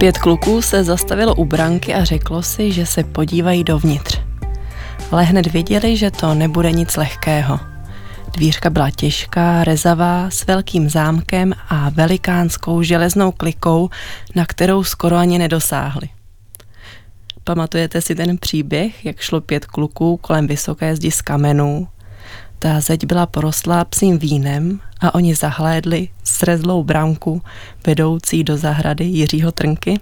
Pět 0.00 0.18
kluků 0.18 0.62
se 0.62 0.84
zastavilo 0.84 1.34
u 1.34 1.44
branky 1.44 1.94
a 1.94 2.04
řeklo 2.04 2.42
si, 2.42 2.72
že 2.72 2.86
se 2.86 3.04
podívají 3.04 3.64
dovnitř. 3.64 4.20
Ale 5.10 5.24
hned 5.24 5.46
věděli, 5.46 5.96
že 5.96 6.10
to 6.10 6.34
nebude 6.34 6.72
nic 6.72 6.96
lehkého. 6.96 7.60
Dvířka 8.32 8.70
byla 8.70 8.90
těžká, 8.90 9.64
rezavá, 9.64 10.30
s 10.30 10.46
velkým 10.46 10.90
zámkem 10.90 11.54
a 11.68 11.88
velikánskou 11.90 12.82
železnou 12.82 13.32
klikou, 13.32 13.90
na 14.34 14.46
kterou 14.46 14.84
skoro 14.84 15.16
ani 15.16 15.38
nedosáhli. 15.38 16.08
Pamatujete 17.44 18.00
si 18.00 18.14
ten 18.14 18.38
příběh, 18.38 19.04
jak 19.04 19.20
šlo 19.20 19.40
pět 19.40 19.66
kluků 19.66 20.16
kolem 20.16 20.46
vysoké 20.46 20.96
zdi 20.96 21.10
z 21.10 21.22
kamenů? 21.22 21.88
Ta 22.62 22.80
zeď 22.80 23.06
byla 23.06 23.26
porostlá 23.26 23.84
psím 23.84 24.18
vínem 24.18 24.80
a 25.00 25.14
oni 25.14 25.34
zahlédli 25.34 26.08
srezlou 26.24 26.84
bramku 26.84 27.42
vedoucí 27.86 28.44
do 28.44 28.56
zahrady 28.56 29.04
Jiřího 29.04 29.52
Trnky? 29.52 30.00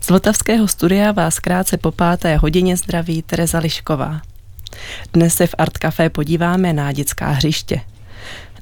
Z 0.00 0.10
Vltavského 0.10 0.68
studia 0.68 1.12
vás 1.12 1.38
krátce 1.38 1.76
po 1.76 1.92
páté 1.92 2.36
hodině 2.36 2.76
zdraví 2.76 3.22
Tereza 3.22 3.58
Lišková. 3.58 4.20
Dnes 5.12 5.34
se 5.34 5.46
v 5.46 5.54
Art 5.58 5.78
Café 5.78 6.10
podíváme 6.10 6.72
na 6.72 6.92
dětská 6.92 7.30
hřiště. 7.30 7.80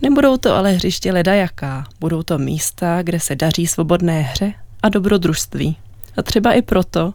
Nebudou 0.02 0.36
to 0.36 0.54
ale 0.54 0.72
hřiště 0.72 1.12
ledajaká, 1.12 1.86
budou 2.00 2.22
to 2.22 2.38
místa, 2.38 3.02
kde 3.02 3.20
se 3.20 3.36
daří 3.36 3.66
svobodné 3.66 4.20
hře 4.20 4.52
a 4.82 4.88
dobrodružství. 4.88 5.76
A 6.16 6.22
třeba 6.22 6.52
i 6.52 6.62
proto, 6.62 7.14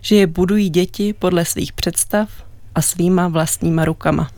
že 0.00 0.16
je 0.16 0.26
budují 0.26 0.70
děti 0.70 1.12
podle 1.12 1.44
svých 1.44 1.72
představ 1.72 2.28
a 2.74 2.82
svýma 2.82 3.28
vlastníma 3.28 3.84
rukama. 3.84 4.30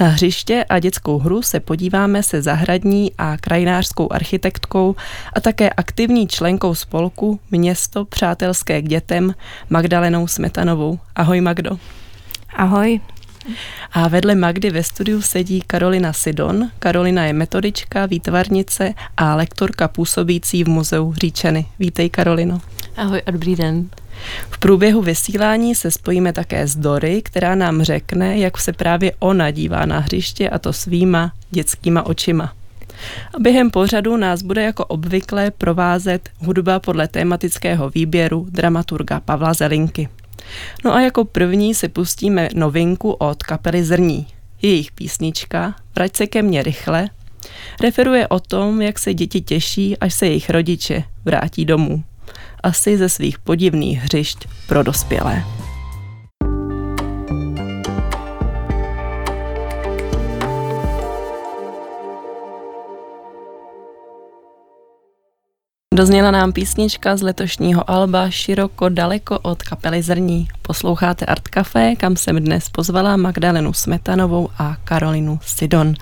Na 0.00 0.06
hřiště 0.06 0.64
a 0.68 0.78
dětskou 0.78 1.18
hru 1.18 1.42
se 1.42 1.60
podíváme 1.60 2.22
se 2.22 2.42
zahradní 2.42 3.12
a 3.18 3.36
krajinářskou 3.36 4.12
architektkou 4.12 4.96
a 5.32 5.40
také 5.40 5.70
aktivní 5.70 6.28
členkou 6.28 6.74
spolku 6.74 7.40
Město 7.50 8.04
přátelské 8.04 8.82
k 8.82 8.88
dětem 8.88 9.34
Magdalenou 9.70 10.26
Smetanovou. 10.26 10.98
Ahoj 11.16 11.40
Magdo. 11.40 11.78
Ahoj. 12.56 13.00
A 13.92 14.08
vedle 14.08 14.34
Magdy 14.34 14.70
ve 14.70 14.82
studiu 14.82 15.22
sedí 15.22 15.60
Karolina 15.66 16.12
Sidon. 16.12 16.70
Karolina 16.78 17.24
je 17.24 17.32
metodička, 17.32 18.06
výtvarnice 18.06 18.94
a 19.16 19.34
lektorka 19.34 19.88
působící 19.88 20.64
v 20.64 20.68
muzeu 20.68 21.14
Říčany. 21.14 21.66
Vítej 21.78 22.10
Karolino. 22.10 22.60
Ahoj 22.96 23.22
a 23.26 23.30
dobrý 23.30 23.56
den. 23.56 23.88
V 24.50 24.58
průběhu 24.58 25.02
vysílání 25.02 25.74
se 25.74 25.90
spojíme 25.90 26.32
také 26.32 26.66
s 26.66 26.76
Dory, 26.76 27.22
která 27.22 27.54
nám 27.54 27.82
řekne, 27.82 28.38
jak 28.38 28.58
se 28.58 28.72
právě 28.72 29.12
ona 29.18 29.50
dívá 29.50 29.86
na 29.86 29.98
hřiště 29.98 30.50
a 30.50 30.58
to 30.58 30.72
svýma 30.72 31.32
dětskýma 31.50 32.06
očima. 32.06 32.52
A 33.34 33.40
během 33.40 33.70
pořadu 33.70 34.16
nás 34.16 34.42
bude 34.42 34.62
jako 34.62 34.84
obvykle 34.84 35.50
provázet 35.50 36.28
hudba 36.38 36.80
podle 36.80 37.08
tematického 37.08 37.90
výběru 37.90 38.46
dramaturga 38.50 39.20
Pavla 39.20 39.54
Zelinky. 39.54 40.08
No 40.84 40.94
a 40.94 41.00
jako 41.00 41.24
první 41.24 41.74
si 41.74 41.88
pustíme 41.88 42.48
novinku 42.54 43.10
od 43.12 43.42
kapely 43.42 43.84
Zrní. 43.84 44.26
Jejich 44.62 44.92
písnička 44.92 45.74
Vrať 45.94 46.16
se 46.16 46.26
ke 46.26 46.42
mně 46.42 46.62
rychle 46.62 47.08
referuje 47.82 48.28
o 48.28 48.40
tom, 48.40 48.82
jak 48.82 48.98
se 48.98 49.14
děti 49.14 49.40
těší, 49.40 49.98
až 49.98 50.14
se 50.14 50.26
jejich 50.26 50.50
rodiče 50.50 51.02
vrátí 51.24 51.64
domů 51.64 52.04
asi 52.62 52.98
ze 52.98 53.08
svých 53.08 53.38
podivných 53.38 53.98
hřišť 53.98 54.48
pro 54.66 54.82
dospělé. 54.82 55.44
Dozněla 65.94 66.30
nám 66.30 66.52
písnička 66.52 67.16
z 67.16 67.22
letošního 67.22 67.90
alba 67.90 68.30
Široko 68.30 68.88
daleko 68.88 69.38
od 69.38 69.62
kapely 69.62 70.02
Zrní. 70.02 70.48
Posloucháte 70.62 71.26
Art 71.26 71.48
Café, 71.48 71.96
kam 71.96 72.16
jsem 72.16 72.36
dnes 72.36 72.68
pozvala 72.68 73.16
Magdalenu 73.16 73.72
Smetanovou 73.72 74.48
a 74.58 74.76
Karolinu 74.84 75.38
Sidon. 75.42 75.94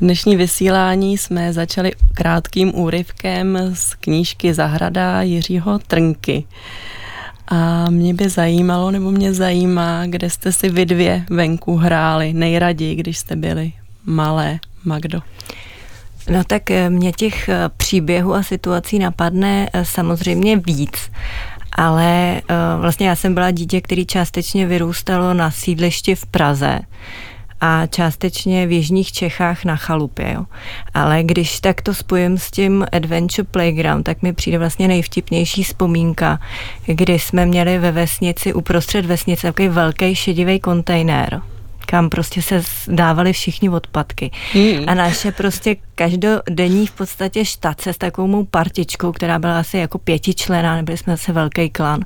Dnešní 0.00 0.36
vysílání 0.36 1.18
jsme 1.18 1.52
začali 1.52 1.92
krátkým 2.14 2.78
úryvkem 2.78 3.58
z 3.74 3.94
knížky 3.94 4.54
Zahrada 4.54 5.22
Jiřího 5.22 5.78
Trnky. 5.78 6.44
A 7.48 7.90
mě 7.90 8.14
by 8.14 8.28
zajímalo, 8.28 8.90
nebo 8.90 9.10
mě 9.10 9.34
zajímá, 9.34 10.06
kde 10.06 10.30
jste 10.30 10.52
si 10.52 10.68
vy 10.68 10.86
dvě 10.86 11.24
venku 11.30 11.76
hráli 11.76 12.32
nejraději, 12.32 12.94
když 12.94 13.18
jste 13.18 13.36
byli 13.36 13.72
malé, 14.04 14.58
Magdo. 14.84 15.20
No 16.30 16.44
tak 16.44 16.70
eh, 16.70 16.90
mě 16.90 17.12
těch 17.12 17.48
eh, 17.48 17.68
příběhů 17.76 18.34
a 18.34 18.42
situací 18.42 18.98
napadne 18.98 19.68
eh, 19.72 19.84
samozřejmě 19.84 20.56
víc. 20.56 21.10
Ale 21.76 22.42
vlastně 22.80 23.08
já 23.08 23.16
jsem 23.16 23.34
byla 23.34 23.50
dítě, 23.50 23.80
který 23.80 24.06
částečně 24.06 24.66
vyrůstalo 24.66 25.34
na 25.34 25.50
sídlišti 25.50 26.14
v 26.14 26.26
Praze 26.26 26.80
a 27.66 27.86
částečně 27.86 28.66
v 28.66 28.72
Jižních 28.72 29.12
Čechách 29.12 29.64
na 29.64 29.76
chalupě. 29.76 30.32
Jo. 30.32 30.44
Ale 30.94 31.22
když 31.22 31.60
tak 31.60 31.82
to 31.82 31.94
spojím 31.94 32.38
s 32.38 32.50
tím 32.50 32.86
Adventure 32.92 33.46
Playground, 33.50 34.04
tak 34.04 34.22
mi 34.22 34.32
přijde 34.32 34.58
vlastně 34.58 34.88
nejvtipnější 34.88 35.62
vzpomínka, 35.62 36.40
kdy 36.86 37.18
jsme 37.18 37.46
měli 37.46 37.78
ve 37.78 37.92
vesnici, 37.92 38.54
uprostřed 38.54 39.06
vesnice, 39.06 39.46
takový 39.46 39.68
velký 39.68 40.14
šedivý 40.14 40.60
kontejner 40.60 41.42
kam 41.94 42.10
prostě 42.10 42.42
se 42.42 42.62
dávali 42.88 43.32
všichni 43.32 43.68
odpadky. 43.68 44.30
Hmm. 44.52 44.84
A 44.86 44.94
naše 44.94 45.32
prostě 45.32 45.76
každodenní 45.94 46.86
v 46.86 46.92
podstatě 46.92 47.44
štace 47.44 47.92
s 47.92 47.98
takovou 47.98 48.28
mou 48.28 48.44
partičkou, 48.44 49.12
která 49.12 49.38
byla 49.38 49.58
asi 49.58 49.78
jako 49.78 49.98
pětičlená, 49.98 50.76
nebyli 50.76 50.98
jsme 50.98 51.12
zase 51.12 51.32
velký 51.32 51.70
klan, 51.70 52.00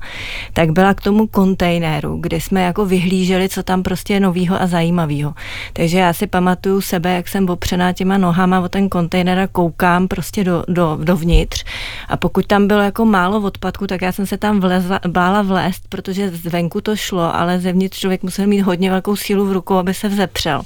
tak 0.52 0.70
byla 0.70 0.94
k 0.94 1.00
tomu 1.00 1.26
kontejneru, 1.26 2.18
kde 2.20 2.40
jsme 2.40 2.62
jako 2.62 2.86
vyhlíželi, 2.86 3.48
co 3.48 3.62
tam 3.62 3.82
prostě 3.82 4.14
je 4.14 4.20
novýho 4.20 4.62
a 4.62 4.66
zajímavého. 4.66 5.34
Takže 5.72 5.98
já 5.98 6.12
si 6.12 6.26
pamatuju 6.26 6.80
sebe, 6.80 7.14
jak 7.14 7.28
jsem 7.28 7.48
opřená 7.48 7.92
těma 7.92 8.18
nohama 8.18 8.60
o 8.60 8.68
ten 8.68 8.88
kontejner 8.88 9.38
a 9.38 9.46
koukám 9.46 10.08
prostě 10.08 10.44
do, 10.44 10.64
do, 10.68 10.98
dovnitř. 11.02 11.64
A 12.08 12.16
pokud 12.16 12.46
tam 12.46 12.66
bylo 12.66 12.80
jako 12.80 13.04
málo 13.04 13.40
odpadku, 13.40 13.86
tak 13.86 14.02
já 14.02 14.12
jsem 14.12 14.26
se 14.26 14.36
tam 14.36 14.60
vlezla, 14.60 15.00
bála 15.08 15.42
vlézt, 15.42 15.82
protože 15.88 16.30
zvenku 16.30 16.80
to 16.80 16.96
šlo, 16.96 17.36
ale 17.36 17.60
zevnitř 17.60 17.98
člověk 17.98 18.22
musel 18.22 18.46
mít 18.46 18.60
hodně 18.60 18.90
velkou 18.90 19.16
sílu 19.16 19.46
v 19.46 19.52
rukou, 19.52 19.77
aby 19.78 19.94
se 19.94 20.08
vzepřel. 20.08 20.62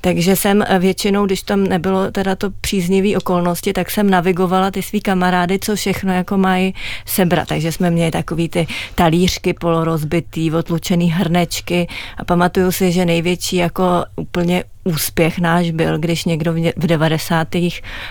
Takže 0.00 0.36
jsem 0.36 0.64
většinou, 0.78 1.26
když 1.26 1.42
tam 1.42 1.64
nebylo 1.64 2.10
teda 2.10 2.36
to 2.36 2.50
příznivé 2.60 3.16
okolnosti, 3.16 3.72
tak 3.72 3.90
jsem 3.90 4.10
navigovala 4.10 4.70
ty 4.70 4.82
svý 4.82 5.00
kamarády, 5.00 5.58
co 5.58 5.76
všechno 5.76 6.12
jako 6.12 6.38
mají 6.38 6.74
sebrat. 7.06 7.48
Takže 7.48 7.72
jsme 7.72 7.90
měli 7.90 8.10
takový 8.10 8.48
ty 8.48 8.66
talířky 8.94 9.52
polorozbitý, 9.52 10.52
otlučený 10.52 11.10
hrnečky 11.10 11.88
a 12.16 12.24
pamatuju 12.24 12.72
si, 12.72 12.92
že 12.92 13.04
největší 13.04 13.56
jako 13.56 14.04
úplně 14.16 14.64
úspěch 14.84 15.38
náš 15.38 15.70
byl, 15.70 15.98
když 15.98 16.24
někdo 16.24 16.52
v 16.52 16.86
90. 16.86 17.48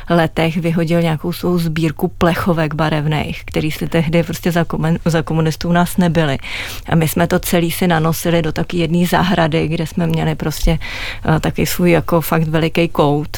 letech 0.10 0.58
vyhodil 0.58 1.02
nějakou 1.02 1.32
svou 1.32 1.58
sbírku 1.58 2.08
plechovek 2.08 2.74
barevných, 2.74 3.44
který 3.46 3.72
si 3.72 3.88
tehdy 3.88 4.24
prostě 4.24 4.52
za, 4.52 4.64
komun, 4.64 4.98
za 5.06 5.22
komunistů 5.22 5.72
nás 5.72 5.98
nebyli. 5.98 6.38
A 6.90 6.96
my 6.96 7.08
jsme 7.08 7.28
to 7.28 7.40
celý 7.40 7.72
si 7.72 7.88
nanosili 7.88 8.42
do 8.42 8.52
taky 8.52 8.78
jedné 8.78 9.06
zahrady, 9.06 9.68
kde 9.68 9.88
jsme 9.88 10.08
měli 10.08 10.36
prostě 10.36 10.80
uh, 11.28 11.40
taky 11.40 11.66
svůj 11.66 11.92
jako 11.92 12.22
fakt 12.22 12.48
veliký 12.48 12.88
kout 12.88 13.38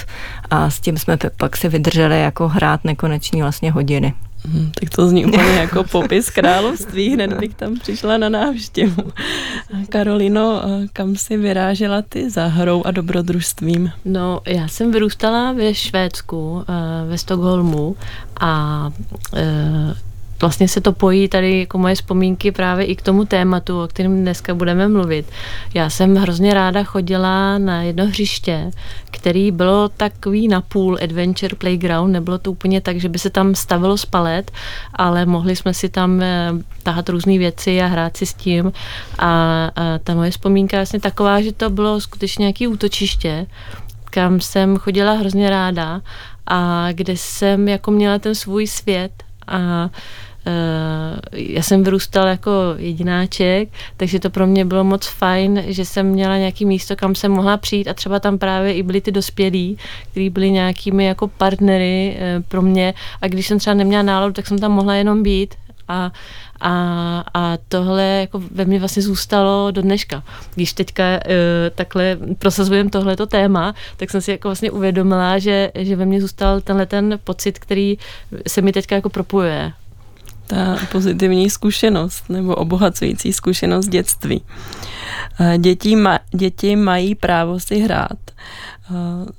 a 0.49 0.69
s 0.69 0.79
tím 0.79 0.97
jsme 0.97 1.17
pak 1.37 1.57
si 1.57 1.69
vydrželi 1.69 2.21
jako 2.21 2.47
hrát 2.47 2.83
nekoneční 2.83 3.41
vlastně 3.41 3.71
hodiny. 3.71 4.13
Hmm, 4.45 4.71
tak 4.79 4.89
to 4.89 5.07
zní 5.07 5.25
úplně 5.25 5.43
jako 5.55 5.83
popis 5.83 6.29
království, 6.29 7.09
hned 7.09 7.33
bych 7.33 7.53
tam 7.53 7.79
přišla 7.79 8.17
na 8.17 8.29
návštěvu. 8.29 9.11
Karolino, 9.89 10.61
kam 10.93 11.15
si 11.15 11.37
vyrážela 11.37 12.01
ty 12.01 12.29
za 12.29 12.45
hrou 12.45 12.83
a 12.85 12.91
dobrodružstvím? 12.91 13.91
No, 14.05 14.39
já 14.47 14.67
jsem 14.67 14.91
vyrůstala 14.91 15.51
ve 15.51 15.73
Švédsku, 15.73 16.63
eh, 16.69 17.09
ve 17.09 17.17
Stockholmu 17.17 17.95
a 18.39 18.91
eh, 19.35 19.95
vlastně 20.41 20.67
se 20.67 20.81
to 20.81 20.91
pojí 20.91 21.27
tady 21.27 21.59
jako 21.59 21.77
moje 21.77 21.95
vzpomínky 21.95 22.51
právě 22.51 22.85
i 22.85 22.95
k 22.95 23.01
tomu 23.01 23.25
tématu, 23.25 23.83
o 23.83 23.87
kterém 23.87 24.21
dneska 24.21 24.53
budeme 24.53 24.87
mluvit. 24.87 25.25
Já 25.73 25.89
jsem 25.89 26.15
hrozně 26.15 26.53
ráda 26.53 26.83
chodila 26.83 27.57
na 27.57 27.83
jedno 27.83 28.05
hřiště, 28.05 28.71
který 29.11 29.51
bylo 29.51 29.89
takový 29.89 30.47
napůl 30.47 30.97
adventure 31.03 31.55
playground, 31.55 32.13
nebylo 32.13 32.37
to 32.37 32.51
úplně 32.51 32.81
tak, 32.81 32.97
že 32.97 33.09
by 33.09 33.19
se 33.19 33.29
tam 33.29 33.55
stavilo 33.55 33.97
spalet, 33.97 34.51
ale 34.93 35.25
mohli 35.25 35.55
jsme 35.55 35.73
si 35.73 35.89
tam 35.89 36.21
eh, 36.21 36.51
tahat 36.83 37.09
různé 37.09 37.37
věci 37.37 37.81
a 37.81 37.87
hrát 37.87 38.17
si 38.17 38.25
s 38.25 38.33
tím. 38.33 38.71
A, 39.19 39.29
a 39.75 39.99
ta 40.03 40.15
moje 40.15 40.31
vzpomínka 40.31 40.77
je 40.77 40.79
vlastně 40.79 40.99
taková, 40.99 41.41
že 41.41 41.51
to 41.51 41.69
bylo 41.69 42.01
skutečně 42.01 42.43
nějaký 42.43 42.67
útočiště, 42.67 43.45
kam 44.03 44.41
jsem 44.41 44.77
chodila 44.77 45.13
hrozně 45.13 45.49
ráda 45.49 46.01
a 46.47 46.87
kde 46.91 47.13
jsem 47.17 47.67
jako 47.67 47.91
měla 47.91 48.19
ten 48.19 48.35
svůj 48.35 48.67
svět 48.67 49.24
a 49.47 49.89
já 51.31 51.63
jsem 51.63 51.83
vyrůstal 51.83 52.27
jako 52.27 52.51
jedináček, 52.77 53.69
takže 53.97 54.19
to 54.19 54.29
pro 54.29 54.47
mě 54.47 54.65
bylo 54.65 54.83
moc 54.83 55.07
fajn, 55.07 55.63
že 55.67 55.85
jsem 55.85 56.05
měla 56.05 56.37
nějaký 56.37 56.65
místo, 56.65 56.95
kam 56.95 57.15
jsem 57.15 57.31
mohla 57.31 57.57
přijít 57.57 57.87
a 57.87 57.93
třeba 57.93 58.19
tam 58.19 58.37
právě 58.37 58.73
i 58.73 58.83
byli 58.83 59.01
ty 59.01 59.11
dospělí, 59.11 59.77
kteří 60.11 60.29
byli 60.29 60.51
nějakými 60.51 61.05
jako 61.05 61.27
partnery 61.27 62.17
pro 62.47 62.61
mě. 62.61 62.93
A 63.21 63.27
když 63.27 63.47
jsem 63.47 63.59
třeba 63.59 63.73
neměla 63.73 64.03
náladu, 64.03 64.33
tak 64.33 64.47
jsem 64.47 64.59
tam 64.59 64.71
mohla 64.71 64.95
jenom 64.95 65.23
být 65.23 65.55
a, 65.87 66.11
a, 66.61 67.23
a 67.33 67.57
tohle 67.67 68.03
jako 68.03 68.41
ve 68.51 68.65
mně 68.65 68.79
vlastně 68.79 69.01
zůstalo 69.01 69.71
do 69.71 69.81
dneška. 69.81 70.23
Když 70.55 70.73
teďka 70.73 71.03
uh, 71.03 71.19
takhle 71.75 72.17
prosazujeme 72.39 72.89
tohleto 72.89 73.25
téma, 73.25 73.75
tak 73.97 74.11
jsem 74.11 74.21
si 74.21 74.31
jako 74.31 74.47
vlastně 74.47 74.71
uvědomila, 74.71 75.39
že, 75.39 75.71
že 75.75 75.95
ve 75.95 76.05
mně 76.05 76.21
zůstal 76.21 76.61
tenhle 76.61 76.85
ten 76.85 77.19
pocit, 77.23 77.59
který 77.59 77.97
se 78.47 78.61
mi 78.61 78.71
teďka 78.71 78.95
jako 78.95 79.09
propojuje. 79.09 79.73
Ta 80.47 80.77
pozitivní 80.91 81.49
zkušenost 81.49 82.29
nebo 82.29 82.55
obohacující 82.55 83.33
zkušenost 83.33 83.87
dětství. 83.87 84.41
Děti, 85.57 85.95
ma, 85.95 86.19
děti 86.31 86.75
mají 86.75 87.15
právo 87.15 87.59
si 87.59 87.79
hrát. 87.79 88.17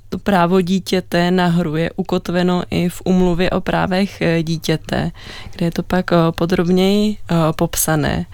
To 0.09 0.17
právo 0.19 0.61
dítěte 0.61 1.31
na 1.31 1.47
hru 1.47 1.75
je 1.75 1.91
ukotveno 1.95 2.63
i 2.69 2.89
v 2.89 3.01
umluvě 3.05 3.49
o 3.49 3.61
právech 3.61 4.21
e, 4.21 4.43
dítěte, 4.43 5.11
kde 5.51 5.65
je 5.65 5.71
to 5.71 5.83
pak 5.83 6.11
e, 6.11 6.15
podrobněji 6.31 7.17
popsané. 7.55 8.25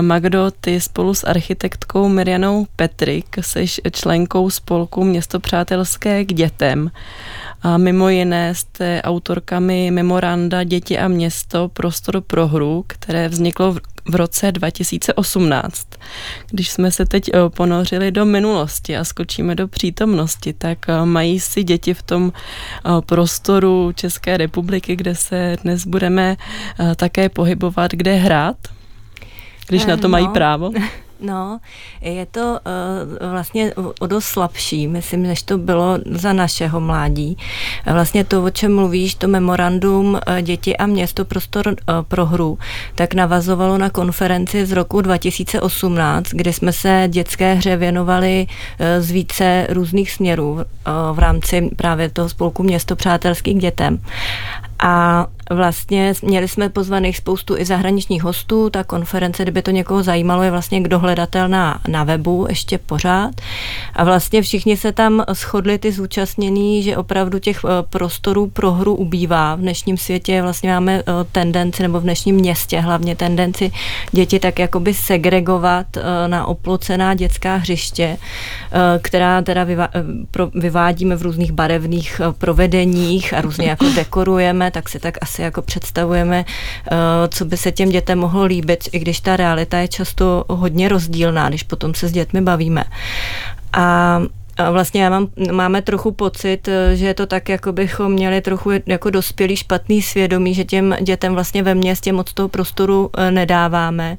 Magdo, 0.00 0.50
ty 0.60 0.80
spolu 0.80 1.14
s 1.14 1.24
architektkou 1.24 2.08
Mirianou 2.08 2.66
Petrik 2.76 3.36
seš 3.40 3.80
členkou 3.92 4.50
spolku 4.50 5.04
Město 5.04 5.40
přátelské 5.40 6.24
k 6.24 6.32
dětem. 6.32 6.90
A 7.62 7.78
mimo 7.78 8.08
jiné 8.08 8.54
jste 8.54 9.02
autorkami 9.02 9.90
memoranda 9.90 10.64
Děti 10.64 10.98
a 10.98 11.08
město 11.08 11.68
prostor 11.68 12.20
pro 12.20 12.48
hru, 12.48 12.84
které 12.86 13.28
vzniklo 13.28 13.72
v 13.72 13.80
roce 14.14 14.52
2018. 14.52 15.86
Když 16.50 16.70
jsme 16.70 16.90
se 16.90 17.06
teď 17.06 17.30
eh, 17.34 17.38
ponořili 17.48 18.10
do 18.10 18.24
minulosti 18.24 18.96
a 18.96 19.04
skočíme 19.04 19.54
do 19.54 19.68
přítomnosti, 19.68 20.52
tak 20.52 20.78
eh, 20.88 21.04
mají 21.04 21.40
si 21.40 21.64
děti 21.64 21.94
v 21.94 22.02
tom 22.02 22.32
eh, 22.32 22.90
prostoru 23.06 23.92
České 23.94 24.36
republiky, 24.36 24.96
kde 24.96 25.14
se 25.14 25.56
dnes 25.62 25.86
budeme 25.86 26.36
také 26.96 27.28
pohybovat, 27.28 27.92
kde 27.92 28.14
hrát, 28.14 28.56
když 29.68 29.86
na 29.86 29.96
to 29.96 30.08
mají 30.08 30.26
no. 30.26 30.32
právo? 30.32 30.70
No, 31.20 31.58
je 32.00 32.26
to 32.26 32.40
uh, 32.40 33.30
vlastně 33.30 33.72
o 34.00 34.06
dost 34.06 34.24
slabší, 34.24 34.88
myslím, 34.88 35.22
než 35.22 35.42
to 35.42 35.58
bylo 35.58 35.98
za 36.10 36.32
našeho 36.32 36.80
mládí. 36.80 37.36
Vlastně 37.92 38.24
to, 38.24 38.44
o 38.44 38.50
čem 38.50 38.74
mluvíš, 38.74 39.14
to 39.14 39.28
memorandum 39.28 40.06
uh, 40.06 40.40
Děti 40.42 40.76
a 40.76 40.86
město 40.86 41.24
prostor 41.24 41.68
uh, 41.68 41.74
pro 42.08 42.26
hru, 42.26 42.58
tak 42.94 43.14
navazovalo 43.14 43.78
na 43.78 43.90
konferenci 43.90 44.66
z 44.66 44.72
roku 44.72 45.00
2018, 45.00 46.28
kde 46.30 46.52
jsme 46.52 46.72
se 46.72 47.04
dětské 47.08 47.54
hře 47.54 47.76
věnovali 47.76 48.46
uh, 48.46 48.86
z 49.02 49.10
více 49.10 49.66
různých 49.70 50.12
směrů 50.12 50.52
uh, 50.52 50.62
v 51.12 51.18
rámci 51.18 51.70
právě 51.76 52.10
toho 52.10 52.28
spolku 52.28 52.62
Město 52.62 52.96
přátelský 52.96 53.54
k 53.54 53.58
dětem. 53.58 54.00
A 54.78 55.26
vlastně 55.50 56.12
měli 56.22 56.48
jsme 56.48 56.68
pozvaných 56.68 57.16
spoustu 57.16 57.56
i 57.58 57.64
zahraničních 57.64 58.22
hostů. 58.22 58.70
Ta 58.70 58.84
konference, 58.84 59.42
kdyby 59.42 59.62
to 59.62 59.70
někoho 59.70 60.02
zajímalo, 60.02 60.42
je 60.42 60.50
vlastně 60.50 60.80
dohledatelná 60.80 61.80
na 61.88 62.04
webu 62.04 62.46
ještě 62.48 62.78
pořád. 62.78 63.30
A 63.94 64.04
vlastně 64.04 64.42
všichni 64.42 64.76
se 64.76 64.92
tam 64.92 65.24
shodli 65.32 65.78
ty 65.78 65.92
zúčastnění, 65.92 66.82
že 66.82 66.96
opravdu 66.96 67.38
těch 67.38 67.60
eh, 67.64 67.68
prostorů 67.90 68.46
pro 68.46 68.72
hru 68.72 68.94
ubývá. 68.94 69.54
V 69.54 69.60
dnešním 69.60 69.96
světě 69.96 70.42
vlastně 70.42 70.70
máme 70.70 70.98
eh, 70.98 71.02
tendenci, 71.32 71.82
nebo 71.82 72.00
v 72.00 72.02
dnešním 72.02 72.36
městě 72.36 72.80
hlavně 72.80 73.16
tendenci 73.16 73.72
děti 74.12 74.38
tak 74.38 74.58
jakoby 74.58 74.94
segregovat 74.94 75.86
eh, 75.96 76.28
na 76.28 76.46
oplocená 76.46 77.14
dětská 77.14 77.56
hřiště, 77.56 78.16
která 79.00 79.42
teda 79.42 79.66
vyvádíme 80.54 81.16
v 81.16 81.22
různých 81.22 81.52
barevných 81.52 82.20
provedeních 82.38 83.34
a 83.34 83.40
různě 83.40 83.68
jako 83.68 83.86
dekorujeme, 83.96 84.70
tak 84.70 84.88
si 84.88 84.98
tak 84.98 85.18
asi 85.20 85.35
si 85.36 85.42
jako 85.42 85.62
představujeme, 85.62 86.44
eh, 86.44 86.96
co 87.28 87.44
by 87.44 87.56
se 87.56 87.72
těm 87.72 87.88
dětem 87.88 88.18
mohlo 88.18 88.44
líbit, 88.44 88.88
i 88.92 88.98
když 88.98 89.20
ta 89.20 89.36
realita 89.36 89.78
je 89.78 89.88
často 89.88 90.44
hodně 90.48 90.88
rozdílná, 90.88 91.48
když 91.48 91.62
potom 91.62 91.94
se 91.94 92.08
s 92.08 92.12
dětmi 92.12 92.40
bavíme. 92.40 92.84
A 93.72 94.20
a 94.58 94.70
vlastně 94.70 95.02
já 95.02 95.10
mám, 95.10 95.28
máme 95.52 95.82
trochu 95.82 96.12
pocit, 96.12 96.68
eh, 96.68 96.96
že 96.96 97.06
je 97.06 97.14
to 97.14 97.26
tak, 97.26 97.48
jako 97.48 97.72
bychom 97.72 98.12
měli 98.12 98.40
trochu 98.40 98.70
jako 98.86 99.10
dospělý 99.10 99.56
špatný 99.56 100.02
svědomí, 100.02 100.54
že 100.54 100.64
těm 100.64 100.96
dětem 101.00 101.34
vlastně 101.34 101.62
ve 101.62 101.74
městě 101.74 102.12
moc 102.12 102.32
toho 102.32 102.48
prostoru 102.48 103.10
eh, 103.12 103.30
nedáváme. 103.30 104.16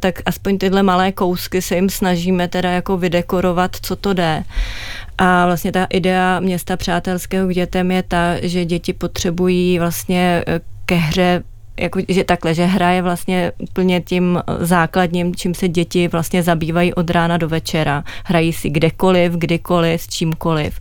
Tak 0.00 0.22
aspoň 0.26 0.58
tyhle 0.58 0.82
malé 0.82 1.12
kousky 1.12 1.62
se 1.62 1.74
jim 1.74 1.90
snažíme 1.90 2.48
teda 2.48 2.70
jako 2.70 2.96
vydekorovat, 2.96 3.76
co 3.82 3.96
to 3.96 4.14
jde. 4.14 4.44
A 5.22 5.46
vlastně 5.46 5.72
ta 5.72 5.84
idea 5.84 6.40
města 6.40 6.76
přátelského 6.76 7.48
k 7.48 7.54
dětem 7.54 7.90
je 7.90 8.02
ta, 8.02 8.34
že 8.42 8.64
děti 8.64 8.92
potřebují 8.92 9.78
vlastně 9.78 10.44
eh, 10.46 10.60
ke 10.86 10.94
hře 10.94 11.42
jako, 11.80 12.00
že 12.08 12.24
takhle, 12.24 12.54
že 12.54 12.64
hra 12.64 12.90
je 12.90 13.02
vlastně 13.02 13.52
úplně 13.58 14.00
tím 14.00 14.42
základním, 14.58 15.34
čím 15.34 15.54
se 15.54 15.68
děti 15.68 16.08
vlastně 16.08 16.42
zabývají 16.42 16.94
od 16.94 17.10
rána 17.10 17.36
do 17.36 17.48
večera. 17.48 18.04
Hrají 18.24 18.52
si 18.52 18.70
kdekoliv, 18.70 19.32
kdykoliv, 19.32 20.02
s 20.02 20.08
čímkoliv. 20.08 20.80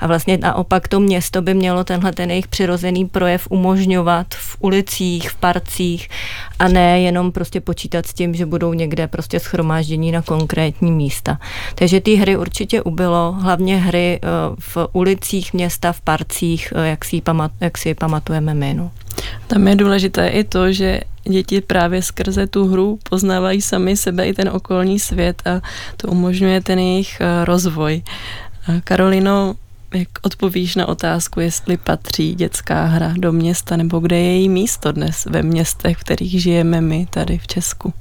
A 0.00 0.06
vlastně 0.06 0.38
naopak 0.38 0.88
to 0.88 1.00
město 1.00 1.42
by 1.42 1.54
mělo 1.54 1.84
tenhle 1.84 2.12
ten 2.12 2.30
jejich 2.30 2.48
přirozený 2.48 3.06
projev 3.06 3.46
umožňovat 3.50 4.26
v 4.34 4.56
ulicích, 4.60 5.30
v 5.30 5.36
parcích 5.36 6.08
a 6.58 6.68
ne 6.68 7.00
jenom 7.00 7.32
prostě 7.32 7.60
počítat 7.60 8.06
s 8.06 8.14
tím, 8.14 8.34
že 8.34 8.46
budou 8.46 8.72
někde 8.72 9.06
prostě 9.06 9.40
schromáždění 9.40 10.12
na 10.12 10.22
konkrétní 10.22 10.92
místa. 10.92 11.38
Takže 11.74 12.00
ty 12.00 12.14
hry 12.14 12.36
určitě 12.36 12.82
ubylo, 12.82 13.32
hlavně 13.32 13.76
hry 13.76 14.20
eh, 14.22 14.26
v 14.58 14.76
ulicích 14.92 15.54
města, 15.54 15.92
v 15.92 16.00
parcích, 16.00 16.72
eh, 16.76 16.88
jak 16.88 17.04
si, 17.04 17.20
pamat, 17.20 17.52
jak 17.60 17.78
si 17.78 17.94
pamatujeme 17.94 18.54
my. 18.54 18.74
No. 18.74 18.90
Tam 19.46 19.68
je 19.68 19.76
důležité 19.76 20.28
i 20.28 20.44
to, 20.44 20.72
že 20.72 21.00
děti 21.24 21.60
právě 21.60 22.02
skrze 22.02 22.46
tu 22.46 22.66
hru 22.66 22.98
poznávají 23.10 23.62
sami 23.62 23.96
sebe 23.96 24.28
i 24.28 24.34
ten 24.34 24.48
okolní 24.48 24.98
svět 24.98 25.42
a 25.44 25.60
to 25.96 26.08
umožňuje 26.08 26.60
ten 26.60 26.78
jejich 26.78 27.20
eh, 27.20 27.44
rozvoj. 27.44 28.02
Karolino, 28.84 29.54
jak 29.94 30.08
odpovíš 30.22 30.76
na 30.76 30.88
otázku, 30.88 31.40
jestli 31.40 31.76
patří 31.76 32.34
dětská 32.34 32.84
hra 32.84 33.14
do 33.18 33.32
města, 33.32 33.76
nebo 33.76 33.98
kde 33.98 34.18
je 34.18 34.32
její 34.32 34.48
místo 34.48 34.92
dnes 34.92 35.24
ve 35.24 35.42
městech, 35.42 35.96
v 35.96 36.00
kterých 36.00 36.42
žijeme 36.42 36.80
my 36.80 37.06
tady 37.10 37.38
v 37.38 37.46
Česku? 37.46 37.92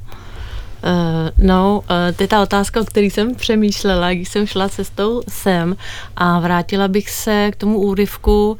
Uh, 0.83 1.45
no, 1.47 1.81
uh, 1.83 2.15
to 2.15 2.23
je 2.23 2.27
ta 2.27 2.41
otázka, 2.41 2.81
o 2.81 2.83
které 2.83 3.05
jsem 3.05 3.35
přemýšlela, 3.35 4.13
když 4.13 4.29
jsem 4.29 4.47
šla 4.47 4.69
cestou 4.69 5.21
sem 5.27 5.75
a 6.15 6.39
vrátila 6.39 6.87
bych 6.87 7.09
se 7.09 7.51
k 7.51 7.55
tomu 7.55 7.77
úryvku, 7.77 8.51
uh, 8.51 8.57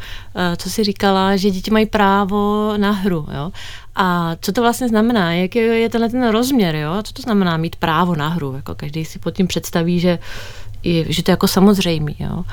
co 0.58 0.70
si 0.70 0.84
říkala, 0.84 1.36
že 1.36 1.52
děti 1.52 1.72
mají 1.72 1.86
právo 1.86 2.74
na 2.78 2.92
hru, 2.92 3.28
jo. 3.34 3.52
A 3.96 4.36
co 4.42 4.52
to 4.52 4.62
vlastně 4.62 4.88
znamená? 4.90 5.34
Jaký 5.34 5.60
je 5.60 5.90
tenhle 5.90 6.10
ten 6.10 6.28
rozměr, 6.28 6.76
jo? 6.76 7.04
Co 7.04 7.14
to 7.14 7.22
znamená 7.22 7.58
mít 7.58 7.76
právo 7.76 8.16
na 8.16 8.28
hru? 8.28 8.54
Jako 8.56 8.76
každý 8.76 9.06
si 9.06 9.20
pod 9.20 9.32
tím 9.32 9.48
představí, 9.48 10.00
že, 10.00 10.20
že 10.84 11.24
to 11.24 11.32
je 11.32 11.34
jako 11.34 11.48
samozřejmý, 11.48 12.16
jo 12.20 12.44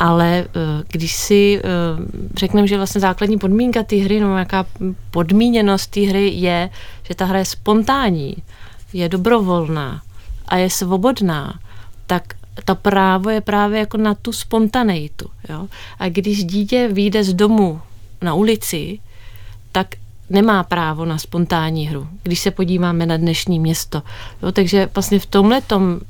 ale 0.00 0.44
když 0.88 1.16
si 1.16 1.62
řekneme, 2.36 2.68
že 2.68 2.76
vlastně 2.76 3.00
základní 3.00 3.38
podmínka 3.38 3.82
té 3.82 3.96
hry, 3.96 4.20
no 4.20 4.38
jaká 4.38 4.66
podmíněnost 5.10 5.90
té 5.90 6.00
hry 6.00 6.28
je, 6.28 6.70
že 7.02 7.14
ta 7.14 7.24
hra 7.24 7.38
je 7.38 7.44
spontánní, 7.44 8.36
je 8.92 9.08
dobrovolná 9.08 10.02
a 10.48 10.56
je 10.56 10.70
svobodná, 10.70 11.58
tak 12.06 12.34
to 12.64 12.74
právo 12.74 13.30
je 13.30 13.40
právě 13.40 13.80
jako 13.80 13.96
na 13.96 14.14
tu 14.14 14.32
spontaneitu. 14.32 15.30
Jo? 15.48 15.68
A 15.98 16.08
když 16.08 16.44
dítě 16.44 16.88
vyjde 16.88 17.24
z 17.24 17.34
domu 17.34 17.80
na 18.22 18.34
ulici, 18.34 18.98
tak 19.72 19.86
nemá 20.30 20.62
právo 20.62 21.04
na 21.04 21.18
spontánní 21.18 21.86
hru, 21.86 22.08
když 22.22 22.40
se 22.40 22.50
podíváme 22.50 23.06
na 23.06 23.16
dnešní 23.16 23.58
město. 23.58 24.02
Jo, 24.42 24.52
takže 24.52 24.88
vlastně 24.94 25.18
v 25.18 25.26
tomhle 25.26 25.60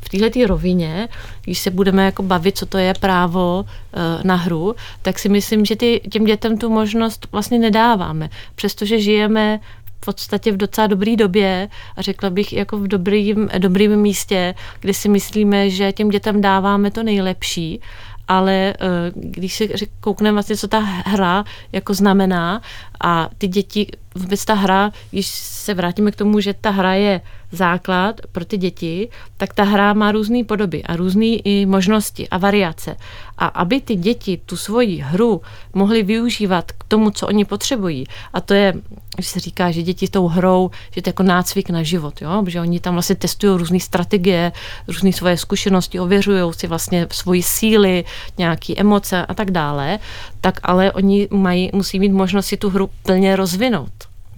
v 0.01 0.09
této 0.11 0.47
rovině, 0.47 1.09
když 1.45 1.59
se 1.59 1.71
budeme 1.71 2.05
jako 2.05 2.23
bavit, 2.23 2.59
co 2.59 2.67
to 2.67 2.79
je 2.79 2.95
právo 3.01 3.65
uh, 3.65 4.25
na 4.25 4.35
hru, 4.35 4.75
tak 5.03 5.19
si 5.19 5.29
myslím, 5.29 5.65
že 5.65 5.77
ty, 5.77 6.01
těm 6.11 6.25
dětem 6.25 6.59
tu 6.59 6.71
možnost 6.71 7.27
vlastně 7.33 7.59
nedáváme, 7.59 8.31
přestože 8.55 9.01
žijeme 9.01 9.61
v 10.01 10.05
podstatě 10.05 10.53
v 10.53 10.57
docela 10.57 10.87
dobré 10.87 11.17
době 11.17 11.69
a 11.97 12.03
řekla 12.03 12.31
bych 12.31 12.53
jako 12.53 12.79
v 12.79 12.89
dobrým, 12.89 13.49
dobrým 13.59 13.97
místě, 13.97 14.55
kde 14.81 14.95
si 14.95 15.09
myslíme, 15.09 15.71
že 15.71 15.93
těm 15.93 16.09
dětem 16.09 16.41
dáváme 16.41 16.91
to 16.91 17.03
nejlepší, 17.03 17.81
ale 18.29 18.53
eh, 18.53 18.77
když 19.15 19.55
si 19.55 19.89
koukneme 20.01 20.33
vlastně, 20.33 20.57
co 20.57 20.69
ta 20.69 20.79
hra 20.81 21.45
jako 21.73 21.95
znamená 21.95 22.63
A 23.01 23.29
ty 23.39 23.49
děti, 23.49 23.87
vůbec 24.15 24.45
ta 24.45 24.55
hra, 24.55 24.93
když 25.11 25.27
se 25.27 25.75
vrátíme 25.75 26.11
k 26.11 26.17
tomu, 26.17 26.41
že 26.41 26.55
ta 26.55 26.71
hra 26.71 26.95
je 26.95 27.21
základ 27.53 28.21
pro 28.33 28.45
ty 28.45 28.57
děti, 28.57 29.09
tak 29.37 29.55
ta 29.55 29.65
hra 29.65 29.93
má 29.93 30.13
různé 30.13 30.45
podoby 30.45 30.83
a 30.83 30.97
různé 30.97 31.27
i 31.27 31.67
možnosti 31.67 32.29
a 32.29 32.39
variace. 32.39 32.97
A 33.39 33.47
aby 33.47 33.81
ty 33.81 33.95
děti 33.97 34.41
tu 34.47 34.57
svoji 34.57 34.97
hru 34.97 35.41
mohly 35.75 36.03
využívat 36.03 36.73
k 36.73 36.85
tomu, 36.89 37.11
co 37.11 37.27
oni 37.27 37.45
potřebují, 37.45 38.07
a 38.33 38.41
to 38.41 38.55
je, 38.55 38.75
když 39.15 39.27
se 39.27 39.41
říká, 39.41 39.71
že 39.71 39.83
děti 39.83 40.09
tou 40.09 40.29
hrou, 40.29 40.71
že 40.91 41.03
to 41.03 41.09
je 41.09 41.11
jako 41.11 41.23
nácvik 41.23 41.71
na 41.71 41.83
život, 41.83 42.23
jo? 42.23 42.45
že 42.47 42.61
oni 42.61 42.81
tam 42.81 42.95
vlastně 42.95 43.17
testují 43.17 43.59
různé 43.59 43.81
strategie, 43.81 44.53
různé 44.89 45.13
svoje 45.13 45.37
zkušenosti, 45.37 46.01
ověřují 46.01 46.53
si 46.53 46.67
vlastně 46.67 47.07
svoji 47.13 47.43
síly, 47.43 48.05
nějaké 48.39 48.75
emoce 48.77 49.27
a 49.27 49.35
tak 49.35 49.51
dále, 49.51 49.99
tak 50.41 50.61
ale 50.63 50.93
oni 50.93 51.29
mají, 51.31 51.71
musí 51.73 51.99
mít 51.99 52.13
možnost 52.13 52.47
si 52.47 52.57
tu 52.57 52.71
hru 52.71 52.91
plně 53.03 53.37
rozvinout. 53.37 53.93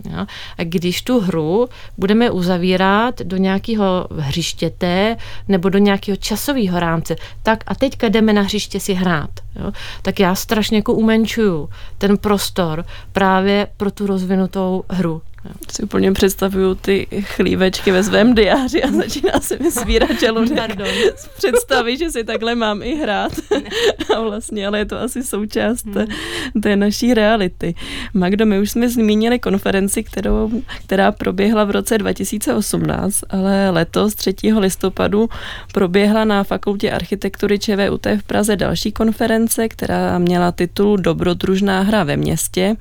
Jo? 0.05 0.27
A 0.59 0.65
když 0.65 1.03
tu 1.03 1.21
hru 1.21 1.69
budeme 1.99 2.31
uzavírat 2.31 3.23
do 3.23 3.37
nějakého 3.37 4.07
hřištěte 4.11 5.17
nebo 5.49 5.69
do 5.69 5.79
nějakého 5.79 6.17
časového 6.17 6.81
rámce, 6.81 7.17
tak 7.43 7.65
a 7.67 7.75
teďka 7.75 8.09
jdeme 8.09 8.33
na 8.33 8.43
hřiště 8.43 8.81
si 8.81 8.95
hrát, 8.95 9.31
jo? 9.57 9.73
tak 10.03 10.21
já 10.21 10.35
strašně 10.35 10.77
jako 10.77 10.95
umenčuju 10.95 11.69
ten 11.99 12.19
prostor 12.19 12.85
právě 13.13 13.67
pro 13.77 13.91
tu 13.91 14.07
rozvinutou 14.07 14.85
hru. 14.91 15.23
Si 15.73 15.83
úplně 15.83 16.13
představuju 16.13 16.75
ty 16.75 17.07
chlívečky 17.21 17.93
ve 17.93 18.05
svém 18.05 18.35
diáři 18.35 18.83
a 18.83 18.93
začíná 18.93 19.41
se 19.41 19.59
mi 19.59 19.71
svírat 19.71 20.21
žaludek. 20.21 20.77
Představit, 21.37 21.97
že 21.97 22.11
si 22.11 22.25
takhle 22.25 22.55
mám 22.55 22.83
i 22.83 22.95
hrát. 22.95 23.33
A 24.17 24.21
vlastně, 24.21 24.67
ale 24.67 24.79
je 24.79 24.85
to 24.85 24.99
asi 25.01 25.23
součást 25.23 25.87
hmm. 25.87 26.07
té 26.63 26.77
naší 26.77 27.15
reality. 27.15 27.75
Magdo, 28.15 28.47
my 28.47 28.61
už 28.61 28.71
jsme 28.71 28.89
zmínili 28.89 29.39
konferenci, 29.39 30.03
kterou, 30.03 30.51
která 30.85 31.13
proběhla 31.13 31.65
v 31.65 31.71
roce 31.71 31.99
2018, 31.99 33.21
ale 33.31 33.71
letos 33.71 34.15
3. 34.15 34.35
listopadu 34.59 35.29
proběhla 35.73 36.25
na 36.25 36.45
Fakultě 36.45 36.91
architektury 36.91 37.59
ČVUT 37.59 38.07
v 38.07 38.23
Praze 38.23 38.57
další 38.57 38.93
konference, 38.93 39.69
která 39.69 40.19
měla 40.19 40.53
titul 40.53 40.97
Dobrodružná 40.97 41.81
hra 41.81 42.05
ve 42.05 42.17
městě 42.17 42.77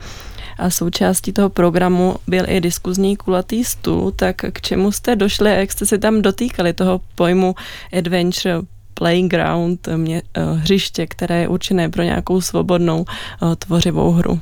a 0.60 0.70
součástí 0.70 1.34
toho 1.34 1.50
programu 1.50 2.16
byl 2.28 2.44
i 2.48 2.62
diskuzní 2.62 3.18
kulatý 3.18 3.64
stůl, 3.64 4.12
tak 4.12 4.36
k 4.52 4.62
čemu 4.62 4.92
jste 4.92 5.16
došli 5.16 5.52
a 5.52 5.54
jak 5.54 5.72
jste 5.72 5.86
se 5.86 5.98
tam 5.98 6.22
dotýkali 6.22 6.74
toho 6.74 7.02
pojmu 7.16 7.56
adventure 7.98 8.62
playground, 8.94 9.88
mě, 9.96 10.22
eh, 10.38 10.42
hřiště, 10.54 11.08
které 11.08 11.42
je 11.42 11.48
určené 11.48 11.90
pro 11.90 12.04
nějakou 12.04 12.42
svobodnou 12.42 13.06
eh, 13.08 13.56
tvořivou 13.56 14.12
hru? 14.12 14.40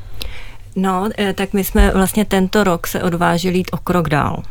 No, 0.76 1.10
eh, 1.18 1.34
tak 1.34 1.54
my 1.54 1.64
jsme 1.64 1.92
vlastně 1.92 2.26
tento 2.26 2.64
rok 2.64 2.88
se 2.88 3.04
odvážili 3.04 3.58
jít 3.58 3.70
o 3.72 3.78
krok 3.78 4.10
dál. 4.10 4.44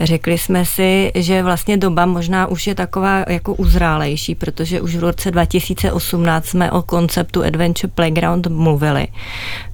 Řekli 0.00 0.38
jsme 0.38 0.64
si, 0.64 1.12
že 1.14 1.42
vlastně 1.42 1.76
doba 1.76 2.06
možná 2.06 2.46
už 2.46 2.66
je 2.66 2.74
taková 2.74 3.24
jako 3.28 3.54
uzrálejší, 3.54 4.34
protože 4.34 4.80
už 4.80 4.96
v 4.96 5.00
roce 5.00 5.30
2018 5.30 6.46
jsme 6.46 6.70
o 6.70 6.82
konceptu 6.82 7.44
Adventure 7.44 7.92
Playground 7.94 8.46
mluvili. 8.46 9.08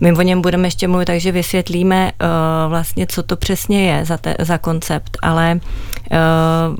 My 0.01 0.13
o 0.13 0.23
něm 0.23 0.43
budeme 0.43 0.67
ještě 0.67 0.89
mluvit, 0.89 1.05
takže 1.05 1.33
vysvětlíme 1.33 2.13
uh, 2.13 2.29
vlastně, 2.71 3.07
co 3.07 3.23
to 3.23 3.37
přesně 3.37 3.91
je 3.91 4.05
za, 4.05 4.17
te, 4.17 4.35
za 4.39 4.59
koncept, 4.59 5.19
ale 5.23 5.61
uh, 6.11 6.77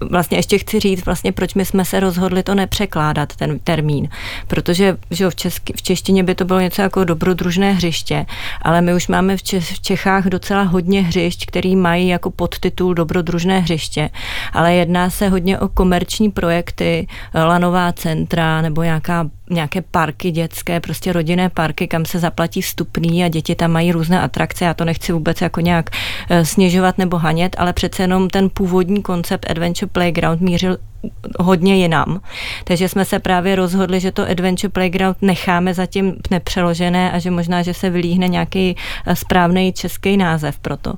vlastně 0.00 0.38
ještě 0.38 0.58
chci 0.58 0.80
říct, 0.80 1.06
vlastně 1.06 1.32
proč 1.32 1.54
my 1.54 1.64
jsme 1.64 1.84
se 1.84 2.00
rozhodli 2.00 2.42
to 2.42 2.54
nepřekládat, 2.54 3.36
ten 3.36 3.58
termín. 3.58 4.08
Protože 4.46 4.96
že 5.10 5.30
v, 5.30 5.34
česky, 5.34 5.72
v 5.76 5.82
češtině 5.82 6.24
by 6.24 6.34
to 6.34 6.44
bylo 6.44 6.60
něco 6.60 6.82
jako 6.82 7.04
dobrodružné 7.04 7.72
hřiště, 7.72 8.26
ale 8.62 8.80
my 8.80 8.94
už 8.94 9.08
máme 9.08 9.36
v, 9.36 9.42
Čech, 9.42 9.72
v 9.72 9.80
Čechách 9.80 10.26
docela 10.26 10.62
hodně 10.62 11.02
hřišť, 11.02 11.46
který 11.46 11.76
mají 11.76 12.08
jako 12.08 12.30
podtitul 12.30 12.94
dobrodružné 12.94 13.60
hřiště, 13.60 14.10
ale 14.52 14.74
jedná 14.74 15.10
se 15.10 15.28
hodně 15.28 15.58
o 15.58 15.68
komerční 15.68 16.30
projekty, 16.30 17.06
lanová 17.34 17.92
centra 17.92 18.62
nebo 18.62 18.82
nějaká 18.82 19.26
nějaké 19.50 19.82
parky 19.82 20.30
dětské, 20.30 20.80
prostě 20.80 21.12
rodinné 21.12 21.48
parky, 21.48 21.88
kam 21.88 22.04
se 22.04 22.18
zaplatí 22.18 22.60
vstupný 22.60 23.24
a 23.24 23.28
děti 23.28 23.54
tam 23.54 23.70
mají 23.70 23.92
různé 23.92 24.20
atrakce. 24.20 24.64
Já 24.64 24.74
to 24.74 24.84
nechci 24.84 25.12
vůbec 25.12 25.40
jako 25.40 25.60
nějak 25.60 25.90
eh, 26.30 26.44
snižovat 26.44 26.98
nebo 26.98 27.18
hanět, 27.18 27.56
ale 27.58 27.72
přece 27.72 28.02
jenom 28.02 28.30
ten 28.30 28.50
původní 28.50 29.02
koncept 29.02 29.50
Adventure 29.50 29.89
Playground 29.92 30.40
mířil 30.40 30.78
hodně 31.38 31.76
jinam. 31.76 32.20
Takže 32.64 32.88
jsme 32.88 33.04
se 33.04 33.18
právě 33.18 33.56
rozhodli, 33.56 34.00
že 34.00 34.12
to 34.12 34.30
Adventure 34.30 34.68
Playground 34.68 35.16
necháme 35.22 35.74
zatím 35.74 36.16
nepřeložené 36.30 37.12
a 37.12 37.18
že 37.18 37.30
možná, 37.30 37.62
že 37.62 37.74
se 37.74 37.90
vylíhne 37.90 38.28
nějaký 38.28 38.76
eh, 39.06 39.16
správný 39.16 39.72
český 39.72 40.16
název 40.16 40.58
pro 40.58 40.76
to. 40.76 40.94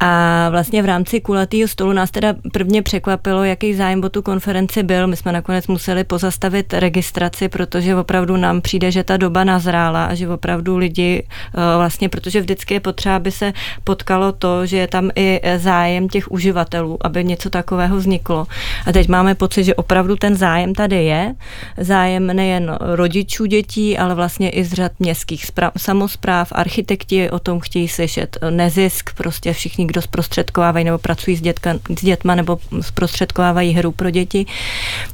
A 0.00 0.48
vlastně 0.50 0.82
v 0.82 0.86
rámci 0.86 1.20
kulatého 1.20 1.68
stolu 1.68 1.92
nás 1.92 2.10
teda 2.10 2.34
prvně 2.52 2.82
překvapilo, 2.82 3.44
jaký 3.44 3.74
zájem 3.74 4.04
o 4.04 4.08
tu 4.08 4.22
konferenci 4.22 4.82
byl. 4.82 5.06
My 5.06 5.16
jsme 5.16 5.32
nakonec 5.32 5.66
museli 5.66 6.04
pozastavit 6.04 6.74
registraci, 6.74 7.48
protože 7.48 7.96
opravdu 7.96 8.36
nám 8.36 8.60
přijde, 8.60 8.90
že 8.90 9.04
ta 9.04 9.16
doba 9.16 9.44
nazrála 9.44 10.04
a 10.04 10.14
že 10.14 10.28
opravdu 10.28 10.76
lidi 10.76 11.26
eh, 11.26 11.76
vlastně, 11.76 12.08
protože 12.08 12.40
vždycky 12.40 12.74
je 12.74 12.80
potřeba, 12.80 13.16
aby 13.16 13.30
se 13.30 13.52
potkalo 13.84 14.32
to, 14.32 14.66
že 14.66 14.76
je 14.76 14.86
tam 14.86 15.10
i 15.16 15.40
zájem 15.56 16.08
těch 16.08 16.30
uživatelů, 16.30 16.98
aby 17.00 17.24
něco 17.24 17.50
takového 17.50 17.96
vzniklo. 17.96 18.46
A 18.86 18.92
teď 18.92 19.08
máme 19.14 19.34
pocit, 19.34 19.64
že 19.64 19.74
opravdu 19.74 20.16
ten 20.16 20.34
zájem 20.36 20.74
tady 20.74 21.04
je. 21.04 21.34
Zájem 21.78 22.26
nejen 22.26 22.78
rodičů 22.80 23.46
dětí, 23.46 23.98
ale 23.98 24.14
vlastně 24.14 24.50
i 24.50 24.64
z 24.64 24.72
řad 24.72 24.92
městských 24.98 25.46
samozpráv, 25.76 26.52
architekti 26.52 27.30
o 27.30 27.38
tom 27.38 27.60
chtějí 27.60 27.88
slyšet. 27.88 28.38
Nezisk, 28.50 29.14
prostě 29.14 29.52
všichni, 29.52 29.86
kdo 29.86 30.02
zprostředkovávají 30.02 30.84
nebo 30.84 30.98
pracují 30.98 31.36
s, 31.36 31.40
dětka, 31.40 31.74
s 31.98 32.04
dětma 32.04 32.34
nebo 32.34 32.58
zprostředkovávají 32.80 33.72
hru 33.72 33.92
pro 33.92 34.10
děti. 34.10 34.46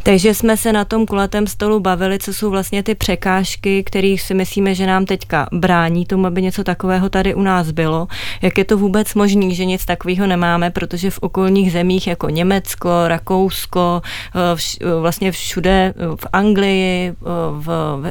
Takže 0.02 0.34
jsme 0.34 0.56
se 0.56 0.72
na 0.72 0.84
tom 0.84 1.06
kulatém 1.06 1.46
stolu 1.46 1.80
bavili, 1.80 2.18
co 2.18 2.34
jsou 2.34 2.50
vlastně 2.50 2.82
ty 2.82 2.94
překážky, 2.94 3.84
které 3.84 4.16
si 4.18 4.34
myslíme, 4.34 4.74
že 4.74 4.86
nám 4.86 5.04
teďka 5.04 5.48
brání 5.52 6.06
tomu, 6.06 6.26
aby 6.26 6.42
něco 6.42 6.64
takového 6.64 7.08
tady 7.08 7.34
u 7.34 7.42
nás 7.42 7.70
bylo. 7.70 8.08
Jak 8.42 8.58
je 8.58 8.64
to 8.64 8.78
vůbec 8.78 9.14
možné, 9.14 9.54
že 9.54 9.64
nic 9.64 9.84
takového 9.84 10.26
nemáme, 10.26 10.70
protože 10.70 11.10
v 11.10 11.18
okolních 11.18 11.72
zemích 11.72 12.06
jako 12.06 12.28
Německo, 12.28 12.90
Rakousko, 13.08 13.89
Eh, 14.34 15.00
vlastně 15.00 15.32
všude 15.32 15.70
eh, 15.70 16.16
v 16.16 16.26
Anglii, 16.32 17.08
eh, 17.08 17.14
v, 17.50 17.68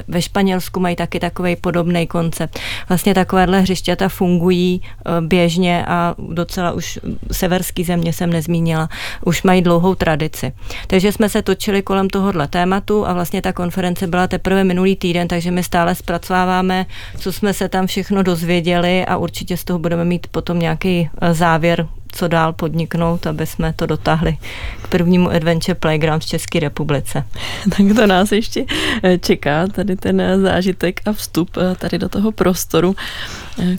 ve 0.07 0.21
Španělsku 0.21 0.79
mají 0.79 0.95
taky 0.95 1.19
takový 1.19 1.55
podobný 1.55 2.07
koncept. 2.07 2.59
Vlastně 2.89 3.13
takovéhle 3.13 3.61
hřišťata 3.61 4.09
fungují 4.09 4.81
běžně 5.21 5.85
a 5.87 6.15
docela 6.17 6.71
už 6.71 6.99
severský 7.31 7.83
země 7.83 8.13
jsem 8.13 8.29
nezmínila, 8.29 8.89
už 9.25 9.43
mají 9.43 9.61
dlouhou 9.61 9.95
tradici. 9.95 10.51
Takže 10.87 11.11
jsme 11.11 11.29
se 11.29 11.41
točili 11.41 11.81
kolem 11.81 12.09
tohohle 12.09 12.47
tématu 12.47 13.07
a 13.07 13.13
vlastně 13.13 13.41
ta 13.41 13.53
konference 13.53 14.07
byla 14.07 14.27
teprve 14.27 14.63
minulý 14.63 14.95
týden, 14.95 15.27
takže 15.27 15.51
my 15.51 15.63
stále 15.63 15.95
zpracováváme, 15.95 16.85
co 17.17 17.33
jsme 17.33 17.53
se 17.53 17.69
tam 17.69 17.87
všechno 17.87 18.23
dozvěděli 18.23 19.05
a 19.05 19.17
určitě 19.17 19.57
z 19.57 19.63
toho 19.63 19.79
budeme 19.79 20.05
mít 20.05 20.27
potom 20.27 20.59
nějaký 20.59 21.09
závěr, 21.31 21.87
co 22.19 22.27
dál 22.27 22.53
podniknout, 22.53 23.27
aby 23.27 23.45
jsme 23.45 23.73
to 23.73 23.85
dotáhli 23.85 24.37
k 24.81 24.87
prvnímu 24.87 25.29
Adventure 25.29 25.75
Playground 25.75 26.23
v 26.23 26.25
České 26.25 26.59
republice. 26.59 27.25
Tak 27.69 27.95
to 27.95 28.07
nás 28.07 28.31
ještě 28.31 28.65
eh, 29.03 29.17
čeká, 29.17 29.67
tady 29.67 29.95
ten 29.95 30.21
eh, 30.21 30.39
zážitek 30.39 31.01
a 31.05 31.13
vstup 31.13 31.57
eh, 31.57 31.75
tady 31.75 31.97
do 31.97 32.09
toho 32.09 32.31
prostoru. 32.31 32.95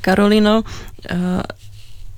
Karolino, 0.01 0.63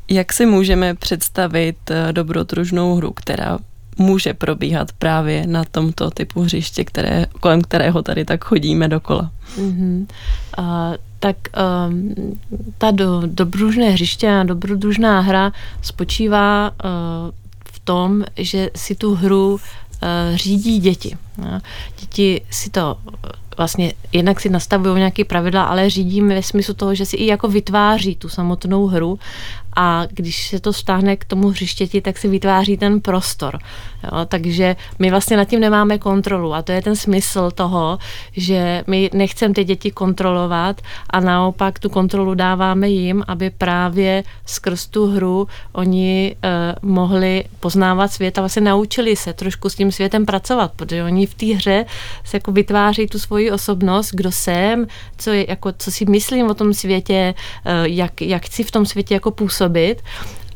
jak 0.09 0.33
si 0.33 0.47
můžeme 0.47 0.95
představit 0.95 1.77
dobrodružnou 2.13 2.95
hru, 2.95 3.13
která 3.13 3.59
může 3.99 4.35
probíhat 4.35 4.93
právě 4.93 5.47
na 5.47 5.65
tomto 5.65 6.11
typu 6.11 6.43
hřiště, 6.43 6.85
které, 6.85 7.27
kolem 7.41 7.63
kterého 7.63 8.03
tady 8.03 8.25
tak 8.25 8.45
chodíme 8.45 8.89
dokola? 8.89 9.31
Mm-hmm. 9.59 10.07
Uh, 10.59 10.97
tak 11.23 11.37
um, 11.89 12.15
ta 12.79 12.91
do, 12.91 13.23
dobrodružné 13.27 13.91
hřiště 13.91 14.31
a 14.31 14.43
dobrodružná 14.43 15.21
hra 15.21 15.53
spočívá 15.83 16.71
uh, 16.71 17.31
v 17.65 17.79
tom, 17.79 18.25
že 18.37 18.71
si 18.77 18.95
tu 18.95 19.15
hru 19.15 19.53
uh, 19.53 19.59
řídí 20.35 20.79
děti. 20.79 21.17
No. 21.39 21.61
Děti 22.01 22.41
si 22.51 22.71
to 22.71 22.97
vlastně 23.57 23.93
jednak 24.13 24.41
si 24.41 24.49
nastavují 24.49 24.97
nějaké 24.97 25.25
pravidla, 25.25 25.65
ale 25.65 25.91
řídí 25.91 26.21
ve 26.21 26.43
smyslu 26.43 26.75
toho, 26.75 26.95
že 26.95 27.07
si 27.07 27.17
i 27.17 27.27
jako 27.27 27.49
vytváří 27.49 28.17
tu 28.17 28.29
samotnou 28.29 28.87
hru 28.87 29.19
a 29.77 30.07
když 30.11 30.49
se 30.49 30.61
to 30.61 30.73
stáhne 30.73 31.17
k 31.17 31.25
tomu 31.25 31.49
hřištěti, 31.49 32.01
tak 32.01 32.19
si 32.19 32.29
vytváří 32.29 32.77
ten 32.77 33.01
prostor. 33.01 33.59
Jo, 34.05 34.25
takže 34.29 34.77
my 34.99 35.11
vlastně 35.11 35.37
nad 35.37 35.45
tím 35.45 35.61
nemáme 35.61 35.99
kontrolu 35.99 36.55
a 36.55 36.63
to 36.63 36.73
je 36.73 36.83
ten 36.83 36.97
smysl 36.97 37.51
toho, 37.51 37.99
že 38.33 38.85
my 38.87 39.11
nechceme 39.13 39.55
ty 39.55 39.65
děti 39.65 39.91
kontrolovat 39.91 40.81
a 41.11 41.21
naopak 41.21 41.79
tu 41.79 41.89
kontrolu 41.89 42.35
dáváme 42.35 42.89
jim, 42.89 43.25
aby 43.29 43.51
právě 43.51 44.25
skrz 44.47 44.87
tu 44.87 45.07
hru 45.07 45.49
oni 45.73 46.37
eh, 46.43 46.75
mohli 46.83 47.45
poznávat 47.61 48.13
svět 48.13 48.39
a 48.39 48.41
vlastně 48.41 48.63
naučili 48.63 49.17
se 49.17 49.33
trošku 49.33 49.69
s 49.69 49.75
tím 49.75 49.93
světem 49.93 50.27
pracovat, 50.27 50.73
protože 50.77 51.05
oni 51.05 51.27
v 51.27 51.35
té 51.35 51.47
hře 51.47 51.85
se 52.25 52.37
jako 52.37 52.53
vytváří 52.53 53.07
tu 53.07 53.19
svoji 53.19 53.51
osobnost, 53.51 54.11
kdo 54.15 54.33
jsem, 54.33 54.87
co, 55.19 55.31
je, 55.31 55.47
jako, 55.49 55.73
co 55.79 55.91
si 55.91 56.05
myslím 56.05 56.51
o 56.51 56.55
tom 56.55 56.75
světě, 56.75 57.35
jak, 57.83 58.23
jak 58.23 58.47
chci 58.47 58.63
v 58.63 58.71
tom 58.71 58.87
světě 58.87 59.15
jako 59.15 59.31
působit. 59.31 59.62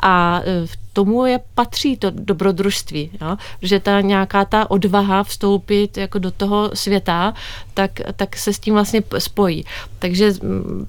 A 0.00 0.42
v 0.66 0.76
tomu 0.92 1.26
je 1.26 1.40
patří 1.54 1.96
to 1.96 2.10
dobrodružství, 2.10 3.10
jo? 3.20 3.36
že 3.62 3.80
ta 3.80 4.00
nějaká 4.00 4.44
ta 4.44 4.70
odvaha 4.70 5.22
vstoupit 5.22 5.96
jako 5.96 6.18
do 6.18 6.30
toho 6.30 6.70
světa, 6.74 7.34
tak, 7.74 7.90
tak 8.16 8.36
se 8.36 8.52
s 8.52 8.58
tím 8.58 8.74
vlastně 8.74 9.02
spojí. 9.18 9.64
Takže 9.98 10.32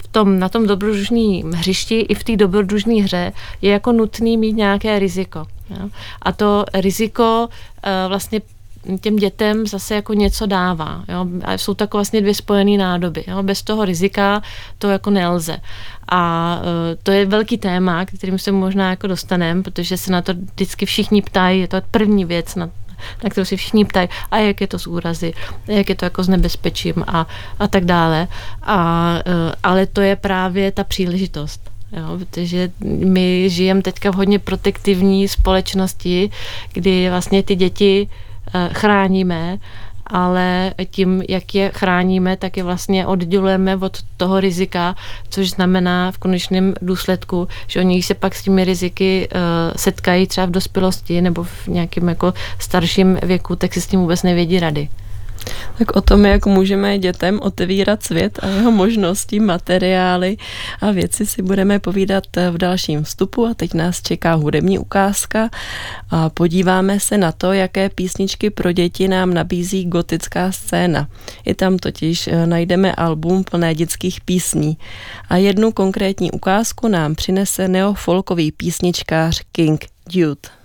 v 0.02 0.08
tom, 0.10 0.38
na 0.38 0.48
tom 0.48 0.66
dobrodružním 0.66 1.52
hřišti 1.52 2.00
i 2.00 2.14
v 2.14 2.24
té 2.24 2.36
dobrodružné 2.36 3.02
hře 3.02 3.32
je 3.62 3.72
jako 3.72 3.92
nutný 3.92 4.36
mít 4.36 4.56
nějaké 4.56 4.98
riziko. 4.98 5.46
Jo? 5.70 5.88
A 6.22 6.32
to 6.32 6.64
riziko 6.74 7.48
uh, 7.48 8.08
vlastně 8.08 8.40
těm 9.00 9.16
dětem 9.16 9.66
zase 9.66 9.94
jako 9.94 10.14
něco 10.14 10.46
dává. 10.46 11.04
Jo? 11.08 11.26
A 11.44 11.52
jsou 11.52 11.74
tak 11.74 11.94
vlastně 11.94 12.20
dvě 12.20 12.34
spojené 12.34 12.78
nádoby. 12.78 13.24
Jo? 13.26 13.42
Bez 13.42 13.62
toho 13.62 13.84
rizika 13.84 14.42
to 14.78 14.88
jako 14.88 15.10
nelze. 15.10 15.56
A 16.08 16.60
uh, 16.60 16.66
to 17.02 17.10
je 17.10 17.26
velký 17.26 17.58
téma, 17.58 18.04
kterým 18.04 18.38
se 18.38 18.52
možná 18.52 18.90
jako 18.90 19.06
dostaneme, 19.06 19.62
protože 19.62 19.96
se 19.96 20.12
na 20.12 20.22
to 20.22 20.34
vždycky 20.34 20.86
všichni 20.86 21.22
ptají, 21.22 21.60
je 21.60 21.68
to 21.68 21.76
první 21.90 22.24
věc, 22.24 22.54
na, 22.54 22.70
na 23.24 23.30
kterou 23.30 23.44
si 23.44 23.56
všichni 23.56 23.84
ptají, 23.84 24.08
a 24.30 24.38
jak 24.38 24.60
je 24.60 24.66
to 24.66 24.78
s 24.78 24.86
úrazy, 24.86 25.34
jak 25.66 25.88
je 25.88 25.94
to 25.94 26.04
jako 26.04 26.22
s 26.22 26.28
nebezpečím 26.28 27.04
a, 27.06 27.26
a 27.58 27.68
tak 27.68 27.84
dále. 27.84 28.28
A, 28.62 29.18
uh, 29.26 29.52
ale 29.62 29.86
to 29.86 30.00
je 30.00 30.16
právě 30.16 30.72
ta 30.72 30.84
příležitost. 30.84 31.70
Jo, 31.92 32.18
protože 32.18 32.70
my 33.04 33.50
žijeme 33.50 33.82
teďka 33.82 34.10
v 34.10 34.14
hodně 34.14 34.38
protektivní 34.38 35.28
společnosti, 35.28 36.30
kdy 36.72 37.10
vlastně 37.10 37.42
ty 37.42 37.54
děti 37.56 38.08
chráníme 38.72 39.58
ale 40.10 40.74
tím, 40.90 41.22
jak 41.28 41.54
je 41.54 41.70
chráníme, 41.74 42.36
tak 42.36 42.56
je 42.56 42.62
vlastně 42.62 43.06
oddělujeme 43.06 43.76
od 43.76 43.98
toho 44.16 44.40
rizika, 44.40 44.94
což 45.28 45.50
znamená 45.50 46.12
v 46.12 46.18
konečném 46.18 46.74
důsledku, 46.82 47.48
že 47.66 47.80
oni 47.80 48.02
se 48.02 48.14
pak 48.14 48.34
s 48.34 48.42
těmi 48.42 48.64
riziky 48.64 49.28
uh, 49.34 49.40
setkají 49.76 50.26
třeba 50.26 50.46
v 50.46 50.50
dospělosti 50.50 51.20
nebo 51.20 51.44
v 51.44 51.68
nějakém 51.68 52.08
jako 52.08 52.34
starším 52.58 53.18
věku, 53.22 53.56
tak 53.56 53.74
si 53.74 53.80
s 53.80 53.86
tím 53.86 54.00
vůbec 54.00 54.22
nevědí 54.22 54.60
rady. 54.60 54.88
Tak 55.78 55.96
o 55.96 56.00
tom, 56.00 56.26
jak 56.26 56.46
můžeme 56.46 56.98
dětem 56.98 57.40
otevírat 57.42 58.02
svět 58.02 58.38
a 58.42 58.46
jeho 58.46 58.70
možnosti, 58.70 59.40
materiály 59.40 60.36
a 60.80 60.90
věci 60.90 61.26
si 61.26 61.42
budeme 61.42 61.78
povídat 61.78 62.24
v 62.50 62.58
dalším 62.58 63.04
vstupu 63.04 63.46
a 63.46 63.54
teď 63.54 63.74
nás 63.74 64.02
čeká 64.02 64.34
hudební 64.34 64.78
ukázka 64.78 65.50
a 66.10 66.28
podíváme 66.28 67.00
se 67.00 67.18
na 67.18 67.32
to, 67.32 67.52
jaké 67.52 67.88
písničky 67.88 68.50
pro 68.50 68.72
děti 68.72 69.08
nám 69.08 69.34
nabízí 69.34 69.84
gotická 69.84 70.52
scéna. 70.52 71.08
I 71.44 71.54
tam 71.54 71.76
totiž 71.76 72.28
eh, 72.28 72.46
najdeme 72.46 72.94
album 72.94 73.44
plné 73.44 73.74
dětských 73.74 74.20
písní 74.20 74.76
a 75.28 75.36
jednu 75.36 75.72
konkrétní 75.72 76.30
ukázku 76.30 76.88
nám 76.88 77.14
přinese 77.14 77.68
neofolkový 77.68 78.52
písničkář 78.52 79.42
King 79.52 79.84
Dude. 80.14 80.57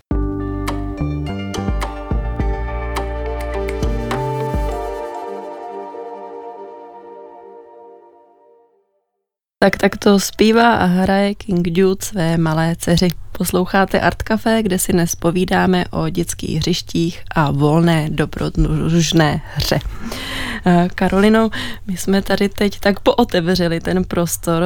Tak 9.64 9.78
tak 9.78 9.98
to 9.98 10.20
zpívá 10.20 10.74
a 10.74 10.86
hraje 10.86 11.36
King 11.36 11.68
Dude 11.70 12.06
své 12.06 12.38
malé 12.38 12.76
dceři. 12.76 13.08
Posloucháte 13.32 14.02
Art 14.02 14.24
Café, 14.24 14.64
kde 14.64 14.80
si 14.80 14.94
dnes 14.94 15.16
povídáme 15.16 15.86
o 15.92 16.10
dětských 16.10 16.58
hřištích 16.58 17.22
a 17.36 17.52
volné 17.52 18.10
dobrodružné 18.10 19.42
hře. 19.56 19.80
Karolino, 20.96 21.50
my 21.88 21.98
jsme 21.98 22.22
tady 22.22 22.50
teď 22.50 22.80
tak 22.80 23.00
pootevřeli 23.00 23.80
ten 23.80 24.04
prostor 24.04 24.64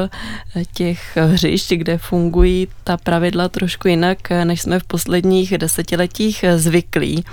eh, 0.56 0.64
těch 0.74 1.18
hřišť, 1.18 1.72
kde 1.72 1.98
fungují 1.98 2.68
ta 2.84 2.98
pravidla 2.98 3.50
trošku 3.50 3.88
jinak, 3.88 4.32
eh, 4.32 4.46
než 4.46 4.62
jsme 4.62 4.80
v 4.80 4.84
posledních 4.84 5.58
desetiletích 5.58 6.46
zvyklí. 6.56 7.24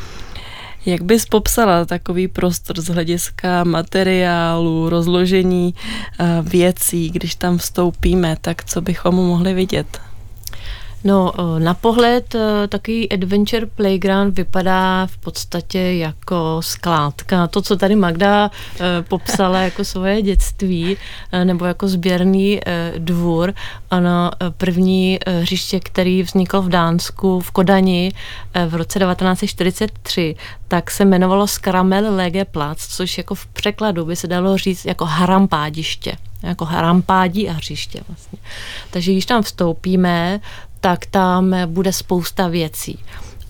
Jak 0.86 1.02
bys 1.02 1.26
popsala 1.26 1.84
takový 1.84 2.28
prostor 2.28 2.80
z 2.80 2.86
hlediska 2.88 3.64
materiálu, 3.64 4.88
rozložení 4.88 5.74
eh, 5.74 6.26
věcí, 6.42 7.10
když 7.10 7.34
tam 7.34 7.58
vstoupíme, 7.58 8.36
tak 8.40 8.64
co 8.64 8.80
bychom 8.80 9.14
mohli 9.14 9.54
vidět? 9.54 10.00
No, 11.04 11.32
na 11.58 11.75
pohled 11.75 12.34
e, 12.34 12.68
takový 12.68 13.12
adventure 13.12 13.66
playground 13.66 14.37
vypadá 14.37 15.07
v 15.07 15.16
podstatě 15.16 15.78
jako 15.78 16.57
skládka. 16.61 17.46
To, 17.46 17.62
co 17.62 17.76
tady 17.76 17.96
Magda 17.96 18.50
e, 18.81 19.02
popsala 19.02 19.61
jako 19.61 19.85
svoje 19.85 20.22
dětství, 20.22 20.96
nebo 21.44 21.64
jako 21.64 21.88
sběrný 21.88 22.61
dvůr, 22.98 23.55
ano, 23.90 24.31
první 24.57 25.18
hřiště, 25.40 25.81
který 25.81 26.22
vznikl 26.22 26.62
v 26.62 26.68
Dánsku, 26.68 27.40
v 27.40 27.50
Kodani 27.50 28.12
v 28.68 28.74
roce 28.74 28.98
1943, 28.98 30.37
tak 30.68 30.90
se 30.90 31.02
jmenovalo 31.02 31.46
Skramel 31.46 32.14
Lege 32.14 32.44
Plac, 32.44 32.87
což 32.87 33.18
jako 33.18 33.35
v 33.35 33.46
překladu 33.46 34.05
by 34.05 34.16
se 34.16 34.26
dalo 34.26 34.59
říct 34.59 34.85
jako 34.85 35.05
harampádiště 35.05 36.16
jako 36.44 36.64
harampádí 36.64 37.48
a 37.48 37.52
hřiště 37.52 38.00
vlastně. 38.09 38.38
Takže 38.90 39.12
když 39.12 39.26
tam 39.26 39.42
vstoupíme, 39.42 40.40
tak 40.85 41.07
tam 41.07 41.55
bude 41.66 41.92
spousta 41.92 42.49
věcí. 42.49 42.99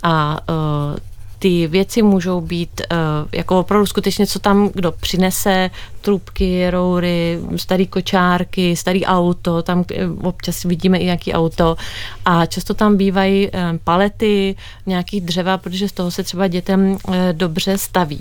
A 0.02 0.38
uh, 0.48 0.98
ty 1.38 1.66
věci 1.66 2.02
můžou 2.02 2.40
být 2.40 2.80
uh, 2.80 2.96
jako 3.32 3.58
opravdu 3.58 3.86
skutečně, 3.86 4.26
co 4.26 4.38
tam 4.38 4.68
kdo 4.74 4.92
přinese, 4.92 5.70
trubky, 6.00 6.70
roury, 6.70 7.38
starý 7.56 7.86
kočárky, 7.86 8.76
starý 8.76 9.06
auto, 9.06 9.62
tam 9.62 9.84
eh, 9.94 10.06
občas 10.22 10.62
vidíme 10.62 10.98
i 10.98 11.04
nějaký 11.04 11.32
auto 11.32 11.76
a 12.24 12.46
často 12.46 12.74
tam 12.74 12.96
bývají 12.96 13.50
palety, 13.84 14.56
nějaký 14.86 15.20
dřeva, 15.20 15.58
protože 15.58 15.88
z 15.88 15.92
toho 15.92 16.10
se 16.10 16.22
třeba 16.22 16.48
dětem 16.48 16.98
dobře 17.32 17.78
staví. 17.78 18.20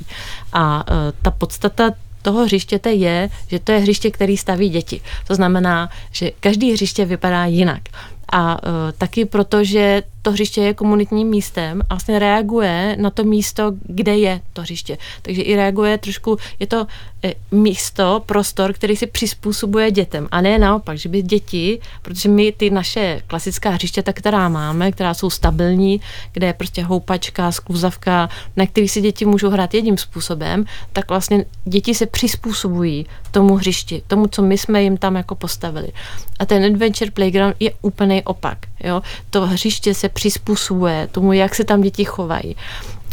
A 0.54 0.84
ta 1.21 1.32
podstata 1.32 1.91
toho 2.21 2.45
hřištěte 2.45 2.91
je, 2.91 3.30
že 3.47 3.60
to 3.60 3.71
je 3.71 3.80
hřiště, 3.80 4.12
který 4.12 4.38
staví 4.38 4.69
děti. 4.69 5.02
To 5.28 5.36
znamená, 5.36 5.89
že 6.12 6.32
každý 6.39 6.73
hřiště 6.73 7.06
vypadá 7.06 7.45
jinak. 7.45 7.82
A 8.33 8.57
uh, 8.57 8.91
taky 8.97 9.29
proto, 9.29 9.61
že 9.61 10.09
to 10.23 10.31
hřiště 10.31 10.62
je 10.62 10.73
komunitním 10.73 11.27
místem 11.27 11.81
a 11.89 11.93
vlastně 11.93 12.19
reaguje 12.19 12.95
na 12.99 13.09
to 13.09 13.23
místo, 13.23 13.71
kde 13.81 14.17
je 14.17 14.41
to 14.53 14.62
hřiště. 14.62 14.97
Takže 15.21 15.41
i 15.41 15.55
reaguje 15.55 15.97
trošku, 15.97 16.38
je 16.59 16.67
to 16.67 16.88
e, 17.23 17.33
místo, 17.51 18.23
prostor, 18.25 18.73
který 18.73 18.95
si 18.95 19.07
přizpůsobuje 19.07 19.91
dětem. 19.91 20.27
A 20.31 20.41
ne 20.41 20.59
naopak, 20.59 20.97
že 20.97 21.09
by 21.09 21.21
děti, 21.21 21.79
protože 22.01 22.29
my 22.29 22.51
ty 22.51 22.69
naše 22.69 23.21
klasická 23.27 23.69
hřiště, 23.69 24.03
která 24.13 24.49
máme, 24.49 24.91
která 24.91 25.13
jsou 25.13 25.29
stabilní, 25.29 26.01
kde 26.33 26.47
je 26.47 26.53
prostě 26.53 26.83
houpačka, 26.83 27.51
skluzavka, 27.51 28.29
na 28.55 28.65
který 28.65 28.88
si 28.88 29.01
děti 29.01 29.25
můžou 29.25 29.49
hrát 29.49 29.73
jedním 29.73 29.97
způsobem, 29.97 30.65
tak 30.93 31.09
vlastně 31.09 31.45
děti 31.65 31.95
se 31.95 32.05
přizpůsobují 32.05 33.05
tomu 33.31 33.55
hřišti, 33.55 34.03
tomu, 34.07 34.27
co 34.27 34.41
my 34.41 34.57
jsme 34.57 34.83
jim 34.83 34.97
tam 34.97 35.15
jako 35.15 35.36
postavili. 35.36 35.88
A 36.39 36.45
ten 36.45 36.65
Adventure 36.65 37.12
Playground 37.12 37.55
je 37.59 37.71
úplný 37.81 38.23
opak. 38.23 38.57
Jo? 38.83 39.01
To 39.29 39.45
hřiště 39.45 39.93
se 39.93 40.09
přizpůsobuje 40.13 41.08
tomu, 41.12 41.34
jak 41.34 41.56
se 41.56 41.63
tam 41.63 41.82
děti 41.82 42.06
chovají. 42.06 42.56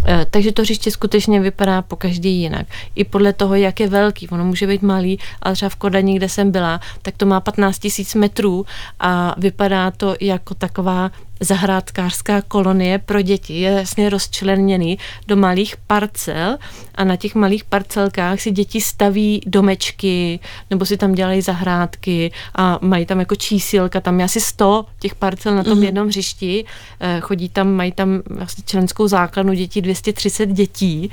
Eh, 0.07 0.27
takže 0.31 0.53
to 0.53 0.63
hřiště 0.63 0.91
skutečně 0.91 1.41
vypadá 1.41 1.83
po 1.83 1.97
každý 1.97 2.41
jinak. 2.41 2.67
I 2.95 3.05
podle 3.05 3.33
toho, 3.33 3.55
jak 3.55 3.81
je 3.81 3.89
velký. 3.89 4.29
Ono 4.29 4.45
může 4.45 4.67
být 4.67 4.83
malý, 4.83 5.19
ale 5.43 5.55
třeba 5.55 5.69
v 5.69 5.77
Kodani, 5.77 6.17
kde 6.17 6.29
jsem 6.29 6.51
byla, 6.51 6.81
tak 7.03 7.15
to 7.17 7.27
má 7.27 7.41
15 7.41 7.81
000 7.85 8.09
metrů 8.15 8.67
a 9.01 9.35
vypadá 9.39 9.91
to 9.91 10.15
jako 10.21 10.55
taková 10.55 11.11
zahrádkářská 11.41 12.43
kolonie 12.43 12.99
pro 12.99 13.23
děti. 13.23 13.61
Je 13.61 13.71
jasně 13.71 14.11
rozčleněný 14.11 14.99
do 15.27 15.37
malých 15.37 15.77
parcel 15.77 16.59
a 16.95 17.05
na 17.05 17.17
těch 17.17 17.35
malých 17.35 17.65
parcelkách 17.65 18.41
si 18.41 18.51
děti 18.51 18.81
staví 18.81 19.41
domečky 19.47 20.41
nebo 20.71 20.87
si 20.87 20.97
tam 20.97 21.13
dělají 21.13 21.43
zahrádky 21.43 22.33
a 22.55 22.79
mají 22.83 23.07
tam 23.07 23.19
jako 23.19 23.35
čísilka, 23.35 24.01
tam 24.01 24.19
je 24.21 24.25
asi 24.25 24.41
100 24.41 24.87
těch 24.99 25.15
parcel 25.15 25.55
na 25.55 25.65
tom 25.65 25.79
mm. 25.79 25.85
jednom 25.85 26.09
hřišti. 26.09 26.65
Eh, 27.01 27.21
chodí 27.21 27.49
tam, 27.49 27.69
mají 27.73 27.93
tam 27.93 28.23
vlastně 28.27 28.65
členskou 28.67 29.09
základnu 29.09 29.53
dětí, 29.53 29.83
230 29.83 30.47
dětí 30.47 31.11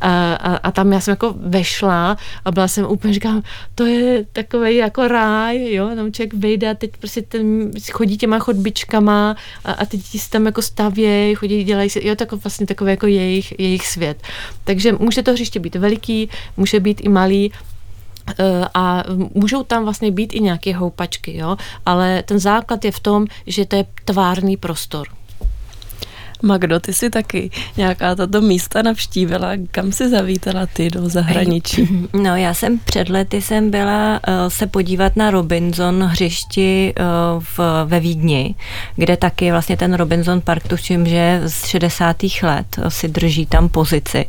a, 0.00 0.34
a, 0.34 0.56
a 0.56 0.70
tam 0.70 0.92
já 0.92 1.00
jsem 1.00 1.12
jako 1.12 1.34
vešla 1.36 2.16
a 2.44 2.50
byla 2.50 2.68
jsem 2.68 2.86
úplně, 2.86 3.14
říkám, 3.14 3.42
to 3.74 3.86
je 3.86 4.24
takový 4.32 4.76
jako 4.76 5.08
ráj, 5.08 5.72
jo, 5.72 5.90
tam 5.96 6.12
člověk 6.12 6.34
vejde 6.34 6.70
a 6.70 6.74
teď 6.74 6.90
prostě 6.98 7.22
ten, 7.22 7.70
chodí 7.92 8.16
těma 8.16 8.38
chodbičkama 8.38 9.36
a, 9.64 9.72
a 9.72 9.84
ty 9.84 9.96
děti 9.96 10.18
si 10.18 10.30
tam 10.30 10.46
jako 10.46 10.62
stavějí, 10.62 11.34
chodí, 11.34 11.64
dělají 11.64 11.90
si, 11.90 12.06
jo, 12.06 12.16
tak 12.16 12.32
vlastně 12.32 12.66
takový 12.66 12.90
jako 12.90 13.06
jejich, 13.06 13.60
jejich 13.60 13.86
svět. 13.86 14.22
Takže 14.64 14.92
může 14.92 15.22
to 15.22 15.32
hřiště 15.32 15.60
být 15.60 15.76
veliký, 15.76 16.28
může 16.56 16.80
být 16.80 17.00
i 17.00 17.08
malý, 17.08 17.52
eh, 18.38 18.64
a 18.74 19.04
můžou 19.34 19.62
tam 19.62 19.84
vlastně 19.84 20.10
být 20.10 20.34
i 20.34 20.40
nějaké 20.40 20.74
houpačky, 20.74 21.36
jo? 21.36 21.56
ale 21.86 22.22
ten 22.22 22.38
základ 22.38 22.84
je 22.84 22.92
v 22.92 23.00
tom, 23.00 23.26
že 23.46 23.66
to 23.66 23.76
je 23.76 23.86
tvárný 24.04 24.56
prostor. 24.56 25.08
Magdo, 26.42 26.80
ty 26.80 26.92
jsi 26.92 27.10
taky 27.10 27.50
nějaká 27.76 28.14
tato 28.14 28.40
místa 28.40 28.82
navštívila, 28.82 29.50
kam 29.70 29.92
jsi 29.92 30.08
zavítala 30.08 30.66
ty 30.66 30.90
do 30.90 31.08
zahraničí? 31.08 31.88
No 32.22 32.36
já 32.36 32.54
jsem 32.54 32.78
před 32.78 33.08
lety 33.08 33.42
jsem 33.42 33.70
byla 33.70 34.20
uh, 34.28 34.34
se 34.48 34.66
podívat 34.66 35.16
na 35.16 35.30
Robinson 35.30 36.02
hřišti 36.02 36.94
uh, 37.00 37.42
v, 37.42 37.58
ve 37.84 38.00
Vídni, 38.00 38.54
kde 38.96 39.16
taky 39.16 39.50
vlastně 39.50 39.76
ten 39.76 39.94
Robinson 39.94 40.40
Park, 40.40 40.68
tuším, 40.68 41.06
že 41.06 41.40
z 41.46 41.66
60. 41.66 42.16
let 42.42 42.66
si 42.88 43.08
drží 43.08 43.46
tam 43.46 43.68
pozici. 43.68 44.26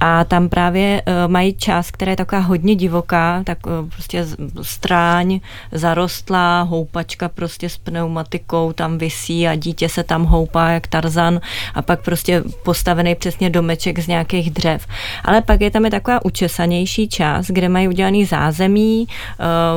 A 0.00 0.24
tam 0.24 0.48
právě 0.48 1.02
uh, 1.06 1.32
mají 1.32 1.54
část, 1.54 1.90
která 1.90 2.10
je 2.10 2.16
taková 2.16 2.40
hodně 2.40 2.74
divoká, 2.74 3.42
tak 3.44 3.66
uh, 3.66 3.72
prostě 3.88 4.26
stráň, 4.62 5.40
zarostlá, 5.72 6.62
houpačka 6.62 7.28
prostě 7.28 7.68
s 7.68 7.78
pneumatikou 7.78 8.72
tam 8.72 8.98
visí 8.98 9.48
a 9.48 9.54
dítě 9.54 9.88
se 9.88 10.04
tam 10.04 10.24
houpá 10.24 10.68
jak 10.68 10.86
Tarzan 10.86 11.40
a 11.74 11.82
pak 11.82 12.00
prostě 12.00 12.42
postavený 12.62 13.14
přesně 13.14 13.50
domeček 13.50 13.98
z 13.98 14.06
nějakých 14.06 14.50
dřev. 14.50 14.86
Ale 15.24 15.42
pak 15.42 15.60
je 15.60 15.70
tam 15.70 15.84
je 15.84 15.90
taková 15.90 16.24
učesanější 16.24 17.08
část, 17.08 17.46
kde 17.46 17.68
mají 17.68 17.88
udělaný 17.88 18.24
zázemí, 18.24 19.06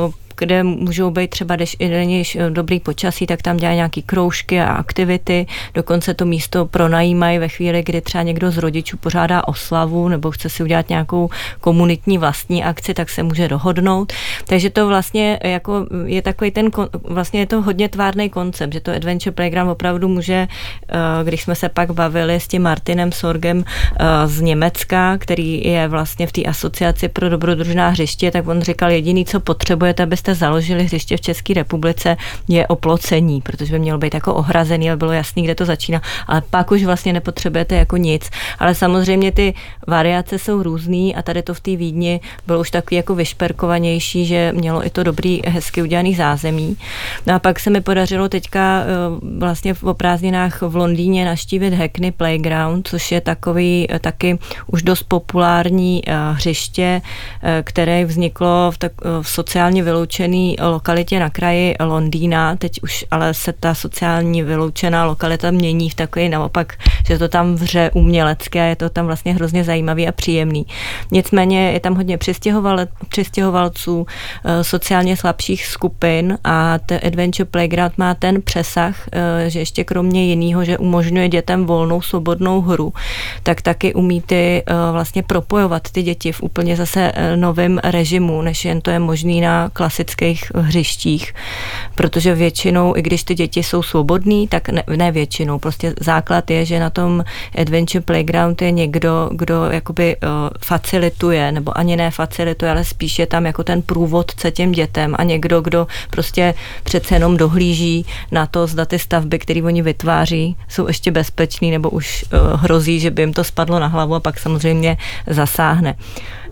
uh, 0.06 0.12
kde 0.38 0.62
můžou 0.62 1.10
být 1.10 1.30
třeba, 1.30 1.56
když 1.56 1.76
není 1.78 2.24
dobrý 2.48 2.80
počasí, 2.80 3.26
tak 3.26 3.42
tam 3.42 3.56
dělají 3.56 3.76
nějaké 3.76 4.02
kroužky 4.02 4.60
a 4.60 4.72
aktivity. 4.72 5.46
Dokonce 5.74 6.14
to 6.14 6.24
místo 6.24 6.66
pronajímají 6.66 7.38
ve 7.38 7.48
chvíli, 7.48 7.82
kdy 7.82 8.00
třeba 8.00 8.22
někdo 8.22 8.50
z 8.50 8.58
rodičů 8.58 8.96
pořádá 8.96 9.48
oslavu 9.48 10.08
nebo 10.08 10.30
chce 10.30 10.48
si 10.48 10.62
udělat 10.62 10.88
nějakou 10.88 11.30
komunitní 11.60 12.18
vlastní 12.18 12.64
akci, 12.64 12.94
tak 12.94 13.10
se 13.10 13.22
může 13.22 13.48
dohodnout. 13.48 14.12
Takže 14.46 14.70
to 14.70 14.88
vlastně 14.88 15.38
jako 15.44 15.86
je 16.04 16.22
takový 16.22 16.50
ten, 16.50 16.70
vlastně 17.02 17.40
je 17.40 17.46
to 17.46 17.62
hodně 17.62 17.88
tvárný 17.88 18.30
koncept, 18.30 18.72
že 18.72 18.80
to 18.80 18.92
Adventure 18.92 19.34
Playground 19.34 19.70
opravdu 19.70 20.08
může, 20.08 20.48
eh, 20.88 21.24
když 21.24 21.42
jsme 21.42 21.54
se 21.54 21.68
pak 21.68 21.90
bavili 21.90 22.34
s 22.34 22.48
tím 22.48 22.62
Martinem 22.62 23.12
Sorgem 23.12 23.64
eh, 23.64 24.04
z 24.26 24.40
Německa, 24.40 25.18
který 25.18 25.64
je 25.64 25.88
vlastně 25.88 26.26
v 26.26 26.32
té 26.32 26.42
asociaci 26.42 27.08
pro 27.08 27.28
dobrodružná 27.28 27.88
hřiště, 27.88 28.30
tak 28.30 28.48
on 28.48 28.62
říkal, 28.62 28.90
jediný, 28.90 29.24
co 29.24 29.40
potřebujete, 29.40 30.02
abyste 30.02 30.25
jste 30.26 30.34
založili 30.34 30.84
hřiště 30.84 31.16
v 31.16 31.20
České 31.20 31.54
republice, 31.54 32.16
je 32.48 32.66
oplocení, 32.66 33.40
protože 33.40 33.72
by 33.72 33.78
mělo 33.78 33.98
být 33.98 34.14
jako 34.14 34.34
ohrazený, 34.34 34.90
ale 34.90 34.96
bylo 34.96 35.12
jasný, 35.12 35.42
kde 35.42 35.54
to 35.54 35.64
začíná. 35.64 36.02
Ale 36.26 36.42
pak 36.50 36.70
už 36.70 36.84
vlastně 36.84 37.12
nepotřebujete 37.12 37.74
jako 37.74 37.96
nic. 37.96 38.30
Ale 38.58 38.74
samozřejmě 38.74 39.32
ty 39.32 39.54
variace 39.86 40.38
jsou 40.38 40.62
různý 40.62 41.14
a 41.14 41.22
tady 41.22 41.42
to 41.42 41.54
v 41.54 41.60
té 41.60 41.76
Vídni 41.76 42.20
bylo 42.46 42.60
už 42.60 42.70
takový 42.70 42.96
jako 42.96 43.14
vyšperkovanější, 43.14 44.26
že 44.26 44.52
mělo 44.52 44.86
i 44.86 44.90
to 44.90 45.02
dobrý, 45.02 45.40
hezky 45.46 45.82
udělaný 45.82 46.14
zázemí. 46.14 46.76
No 47.26 47.34
a 47.34 47.38
pak 47.38 47.60
se 47.60 47.70
mi 47.70 47.80
podařilo 47.80 48.28
teďka 48.28 48.82
eh, 48.82 48.86
vlastně 49.38 49.74
v 49.74 49.94
prázdninách 49.94 50.62
v 50.62 50.76
Londýně 50.76 51.24
naštívit 51.24 51.74
Hackney 51.74 52.10
Playground, 52.10 52.88
což 52.88 53.12
je 53.12 53.20
takový 53.20 53.86
eh, 53.90 53.98
taky 53.98 54.38
už 54.66 54.82
dost 54.82 55.02
populární 55.02 56.02
eh, 56.06 56.14
hřiště, 56.32 57.02
které 57.62 58.04
vzniklo 58.04 58.70
v, 58.70 58.78
tak, 58.78 58.92
v 59.22 59.28
sociálně 59.28 59.82
vyloučené 60.18 60.68
lokalitě 60.70 61.20
na 61.20 61.30
kraji 61.30 61.74
Londýna, 61.80 62.56
teď 62.56 62.82
už 62.82 63.04
ale 63.10 63.34
se 63.34 63.52
ta 63.52 63.74
sociální 63.74 64.42
vyloučená 64.42 65.04
lokalita 65.04 65.50
mění 65.50 65.90
v 65.90 65.94
takový 65.94 66.28
naopak, 66.28 66.72
že 67.06 67.18
to 67.18 67.28
tam 67.28 67.54
vře 67.54 67.90
umělecké, 67.94 68.68
je 68.68 68.76
to 68.76 68.90
tam 68.90 69.06
vlastně 69.06 69.34
hrozně 69.34 69.64
zajímavý 69.64 70.08
a 70.08 70.12
příjemný. 70.12 70.66
Nicméně 71.12 71.72
je 71.72 71.80
tam 71.80 71.94
hodně 71.94 72.18
přistěhovalců, 73.08 74.06
eh, 74.44 74.64
sociálně 74.64 75.16
slabších 75.16 75.66
skupin 75.66 76.38
a 76.44 76.78
ten 76.78 77.00
Adventure 77.06 77.44
Playground 77.44 77.98
má 77.98 78.14
ten 78.14 78.42
přesah, 78.42 79.08
eh, 79.12 79.50
že 79.50 79.58
ještě 79.58 79.84
kromě 79.84 80.24
jiného, 80.24 80.64
že 80.64 80.78
umožňuje 80.78 81.28
dětem 81.28 81.66
volnou, 81.66 82.00
svobodnou 82.00 82.60
hru, 82.60 82.92
tak 83.42 83.62
taky 83.62 83.94
umí 83.94 84.20
ty 84.20 84.62
eh, 84.66 84.74
vlastně 84.92 85.22
propojovat 85.22 85.90
ty 85.92 86.02
děti 86.02 86.32
v 86.32 86.42
úplně 86.42 86.76
zase 86.76 87.12
novém 87.36 87.78
režimu, 87.84 88.42
než 88.42 88.64
jen 88.64 88.80
to 88.80 88.90
je 88.90 88.98
možný 88.98 89.40
na 89.40 89.68
klasickém 89.72 90.05
klasických 90.06 90.52
hřištích, 90.54 91.34
protože 91.94 92.34
většinou, 92.34 92.96
i 92.96 93.02
když 93.02 93.24
ty 93.24 93.34
děti 93.34 93.62
jsou 93.62 93.82
svobodní, 93.82 94.48
tak 94.48 94.68
ne, 94.68 94.82
ne 94.96 95.12
většinou, 95.12 95.58
prostě 95.58 95.94
základ 96.00 96.50
je, 96.50 96.64
že 96.64 96.80
na 96.80 96.90
tom 96.90 97.24
Adventure 97.58 98.00
Playground 98.00 98.62
je 98.62 98.70
někdo, 98.70 99.30
kdo 99.32 99.64
jakoby 99.64 100.16
uh, 100.16 100.30
facilituje, 100.64 101.52
nebo 101.52 101.78
ani 101.78 101.96
ne 101.96 102.10
facilituje, 102.10 102.70
ale 102.70 102.84
spíš 102.84 103.18
je 103.18 103.26
tam 103.26 103.46
jako 103.46 103.64
ten 103.64 103.82
průvodce 103.82 104.50
těm 104.50 104.72
dětem 104.72 105.14
a 105.18 105.22
někdo, 105.22 105.60
kdo 105.60 105.86
prostě 106.10 106.54
přece 106.84 107.14
jenom 107.14 107.36
dohlíží 107.36 108.06
na 108.30 108.46
to, 108.46 108.66
zda 108.66 108.84
ty 108.84 108.98
stavby, 108.98 109.38
které 109.38 109.62
oni 109.62 109.82
vytváří, 109.82 110.56
jsou 110.68 110.86
ještě 110.88 111.10
bezpečný, 111.10 111.70
nebo 111.70 111.90
už 111.90 112.24
uh, 112.24 112.60
hrozí, 112.60 113.00
že 113.00 113.10
by 113.10 113.22
jim 113.22 113.32
to 113.32 113.44
spadlo 113.44 113.78
na 113.78 113.86
hlavu 113.86 114.14
a 114.14 114.20
pak 114.20 114.38
samozřejmě 114.38 114.96
zasáhne. 115.26 115.94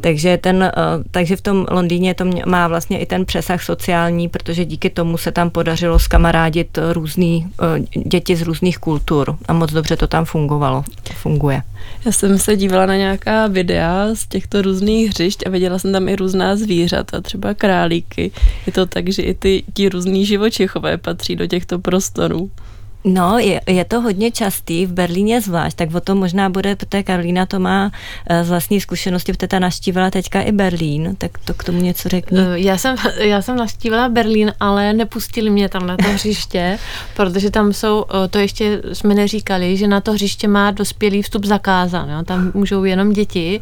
Takže, 0.05 0.37
ten, 0.37 0.63
eh, 0.63 0.73
takže 1.11 1.37
v 1.37 1.41
tom 1.41 1.67
Londýně 1.71 2.15
to 2.15 2.25
má 2.47 2.69
vlastně 2.69 2.99
i 2.99 3.07
ten 3.07 3.25
přesah 3.25 3.63
sociální, 3.63 4.29
protože 4.29 4.65
díky 4.65 4.91
tomu 4.91 5.19
se 5.19 5.33
tam 5.33 5.51
podařilo 5.51 5.99
skamarádit 5.99 6.79
různý 6.93 7.47
eh, 7.63 8.01
děti 8.09 8.37
z 8.37 8.43
různých 8.43 8.79
kultur 8.79 9.37
a 9.49 9.53
moc 9.53 9.73
dobře 9.73 9.97
to 9.97 10.07
tam 10.07 10.25
fungovalo. 10.25 10.85
Funguje. 11.15 11.63
Já 12.05 12.13
jsem 12.13 12.39
se 12.39 12.57
dívala 12.57 12.87
na 12.87 12.97
nějaká 12.97 13.47
videa 13.47 14.09
z 14.15 14.27
těchto 14.27 14.63
různých 14.63 15.09
hřišť 15.09 15.47
a 15.47 15.51
viděla 15.51 15.79
jsem 15.79 15.93
tam 15.93 16.09
i 16.09 16.17
různá 16.17 16.57
zvířata, 16.57 17.21
třeba 17.21 17.55
králíky. 17.55 18.31
Je 18.67 18.73
to 18.73 18.87
tak, 18.87 19.09
že 19.09 19.23
i 19.23 19.35
ty 19.35 19.63
ti 19.75 19.89
různý 19.89 20.27
živočichové 20.27 20.99
patří 20.99 21.37
do 21.37 21.47
těchto 21.47 21.79
prostorů. 21.79 22.51
No, 23.07 23.39
je, 23.39 23.61
je 23.67 23.85
to 23.85 24.01
hodně 24.01 24.31
častý, 24.31 24.87
v 24.87 24.93
Berlíně 24.93 25.41
zvlášť, 25.41 25.77
tak 25.77 25.95
o 25.95 26.01
tom 26.01 26.19
možná 26.19 26.49
bude, 26.49 26.77
protože 26.77 27.03
Karolína 27.03 27.47
to 27.47 27.61
má 27.61 27.91
eh, 28.27 28.45
z 28.45 28.49
vlastní 28.49 28.81
zkušenosti, 28.81 29.33
protože 29.33 29.49
ta 29.49 29.59
naštívila 29.59 30.11
teďka 30.11 30.41
i 30.41 30.53
Berlín, 30.53 31.17
tak 31.19 31.39
to 31.39 31.55
k 31.55 31.65
tomu 31.65 31.81
něco 31.81 32.09
řekni. 32.09 32.39
Eh, 32.41 32.61
já 32.61 32.79
jsem, 32.79 32.97
já 33.19 33.43
jsem 33.43 33.57
naštívila 33.57 34.09
Berlín, 34.09 34.53
ale 34.61 34.93
nepustili 34.93 35.51
mě 35.51 35.69
tam 35.69 35.87
na 35.87 35.97
to 35.97 36.09
hřiště, 36.13 36.79
protože 37.17 37.51
tam 37.51 37.73
jsou, 37.73 38.05
eh, 38.25 38.29
to 38.29 38.39
ještě 38.39 38.83
jsme 38.93 39.15
neříkali, 39.15 39.77
že 39.77 39.87
na 39.87 40.01
to 40.01 40.13
hřiště 40.13 40.49
má 40.49 40.71
dospělý 40.71 41.23
vstup 41.23 41.45
zakázán, 41.45 42.11
jo? 42.11 42.25
tam 42.25 42.51
můžou 42.55 42.85
jenom 42.85 43.13
děti, 43.13 43.61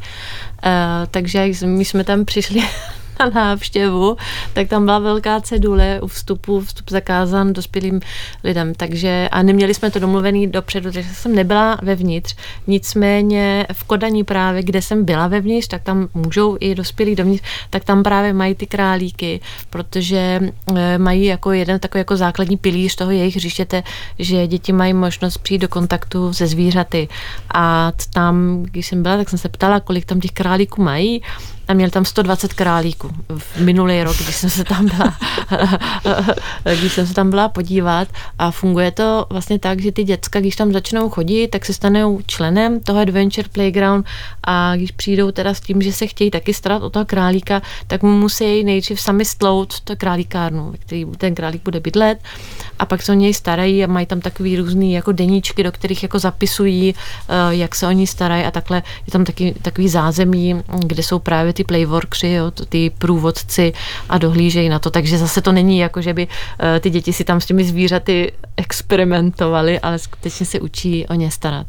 takže 1.11 1.51
my 1.65 1.85
jsme 1.85 2.05
tam 2.05 2.25
přišli 2.25 2.63
na 3.25 3.45
návštěvu, 3.45 4.17
tak 4.53 4.69
tam 4.69 4.85
byla 4.85 4.99
velká 4.99 5.41
cedule 5.41 6.01
u 6.03 6.07
vstupu, 6.07 6.61
vstup 6.61 6.91
zakázán 6.91 7.53
dospělým 7.53 8.01
lidem, 8.45 8.75
takže 8.75 9.29
a 9.33 9.43
neměli 9.43 9.75
jsme 9.75 9.91
to 9.91 9.99
domluvený 9.99 10.47
dopředu, 10.47 10.93
takže 10.93 11.15
jsem 11.15 11.35
nebyla 11.35 11.79
vevnitř, 11.83 12.37
nicméně 12.67 13.67
v 13.73 13.85
Kodaní 13.85 14.25
právě, 14.25 14.63
kde 14.63 14.83
jsem 14.83 15.05
byla 15.05 15.27
vevnitř, 15.27 15.69
tak 15.69 15.83
tam 15.83 16.09
můžou 16.15 16.57
i 16.61 16.75
dospělí 16.75 17.15
dovnitř, 17.15 17.45
tak 17.71 17.85
tam 17.85 18.03
právě 18.03 18.33
mají 18.33 18.55
ty 18.55 18.67
králíky, 18.67 19.41
protože 19.71 20.41
eh, 20.77 20.99
mají 20.99 21.25
jako 21.25 21.53
jeden 21.53 21.81
takový 21.81 22.01
jako 22.01 22.17
základní 22.17 22.57
pilíř 22.57 22.95
toho 22.95 23.11
jejich 23.11 23.37
hřištěte, 23.37 23.83
že 24.19 24.47
děti 24.47 24.73
mají 24.73 24.95
možnost 24.95 25.39
přijít 25.39 25.59
do 25.59 25.69
kontaktu 25.69 26.33
se 26.33 26.47
zvířaty. 26.47 27.09
A 27.55 27.93
tam, 28.13 28.63
když 28.63 28.87
jsem 28.87 29.03
byla, 29.03 29.17
tak 29.17 29.29
jsem 29.31 29.39
se 29.39 29.49
ptala, 29.49 29.81
kolik 29.81 30.05
tam 30.05 30.21
těch 30.21 30.31
králíků 30.31 30.83
mají 30.83 31.23
a 31.69 31.75
měl 31.75 31.91
tam 31.91 32.05
120 32.05 32.53
králíků. 32.53 33.11
V 33.39 33.61
minulý 33.61 34.03
rok, 34.03 34.17
když 34.17 34.37
jsem 34.37 34.51
se 34.51 34.65
tam 34.65 34.87
byla, 34.87 35.15
když 36.81 36.93
jsem 36.93 37.07
se 37.07 37.15
tam 37.15 37.31
byla 37.31 37.49
podívat. 37.49 38.09
A 38.39 38.51
funguje 38.51 38.91
to 38.91 39.27
vlastně 39.31 39.59
tak, 39.59 39.81
že 39.81 39.93
ty 39.93 40.05
děcka, 40.05 40.41
když 40.41 40.57
tam 40.57 40.73
začnou 40.73 41.11
chodit, 41.11 41.49
tak 41.49 41.65
se 41.65 41.73
stanou 41.73 42.21
členem 42.27 42.81
toho 42.81 43.01
Adventure 43.01 43.49
Playground. 43.53 44.07
A 44.45 44.77
když 44.77 44.91
přijdou 44.91 45.31
teda 45.31 45.55
s 45.55 45.61
tím, 45.61 45.83
že 45.83 45.93
se 45.93 46.07
chtějí 46.07 46.31
taky 46.31 46.55
starat 46.55 46.83
o 46.83 46.91
toho 46.91 47.05
králíka, 47.05 47.63
tak 47.87 48.03
mu 48.03 48.19
musí 48.19 48.65
nejdřív 48.65 49.01
sami 49.01 49.25
stlout 49.25 49.81
to 49.81 49.97
králíkárnu, 49.97 50.71
ve 50.71 50.79
který 50.79 51.07
ten 51.19 51.35
králík 51.35 51.63
bude 51.65 51.81
bydlet. 51.81 52.19
A 52.79 52.87
pak 52.87 53.03
se 53.03 53.13
o 53.13 53.15
něj 53.15 53.35
starají 53.35 53.85
a 53.85 53.87
mají 53.87 54.07
tam 54.07 54.21
takový 54.21 54.57
různý 54.57 54.93
jako 54.93 55.13
deníčky, 55.13 55.63
do 55.63 55.73
kterých 55.73 56.03
jako 56.03 56.19
zapisují, 56.19 56.95
eh, 57.29 57.35
jak 57.51 57.75
se 57.75 57.87
o 57.87 57.91
ní 57.91 58.07
starají 58.07 58.45
a 58.45 58.51
takhle. 58.51 58.83
Je 59.07 59.11
tam 59.11 59.25
taky 59.25 59.55
takový 59.63 59.89
zázemí, 59.89 60.63
kde 60.87 61.03
jsou 61.03 61.19
právě 61.19 61.52
ty 61.53 61.65
playworkři, 61.65 62.29
jo, 62.29 62.51
ty 62.51 62.91
průvodci 62.99 63.73
a 64.09 64.19
dohlížejí 64.19 64.69
na 64.69 64.79
to, 64.79 64.91
takže 64.91 65.19
zase 65.19 65.43
to 65.43 65.53
není 65.53 65.79
jako, 65.79 66.03
že 66.03 66.15
by 66.15 66.29
eh, 66.61 66.81
ty 66.81 66.91
děti 66.91 67.13
si 67.13 67.25
tam 67.25 67.41
s 67.41 67.47
těmi 67.47 67.65
zvířaty 67.65 68.33
experimentovali, 68.57 69.81
ale 69.81 69.99
skutečně 69.99 70.47
se 70.47 70.61
učí 70.61 71.07
o 71.07 71.15
ně 71.15 71.31
starat. 71.31 71.67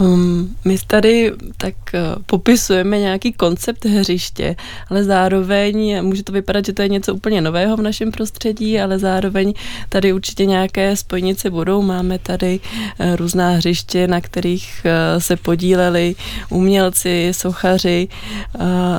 Um, 0.00 0.56
my 0.64 0.76
tady 0.86 1.32
tak 1.56 1.74
uh, 1.94 2.22
popisujeme 2.26 2.98
nějaký 2.98 3.32
koncept 3.32 3.84
hřiště, 3.84 4.56
ale 4.90 5.04
zároveň 5.04 6.02
může 6.04 6.22
to 6.22 6.32
vypadat, 6.32 6.66
že 6.66 6.72
to 6.72 6.82
je 6.82 6.88
něco 6.88 7.14
úplně 7.14 7.40
nového 7.40 7.76
v 7.76 7.82
našem 7.82 8.10
prostředí, 8.10 8.80
ale 8.80 8.98
zároveň 8.98 9.52
tady 9.88 10.12
určitě 10.12 10.46
nějaké 10.46 10.96
spojnice 10.96 11.50
budou. 11.50 11.82
Máme 11.82 12.18
tady 12.18 12.60
uh, 12.60 13.16
různá 13.16 13.50
hřiště, 13.50 14.06
na 14.06 14.20
kterých 14.20 14.86
uh, 14.86 15.20
se 15.20 15.36
podíleli 15.36 16.14
umělci, 16.48 17.32
sochaři. 17.32 18.08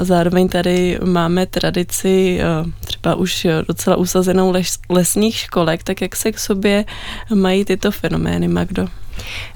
Zároveň 0.01 0.49
tady 0.49 0.99
máme 1.03 1.45
tradici 1.45 2.39
třeba 2.85 3.15
už 3.15 3.47
docela 3.67 3.95
usazenou 3.95 4.51
les, 4.51 4.79
lesních 4.89 5.35
školek, 5.35 5.83
tak 5.83 6.01
jak 6.01 6.15
se 6.15 6.31
k 6.31 6.39
sobě 6.39 6.85
mají 7.33 7.65
tyto 7.65 7.91
fenomény, 7.91 8.47
Magdo? 8.47 8.87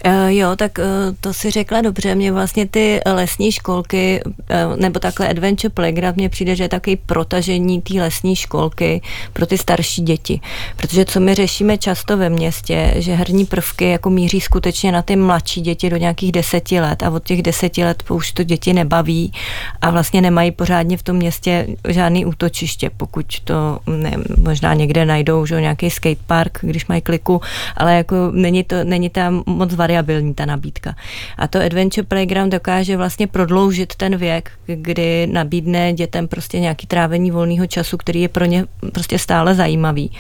Uh, 0.06 0.28
jo, 0.28 0.56
tak 0.56 0.78
uh, 0.78 0.86
to 1.22 1.34
si 1.34 1.52
řekla 1.52 1.82
dobře. 1.82 2.16
Mě 2.16 2.32
vlastně 2.32 2.68
ty 2.68 3.00
lesní 3.06 3.52
školky, 3.52 4.22
uh, 4.26 4.78
nebo 4.78 5.00
takhle 5.00 5.30
Adventure 5.30 5.70
Playground, 5.70 6.18
mně 6.18 6.30
přijde, 6.30 6.56
že 6.56 6.64
je 6.64 6.70
takový 6.70 6.96
protažení 6.96 7.82
té 7.82 7.94
lesní 7.94 8.36
školky 8.36 9.02
pro 9.34 9.46
ty 9.46 9.58
starší 9.58 10.02
děti. 10.02 10.42
Protože 10.78 11.06
co 11.06 11.20
my 11.20 11.36
řešíme 11.36 11.78
často 11.78 12.18
ve 12.18 12.30
městě, 12.30 12.94
že 12.98 13.16
herní 13.16 13.46
prvky 13.46 13.90
jako 13.90 14.10
míří 14.10 14.42
skutečně 14.42 14.92
na 14.92 15.02
ty 15.02 15.16
mladší 15.16 15.62
děti 15.62 15.90
do 15.90 15.98
nějakých 15.98 16.32
deseti 16.32 16.80
let 16.80 17.04
a 17.04 17.10
od 17.10 17.24
těch 17.24 17.42
deseti 17.42 17.84
let 17.84 18.04
už 18.10 18.32
to 18.32 18.44
děti 18.44 18.74
nebaví 18.74 19.34
a 19.82 19.90
vlastně 19.90 20.22
nemají 20.22 20.52
pořádně 20.52 20.98
v 20.98 21.04
tom 21.04 21.16
městě 21.16 21.68
žádný 21.88 22.26
útočiště, 22.26 22.90
pokud 22.98 23.40
to 23.44 23.80
ne, 23.88 24.14
možná 24.38 24.74
někde 24.74 25.06
najdou, 25.06 25.46
že 25.46 25.62
nějaký 25.62 25.90
skatepark, 25.90 26.60
když 26.62 26.88
mají 26.88 27.02
kliku, 27.02 27.42
ale 27.78 27.96
jako 27.96 28.16
není, 28.32 28.64
to, 28.64 28.84
není 28.84 29.10
tam 29.10 29.44
moc 29.50 29.74
variabilní 29.74 30.34
ta 30.34 30.46
nabídka. 30.46 30.96
A 31.38 31.48
to 31.48 31.60
Adventure 31.60 32.08
Playground 32.08 32.52
dokáže 32.52 32.98
vlastně 32.98 33.28
prodloužit 33.28 33.96
ten 33.96 34.18
věk, 34.18 34.52
kdy 34.66 35.28
nabídne 35.28 35.94
dětem 35.94 36.28
prostě 36.28 36.60
nějaký 36.60 36.88
trávení 36.88 37.32
volného 37.32 37.68
času, 37.68 37.98
který 37.98 38.22
je 38.22 38.30
pro 38.30 38.46
ně 38.46 38.66
prostě 38.94 39.20
stále 39.20 39.56
zajímavý. 39.56 40.12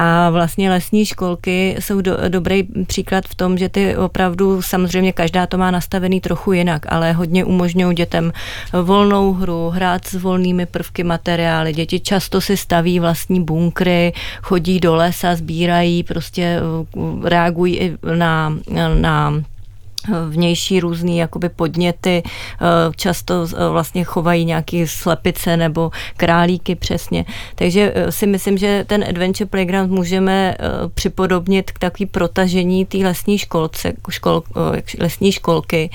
A 0.00 0.30
vlastně 0.30 0.70
lesní 0.70 1.06
školky 1.06 1.76
jsou 1.78 2.00
do, 2.00 2.16
dobrý 2.28 2.62
příklad 2.86 3.24
v 3.24 3.34
tom, 3.34 3.58
že 3.58 3.68
ty 3.68 3.96
opravdu, 3.96 4.62
samozřejmě 4.62 5.12
každá 5.12 5.46
to 5.46 5.58
má 5.58 5.70
nastavený 5.70 6.20
trochu 6.20 6.52
jinak, 6.52 6.86
ale 6.88 7.12
hodně 7.12 7.44
umožňují 7.44 7.96
dětem 7.96 8.32
volnou 8.82 9.32
hru, 9.32 9.68
hrát 9.68 10.04
s 10.04 10.14
volnými 10.14 10.66
prvky 10.66 11.04
materiály. 11.04 11.72
Děti 11.72 12.00
často 12.00 12.40
si 12.40 12.56
staví 12.56 13.00
vlastní 13.00 13.44
bunkry, 13.44 14.12
chodí 14.42 14.80
do 14.80 14.94
lesa, 14.94 15.34
sbírají, 15.34 16.02
prostě 16.02 16.60
reagují 17.24 17.96
na, 18.16 18.58
na 19.00 19.42
vnější 20.28 20.80
různý 20.80 21.18
jakoby 21.18 21.48
podněty, 21.48 22.22
eh, 22.24 22.64
často 22.96 23.46
eh, 23.56 23.68
vlastně 23.68 24.04
chovají 24.04 24.44
nějaký 24.44 24.86
slepice 24.86 25.56
nebo 25.56 25.90
králíky 26.16 26.74
přesně. 26.74 27.24
Takže 27.54 27.92
eh, 27.94 28.12
si 28.12 28.26
myslím, 28.26 28.58
že 28.58 28.84
ten 28.86 29.04
Adventure 29.08 29.48
Playground 29.48 29.90
můžeme 29.90 30.54
připodobnit 30.94 31.70
k 31.70 31.78
takový 31.78 32.06
protažení 32.06 32.86
té 32.86 32.98
lesní 32.98 33.38
školce, 33.38 33.92
škol, 34.10 34.42
lesní 34.98 35.32
školky. 35.32 35.90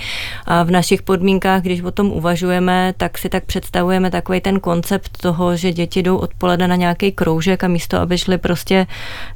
A 0.45 0.63
v 0.63 0.71
našich 0.71 1.01
podmínkách, 1.01 1.61
když 1.61 1.81
o 1.81 1.91
tom 1.91 2.11
uvažujeme, 2.11 2.93
tak 2.97 3.17
si 3.17 3.29
tak 3.29 3.45
představujeme 3.45 4.11
takový 4.11 4.41
ten 4.41 4.59
koncept 4.59 5.17
toho, 5.21 5.55
že 5.55 5.71
děti 5.71 6.03
jdou 6.03 6.17
odpoledne 6.17 6.67
na 6.67 6.75
nějaký 6.75 7.11
kroužek 7.11 7.63
a 7.63 7.67
místo, 7.67 7.99
aby 7.99 8.17
šli 8.17 8.37
prostě 8.37 8.87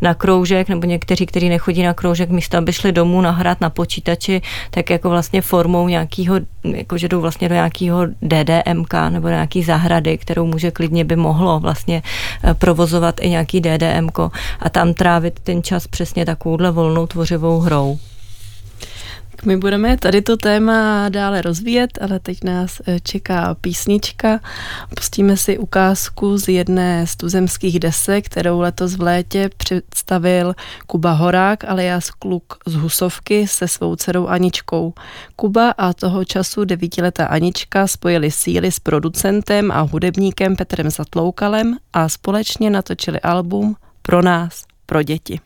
na 0.01 0.13
kroužek, 0.13 0.69
nebo 0.69 0.87
někteří, 0.87 1.25
kteří 1.25 1.49
nechodí 1.49 1.83
na 1.83 1.93
kroužek, 1.93 2.29
místo, 2.29 2.57
aby 2.57 2.73
šli 2.73 2.91
domů 2.91 3.21
nahrát 3.21 3.61
na 3.61 3.69
počítači, 3.69 4.41
tak 4.71 4.89
jako 4.89 5.09
vlastně 5.09 5.41
formou 5.41 5.87
nějakého, 5.87 6.35
jako 6.63 6.97
že 6.97 7.07
jdou 7.07 7.21
vlastně 7.21 7.49
do 7.49 7.55
nějakého 7.55 8.05
DDMK 8.21 8.93
nebo 9.09 9.27
nějaký 9.27 9.63
zahrady, 9.63 10.17
kterou 10.17 10.45
může 10.45 10.71
klidně 10.71 11.05
by 11.05 11.15
mohlo 11.15 11.59
vlastně 11.59 12.01
eh, 12.43 12.53
provozovat 12.53 13.15
i 13.21 13.29
nějaký 13.29 13.61
DDMK 13.61 14.19
a 14.59 14.69
tam 14.69 14.93
trávit 14.93 15.39
ten 15.39 15.63
čas 15.63 15.87
přesně 15.87 16.25
takovouhle 16.25 16.71
volnou 16.71 17.07
tvořivou 17.07 17.59
hrou. 17.59 17.97
My 19.45 19.57
budeme 19.57 19.97
tady 19.97 20.21
to 20.21 20.37
téma 20.37 21.09
dále 21.09 21.41
rozvíjet, 21.41 21.99
ale 22.01 22.19
teď 22.19 22.43
nás 22.43 22.81
eh, 22.87 22.99
čeká 22.99 23.55
písnička. 23.61 24.39
Pustíme 24.95 25.37
si 25.37 25.57
ukázku 25.57 26.37
z 26.37 26.47
jedné 26.47 27.07
z 27.07 27.15
tuzemských 27.15 27.79
desek, 27.79 28.25
kterou 28.25 28.59
letos 28.59 28.95
v 28.95 29.01
létě 29.01 29.49
představil 29.57 30.53
Kuba 30.87 31.11
Horák, 31.11 31.63
alias 31.63 32.11
kluk 32.11 32.53
z 32.65 32.75
Husovky 32.75 33.47
se 33.47 33.67
svou 33.67 33.95
dcerou 33.95 34.27
Aničkou. 34.27 34.93
Kuba 35.35 35.71
a 35.71 35.93
toho 35.93 36.25
času 36.25 36.65
devítiletá 36.65 37.25
Anička 37.25 37.87
spojili 37.87 38.31
síly 38.31 38.71
s 38.71 38.79
producentem 38.79 39.71
a 39.71 39.81
hudebníkem 39.81 40.55
Petrem 40.55 40.89
Zatloukalem 40.89 41.77
a 41.93 42.09
společně 42.09 42.69
natočili 42.69 43.19
album 43.19 43.75
Pro 44.01 44.21
nás, 44.21 44.63
pro 44.85 45.03
děti. 45.03 45.39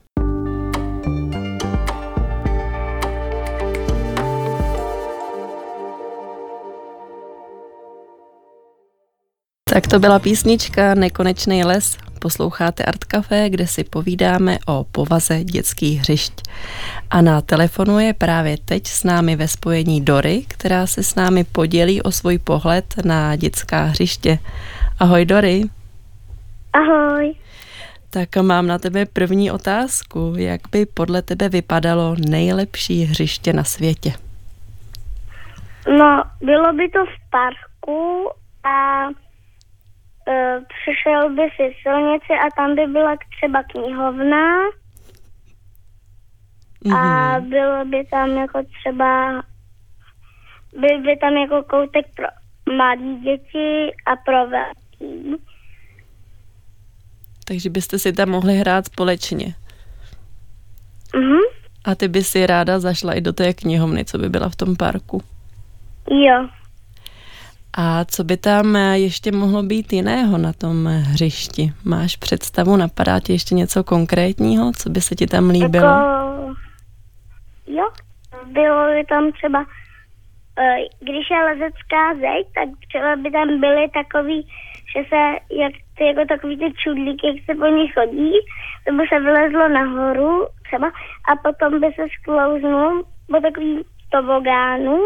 Tak 9.73 9.87
to 9.87 9.99
byla 9.99 10.19
písnička 10.19 10.95
Nekonečný 10.95 11.63
les. 11.63 11.97
Posloucháte 12.19 12.83
Art 12.83 13.03
Café, 13.03 13.49
kde 13.49 13.67
si 13.67 13.83
povídáme 13.83 14.57
o 14.67 14.83
povaze 14.91 15.43
dětských 15.43 15.99
hřišť. 15.99 16.33
A 17.09 17.21
na 17.21 17.41
telefonu 17.41 17.99
je 17.99 18.13
právě 18.13 18.57
teď 18.65 18.87
s 18.87 19.03
námi 19.03 19.35
ve 19.35 19.47
spojení 19.47 20.01
Dory, 20.01 20.45
která 20.47 20.87
se 20.87 21.03
s 21.03 21.15
námi 21.15 21.43
podělí 21.43 22.01
o 22.01 22.11
svůj 22.11 22.37
pohled 22.37 22.85
na 23.05 23.35
dětská 23.35 23.83
hřiště. 23.83 24.39
Ahoj 24.99 25.25
Dory. 25.25 25.63
Ahoj. 26.73 27.35
Tak 28.09 28.35
mám 28.35 28.67
na 28.67 28.77
tebe 28.77 29.05
první 29.05 29.51
otázku. 29.51 30.33
Jak 30.37 30.61
by 30.71 30.85
podle 30.85 31.21
tebe 31.21 31.49
vypadalo 31.49 32.15
nejlepší 32.29 33.03
hřiště 33.03 33.53
na 33.53 33.63
světě? 33.63 34.13
No, 35.97 36.23
bylo 36.41 36.73
by 36.73 36.89
to 36.89 37.05
v 37.05 37.29
parku 37.29 38.29
a 38.63 39.07
přišel 40.67 41.35
by 41.35 41.41
si 41.55 41.75
silnici 41.81 42.33
a 42.33 42.49
tam 42.55 42.75
by 42.75 42.87
byla 42.87 43.15
třeba 43.37 43.63
knihovna 43.63 44.69
mm-hmm. 46.85 46.95
a 46.95 47.39
mhm. 47.39 47.49
bylo 47.49 47.85
by 47.85 48.05
tam 48.11 48.29
jako 48.29 48.61
třeba 48.79 49.41
byl 50.79 51.01
by 51.01 51.17
tam 51.17 51.33
jako 51.33 51.63
koutek 51.63 52.05
pro 52.15 52.27
malé 52.75 53.19
děti 53.23 53.91
a 54.05 54.15
pro 54.25 54.47
velký. 54.47 55.43
Takže 57.45 57.69
byste 57.69 57.99
si 57.99 58.13
tam 58.13 58.29
mohli 58.29 58.53
hrát 58.53 58.85
společně. 58.85 59.55
Mhm. 61.15 61.39
A 61.85 61.95
ty 61.95 62.07
by 62.07 62.23
si 62.23 62.47
ráda 62.47 62.79
zašla 62.79 63.13
i 63.13 63.21
do 63.21 63.33
té 63.33 63.53
knihovny, 63.53 64.05
co 64.05 64.17
by 64.17 64.29
byla 64.29 64.49
v 64.49 64.55
tom 64.55 64.75
parku. 64.75 65.23
Jo. 66.11 66.49
A 67.77 68.05
co 68.05 68.23
by 68.23 68.37
tam 68.37 68.75
ještě 68.75 69.31
mohlo 69.31 69.63
být 69.63 69.93
jiného 69.93 70.37
na 70.37 70.53
tom 70.53 70.85
hřišti? 70.85 71.73
Máš 71.85 72.15
představu, 72.15 72.77
napadá 72.77 73.19
ti 73.19 73.33
ještě 73.33 73.55
něco 73.55 73.83
konkrétního, 73.83 74.71
co 74.77 74.89
by 74.89 75.01
se 75.01 75.15
ti 75.15 75.27
tam 75.27 75.49
líbilo? 75.49 75.85
Jako, 75.85 76.55
jo, 77.67 77.89
bylo 78.45 78.93
by 78.93 79.05
tam 79.05 79.31
třeba, 79.31 79.65
eh, 80.59 80.77
když 80.99 81.29
je 81.31 81.43
lezecká 81.43 82.13
zeď, 82.13 82.47
tak 82.55 82.69
třeba 82.87 83.15
by 83.15 83.31
tam 83.31 83.59
byly 83.59 83.89
takový, 83.89 84.47
že 84.95 85.03
se, 85.09 85.21
jak 85.63 85.73
ty, 85.97 86.05
jako 86.05 86.25
takový 86.27 86.57
ty 86.57 86.73
čudlíky, 86.73 87.27
jak 87.27 87.45
se 87.45 87.55
po 87.55 87.67
nich 87.67 87.93
chodí, 87.93 88.31
to 88.87 88.93
by 88.93 89.03
se 89.07 89.19
vylezlo 89.19 89.69
nahoru 89.69 90.47
třeba 90.67 90.87
a 91.31 91.35
potom 91.43 91.79
by 91.79 91.87
se 91.95 92.05
sklouznul 92.19 93.03
po 93.27 93.41
takový 93.41 93.85
tobogánu 94.11 94.99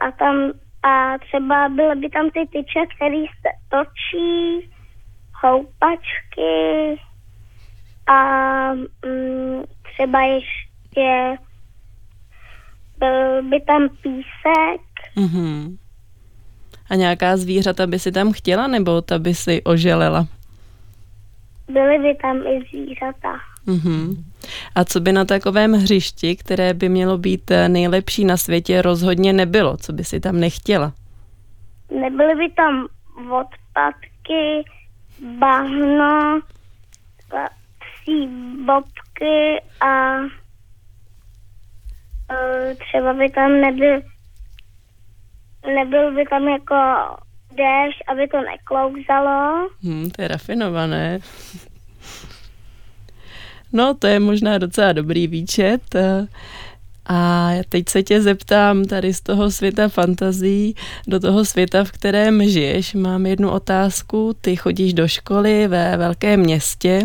a 0.00 0.10
tam 0.10 0.52
a 0.86 1.18
třeba 1.18 1.68
byly 1.68 1.96
by 1.96 2.08
tam 2.08 2.30
ty 2.30 2.46
tyče, 2.52 2.80
které 2.96 3.22
se 3.22 3.50
točí, 3.68 4.70
houpačky 5.42 7.00
a 8.06 8.20
mm, 8.74 9.62
třeba 9.82 10.20
ještě 10.20 11.38
byl 12.98 13.42
by 13.42 13.60
tam 13.60 13.88
písek. 13.88 14.82
Mm-hmm. 15.16 15.76
A 16.90 16.94
nějaká 16.94 17.36
zvířata 17.36 17.86
by 17.86 17.98
si 17.98 18.12
tam 18.12 18.32
chtěla, 18.32 18.66
nebo 18.66 19.02
ta 19.02 19.18
by 19.18 19.34
si 19.34 19.62
oželela? 19.62 20.26
Byly 21.68 21.98
by 21.98 22.14
tam 22.22 22.36
i 22.36 22.64
zvířata. 22.70 23.38
Mm-hmm. 23.66 24.24
A 24.74 24.84
co 24.84 25.00
by 25.00 25.12
na 25.12 25.24
takovém 25.24 25.72
hřišti, 25.72 26.36
které 26.36 26.74
by 26.74 26.88
mělo 26.88 27.18
být 27.18 27.50
eh, 27.50 27.68
nejlepší 27.68 28.24
na 28.24 28.36
světě, 28.36 28.82
rozhodně 28.82 29.32
nebylo? 29.32 29.76
Co 29.76 29.92
by 29.92 30.04
si 30.04 30.20
tam 30.20 30.40
nechtěla? 30.40 30.92
Nebyly 32.00 32.34
by 32.34 32.54
tam 32.54 32.86
odpadky, 33.30 34.64
bahno, 35.38 36.40
psí 38.06 38.28
bobky 38.64 39.62
a 39.80 40.16
eh, 42.30 42.74
třeba 42.74 43.12
by 43.12 43.30
tam 43.30 43.60
nebyl 43.60 44.00
nebyl 45.74 46.14
by 46.14 46.24
tam 46.24 46.48
jako 46.48 46.74
déšť, 47.56 47.98
aby 48.08 48.28
to 48.28 48.40
neklouzalo. 48.40 49.68
Hmm, 49.82 50.10
to 50.10 50.22
je 50.22 50.28
rafinované. 50.28 51.18
No, 53.72 53.94
to 53.94 54.06
je 54.06 54.20
možná 54.20 54.58
docela 54.58 54.92
dobrý 54.92 55.26
výčet. 55.26 55.82
A 57.08 57.50
teď 57.68 57.88
se 57.88 58.02
tě 58.02 58.20
zeptám 58.20 58.84
tady 58.84 59.14
z 59.14 59.20
toho 59.20 59.50
světa 59.50 59.88
fantazí 59.88 60.74
do 61.06 61.20
toho 61.20 61.44
světa, 61.44 61.84
v 61.84 61.92
kterém 61.92 62.48
žiješ. 62.48 62.94
Mám 62.94 63.26
jednu 63.26 63.50
otázku. 63.50 64.36
Ty 64.40 64.56
chodíš 64.56 64.94
do 64.94 65.08
školy 65.08 65.68
ve 65.68 65.96
velkém 65.96 66.40
městě, 66.40 67.02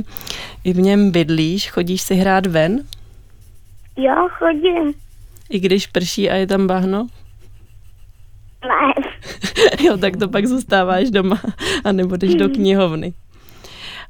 i 0.63 0.73
v 0.73 0.77
něm 0.77 1.11
bydlíš, 1.11 1.71
chodíš 1.71 2.01
si 2.01 2.15
hrát 2.15 2.45
ven? 2.45 2.83
Jo, 3.97 4.27
chodím. 4.37 4.93
I 5.49 5.59
když 5.59 5.87
prší 5.87 6.29
a 6.29 6.35
je 6.35 6.47
tam 6.47 6.67
bahno? 6.67 7.07
Ne. 8.63 9.03
jo, 9.85 9.97
tak 9.97 10.17
to 10.17 10.29
pak 10.29 10.45
zůstáváš 10.45 11.09
doma 11.09 11.41
a 11.83 11.91
nebo 11.91 12.17
jdeš 12.17 12.35
do 12.35 12.49
knihovny. 12.49 13.13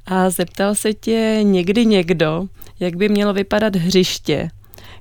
A 0.06 0.30
zeptal 0.30 0.74
se 0.74 0.94
tě 0.94 1.38
někdy 1.42 1.86
někdo, 1.86 2.46
jak 2.80 2.96
by 2.96 3.08
mělo 3.08 3.32
vypadat 3.32 3.76
hřiště, 3.76 4.48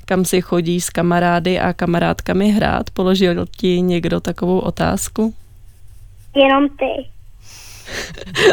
kam 0.06 0.26
si 0.26 0.42
chodíš 0.42 0.86
s 0.86 0.90
kamarády 0.90 1.60
a 1.60 1.74
kamarádkami 1.74 2.50
hrát? 2.52 2.90
Položil 2.90 3.46
ti 3.58 3.82
někdo 3.82 4.20
takovou 4.20 4.60
otázku? 4.60 5.34
Jenom 6.36 6.70
ty. 6.70 7.10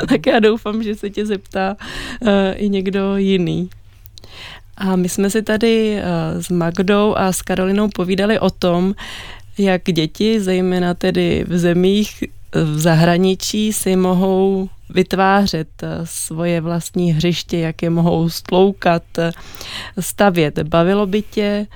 tak 0.08 0.26
já 0.26 0.38
doufám, 0.38 0.82
že 0.82 0.94
se 0.94 1.10
tě 1.10 1.26
zeptá 1.26 1.76
uh, 2.20 2.28
i 2.54 2.68
někdo 2.68 3.16
jiný. 3.16 3.70
A 4.76 4.96
my 4.96 5.08
jsme 5.08 5.30
si 5.30 5.42
tady 5.42 5.96
uh, 5.96 6.40
s 6.42 6.48
Magdou 6.48 7.14
a 7.16 7.32
s 7.32 7.42
Karolinou 7.42 7.88
povídali 7.88 8.38
o 8.38 8.50
tom, 8.50 8.94
jak 9.58 9.82
děti, 9.82 10.40
zejména 10.40 10.94
tedy 10.94 11.44
v 11.48 11.58
zemích 11.58 12.24
v 12.52 12.78
zahraničí, 12.78 13.72
si 13.72 13.96
mohou 13.96 14.68
vytvářet 14.90 15.68
eh, 15.82 15.88
svoje 16.04 16.60
vlastní 16.60 17.12
hřiště, 17.12 17.58
jak 17.58 17.82
je 17.82 17.90
mohou 17.90 18.28
stloukat, 18.28 19.02
stavět. 20.00 20.58
Bavilo 20.58 21.06
by 21.06 21.22
tě 21.22 21.66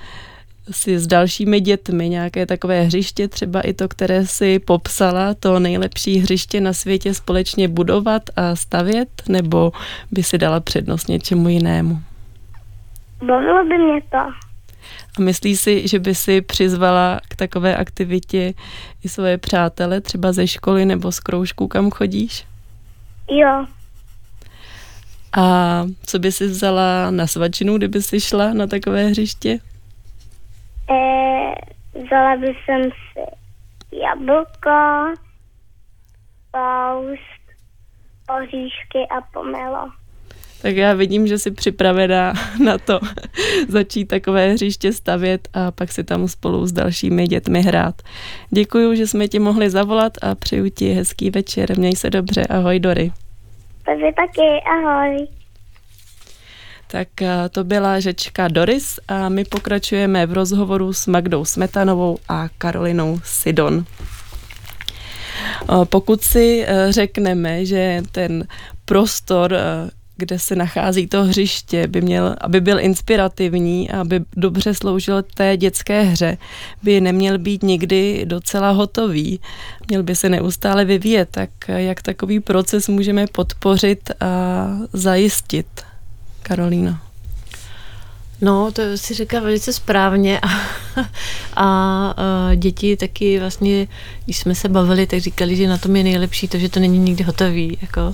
si 0.71 0.99
s 0.99 1.07
dalšími 1.07 1.59
dětmi 1.59 2.09
nějaké 2.09 2.45
takové 2.45 2.81
hřiště, 2.81 3.27
třeba 3.27 3.61
i 3.61 3.73
to, 3.73 3.87
které 3.87 4.25
si 4.25 4.59
popsala, 4.59 5.33
to 5.33 5.59
nejlepší 5.59 6.19
hřiště 6.19 6.61
na 6.61 6.73
světě 6.73 7.13
společně 7.13 7.67
budovat 7.67 8.23
a 8.35 8.55
stavět, 8.55 9.09
nebo 9.29 9.71
by 10.11 10.23
si 10.23 10.37
dala 10.37 10.59
přednost 10.59 11.09
něčemu 11.09 11.49
jinému? 11.49 11.99
Bavilo 13.25 13.65
by 13.65 13.77
mě 13.77 14.01
to. 14.01 14.17
A 15.17 15.21
myslíš 15.21 15.59
si, 15.59 15.87
že 15.87 15.99
by 15.99 16.15
si 16.15 16.41
přizvala 16.41 17.19
k 17.29 17.35
takové 17.35 17.75
aktivitě 17.75 18.53
i 19.03 19.09
svoje 19.09 19.37
přátele, 19.37 20.01
třeba 20.01 20.31
ze 20.31 20.47
školy 20.47 20.85
nebo 20.85 21.11
z 21.11 21.19
kroužku, 21.19 21.67
kam 21.67 21.91
chodíš? 21.91 22.45
Jo. 23.39 23.65
A 25.37 25.43
co 26.05 26.19
by 26.19 26.31
si 26.31 26.47
vzala 26.47 27.11
na 27.11 27.27
svačinu, 27.27 27.77
kdyby 27.77 28.01
si 28.01 28.21
šla 28.21 28.53
na 28.53 28.67
takové 28.67 29.03
hřiště? 29.03 29.59
E, 30.89 31.53
vzala 32.03 32.35
by 32.37 32.47
jsem 32.47 32.81
si 32.83 33.19
jablko, 34.01 35.13
paust, 36.51 37.43
oříšky 38.29 39.07
a 39.17 39.21
pomelo. 39.33 40.02
Tak 40.63 40.75
já 40.75 40.93
vidím, 40.93 41.27
že 41.27 41.37
jsi 41.37 41.51
připravená 41.51 42.33
na 42.63 42.77
to 42.77 42.99
začít 43.67 44.05
takové 44.05 44.51
hřiště 44.51 44.93
stavět 44.93 45.47
a 45.53 45.71
pak 45.71 45.91
si 45.91 46.03
tam 46.03 46.27
spolu 46.27 46.65
s 46.65 46.71
dalšími 46.71 47.27
dětmi 47.27 47.61
hrát. 47.61 48.01
Děkuji, 48.49 48.95
že 48.95 49.07
jsme 49.07 49.27
ti 49.27 49.39
mohli 49.39 49.69
zavolat 49.69 50.13
a 50.21 50.35
přeju 50.35 50.69
ti 50.69 50.93
hezký 50.93 51.29
večer. 51.29 51.77
Měj 51.77 51.95
se 51.95 52.09
dobře. 52.09 52.43
Ahoj, 52.49 52.79
Dory. 52.79 53.11
Takže 53.85 54.05
taky, 54.15 54.61
ahoj. 54.77 55.27
Tak 56.87 57.07
to 57.51 57.63
byla 57.63 57.99
řečka 57.99 58.47
Doris 58.47 58.99
a 59.07 59.29
my 59.29 59.45
pokračujeme 59.45 60.25
v 60.25 60.33
rozhovoru 60.33 60.93
s 60.93 61.07
Magdou 61.07 61.45
Smetanovou 61.45 62.17
a 62.29 62.47
Karolinou 62.57 63.19
Sidon. 63.23 63.85
Pokud 65.83 66.21
si 66.21 66.65
e, 66.67 66.91
řekneme, 66.91 67.65
že 67.65 68.01
ten 68.11 68.47
prostor, 68.85 69.55
kde 70.17 70.39
se 70.39 70.55
nachází 70.55 71.07
to 71.07 71.23
hřiště, 71.23 71.87
by 71.87 72.01
měl, 72.01 72.35
aby 72.41 72.61
byl 72.61 72.79
inspirativní 72.79 73.91
a 73.91 74.01
aby 74.01 74.21
dobře 74.37 74.73
sloužil 74.73 75.23
té 75.33 75.57
dětské 75.57 76.01
hře, 76.01 76.37
by 76.83 77.01
neměl 77.01 77.37
být 77.37 77.63
nikdy 77.63 78.21
docela 78.25 78.71
hotový. 78.71 79.39
Měl 79.89 80.03
by 80.03 80.15
se 80.15 80.29
neustále 80.29 80.85
vyvíjet, 80.85 81.29
tak 81.31 81.49
jak 81.67 82.01
takový 82.01 82.39
proces 82.39 82.87
můžeme 82.87 83.27
podpořit 83.27 84.11
a 84.19 84.67
zajistit? 84.93 85.67
Karolína. 86.41 87.12
No, 88.43 88.71
to 88.71 88.81
si 88.95 89.13
říká 89.13 89.39
velice 89.39 89.73
správně 89.73 90.39
a, 90.39 90.47
a, 90.99 91.05
a 91.55 92.55
děti 92.55 92.97
taky 92.97 93.39
vlastně, 93.39 93.87
když 94.25 94.37
jsme 94.37 94.55
se 94.55 94.69
bavili, 94.69 95.07
tak 95.07 95.19
říkali, 95.19 95.55
že 95.55 95.67
na 95.67 95.77
tom 95.77 95.95
je 95.95 96.03
nejlepší 96.03 96.47
to, 96.47 96.57
že 96.57 96.69
to 96.69 96.79
není 96.79 96.99
nikdy 96.99 97.23
hotový. 97.23 97.77
Jako. 97.81 98.13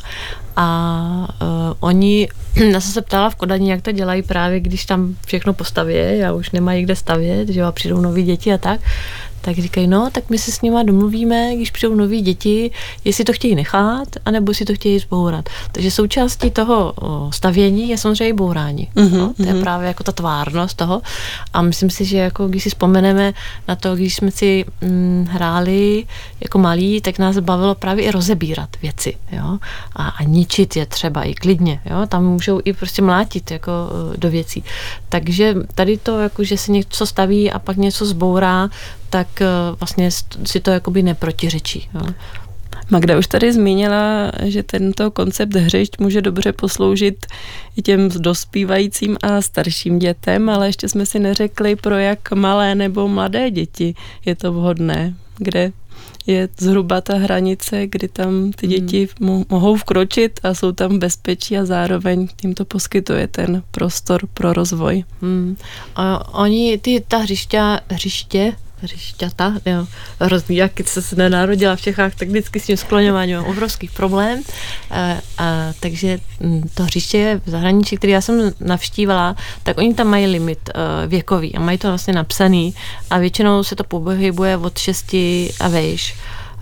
A 0.55 1.27
uh, 1.41 1.73
oni, 1.79 2.27
já 2.55 2.81
jsem 2.81 2.91
se 2.91 3.01
ptala 3.01 3.29
v 3.29 3.35
Kodani, 3.35 3.71
jak 3.71 3.81
to 3.81 3.91
dělají 3.91 4.21
právě, 4.21 4.59
když 4.59 4.85
tam 4.85 5.15
všechno 5.25 5.53
postaví 5.53 6.23
a 6.23 6.33
už 6.33 6.51
nemají 6.51 6.83
kde 6.83 6.95
stavět, 6.95 7.49
že 7.49 7.63
a 7.63 7.71
přijdou 7.71 8.01
noví 8.01 8.23
děti 8.23 8.53
a 8.53 8.57
tak, 8.57 8.81
tak 9.41 9.55
říkají, 9.55 9.87
no, 9.87 10.09
tak 10.11 10.29
my 10.29 10.37
se 10.37 10.51
s 10.51 10.61
nima 10.61 10.83
domluvíme, 10.83 11.55
když 11.55 11.71
přijdou 11.71 11.95
noví 11.95 12.21
děti, 12.21 12.71
jestli 13.05 13.23
to 13.23 13.33
chtějí 13.33 13.55
nechat, 13.55 14.07
anebo 14.25 14.53
si 14.53 14.65
to 14.65 14.73
chtějí 14.73 14.99
zbourat. 14.99 15.49
Takže 15.71 15.91
součástí 15.91 16.51
toho 16.51 16.93
stavění 17.33 17.89
je 17.89 17.97
samozřejmě 17.97 18.33
bourání. 18.33 18.89
Mm-hmm, 18.95 19.17
no, 19.17 19.33
to 19.37 19.43
je 19.43 19.53
mm-hmm. 19.53 19.61
právě 19.61 19.87
jako 19.87 20.03
ta 20.03 20.11
tvárnost 20.11 20.77
toho. 20.77 21.01
A 21.53 21.61
myslím 21.61 21.89
si, 21.89 22.05
že 22.05 22.17
jako 22.17 22.47
když 22.47 22.63
si 22.63 22.69
vzpomeneme 22.69 23.33
na 23.67 23.75
to, 23.75 23.95
když 23.95 24.15
jsme 24.15 24.31
si 24.31 24.65
hm, 24.81 25.27
hráli 25.29 26.05
jako 26.41 26.59
malí, 26.59 27.01
tak 27.01 27.19
nás 27.19 27.39
bavilo 27.39 27.75
právě 27.75 28.05
i 28.05 28.11
rozebírat 28.11 28.69
věci. 28.81 29.17
Jo? 29.31 29.57
A, 29.95 30.07
a 30.07 30.23
ničit 30.23 30.75
je 30.75 30.85
třeba 30.85 31.23
i 31.23 31.33
klidně. 31.33 31.81
Jo? 31.85 32.05
Tam 32.07 32.25
můžou 32.25 32.61
i 32.65 32.73
prostě 32.73 33.01
mlátit 33.01 33.51
jako 33.51 33.71
do 34.17 34.29
věcí. 34.29 34.63
Takže 35.09 35.55
tady 35.75 35.97
to, 35.97 36.19
jako, 36.19 36.43
že 36.43 36.57
se 36.57 36.71
něco 36.71 37.05
staví 37.05 37.51
a 37.51 37.59
pak 37.59 37.77
něco 37.77 38.05
zbourá, 38.05 38.69
tak 39.09 39.41
eh, 39.41 39.47
vlastně 39.79 40.09
si 40.45 40.59
to 40.59 40.71
jakoby 40.71 41.03
neprotiřečí. 41.03 41.89
Jo. 41.93 42.01
Magda 42.91 43.17
už 43.17 43.27
tady 43.27 43.53
zmínila, 43.53 44.31
že 44.43 44.63
tento 44.63 45.11
koncept 45.11 45.55
hřišť 45.55 45.99
může 45.99 46.21
dobře 46.21 46.53
posloužit 46.53 47.25
i 47.77 47.81
těm 47.81 48.09
dospívajícím 48.09 49.17
a 49.21 49.41
starším 49.41 49.99
dětem, 49.99 50.49
ale 50.49 50.67
ještě 50.67 50.89
jsme 50.89 51.05
si 51.05 51.19
neřekli, 51.19 51.75
pro 51.75 51.97
jak 51.97 52.31
malé 52.31 52.75
nebo 52.75 53.07
mladé 53.07 53.51
děti 53.51 53.95
je 54.25 54.35
to 54.35 54.53
vhodné, 54.53 55.13
kde 55.37 55.71
je 56.27 56.49
zhruba 56.59 57.01
ta 57.01 57.17
hranice, 57.17 57.87
kdy 57.87 58.07
tam 58.07 58.51
ty 58.51 58.67
hmm. 58.67 58.75
děti 58.75 59.07
mo- 59.21 59.45
mohou 59.49 59.75
vkročit 59.75 60.39
a 60.43 60.53
jsou 60.53 60.71
tam 60.71 60.99
bezpečí 60.99 61.57
a 61.57 61.65
zároveň 61.65 62.27
tím 62.35 62.53
to 62.53 62.65
poskytuje 62.65 63.27
ten 63.27 63.63
prostor 63.71 64.27
pro 64.33 64.53
rozvoj. 64.53 65.03
Hmm. 65.21 65.57
A 65.95 66.33
oni, 66.33 66.77
ty, 66.77 67.03
ta 67.07 67.17
hřiště, 67.17 67.61
hřiště 67.89 68.53
hřišťata, 68.81 69.53
jo, 69.65 69.87
hrozný, 70.19 70.55
jak 70.55 70.71
se 70.85 71.01
se 71.01 71.15
nenarodila 71.15 71.75
v 71.75 71.81
Čechách, 71.81 72.15
tak 72.15 72.27
vždycky 72.27 72.59
s 72.59 72.65
tím 72.65 72.77
skloňováním 72.77 73.37
mám 73.37 73.45
obrovský 73.45 73.87
problém. 73.87 74.41
A, 74.91 75.17
a, 75.37 75.73
takže 75.79 76.19
mm, 76.39 76.69
to 76.73 76.83
hřiště 76.83 77.41
v 77.45 77.49
zahraničí, 77.49 77.97
který 77.97 78.13
já 78.13 78.21
jsem 78.21 78.51
navštívala, 78.59 79.35
tak 79.63 79.77
oni 79.77 79.93
tam 79.93 80.07
mají 80.07 80.27
limit 80.27 80.69
uh, 80.75 81.09
věkový 81.09 81.55
a 81.55 81.59
mají 81.59 81.77
to 81.77 81.87
vlastně 81.87 82.13
napsaný 82.13 82.73
a 83.09 83.17
většinou 83.17 83.63
se 83.63 83.75
to 83.75 83.83
pohybuje 83.83 84.57
od 84.57 84.77
6 84.77 85.13
a 85.59 85.67
vejš. 85.67 86.15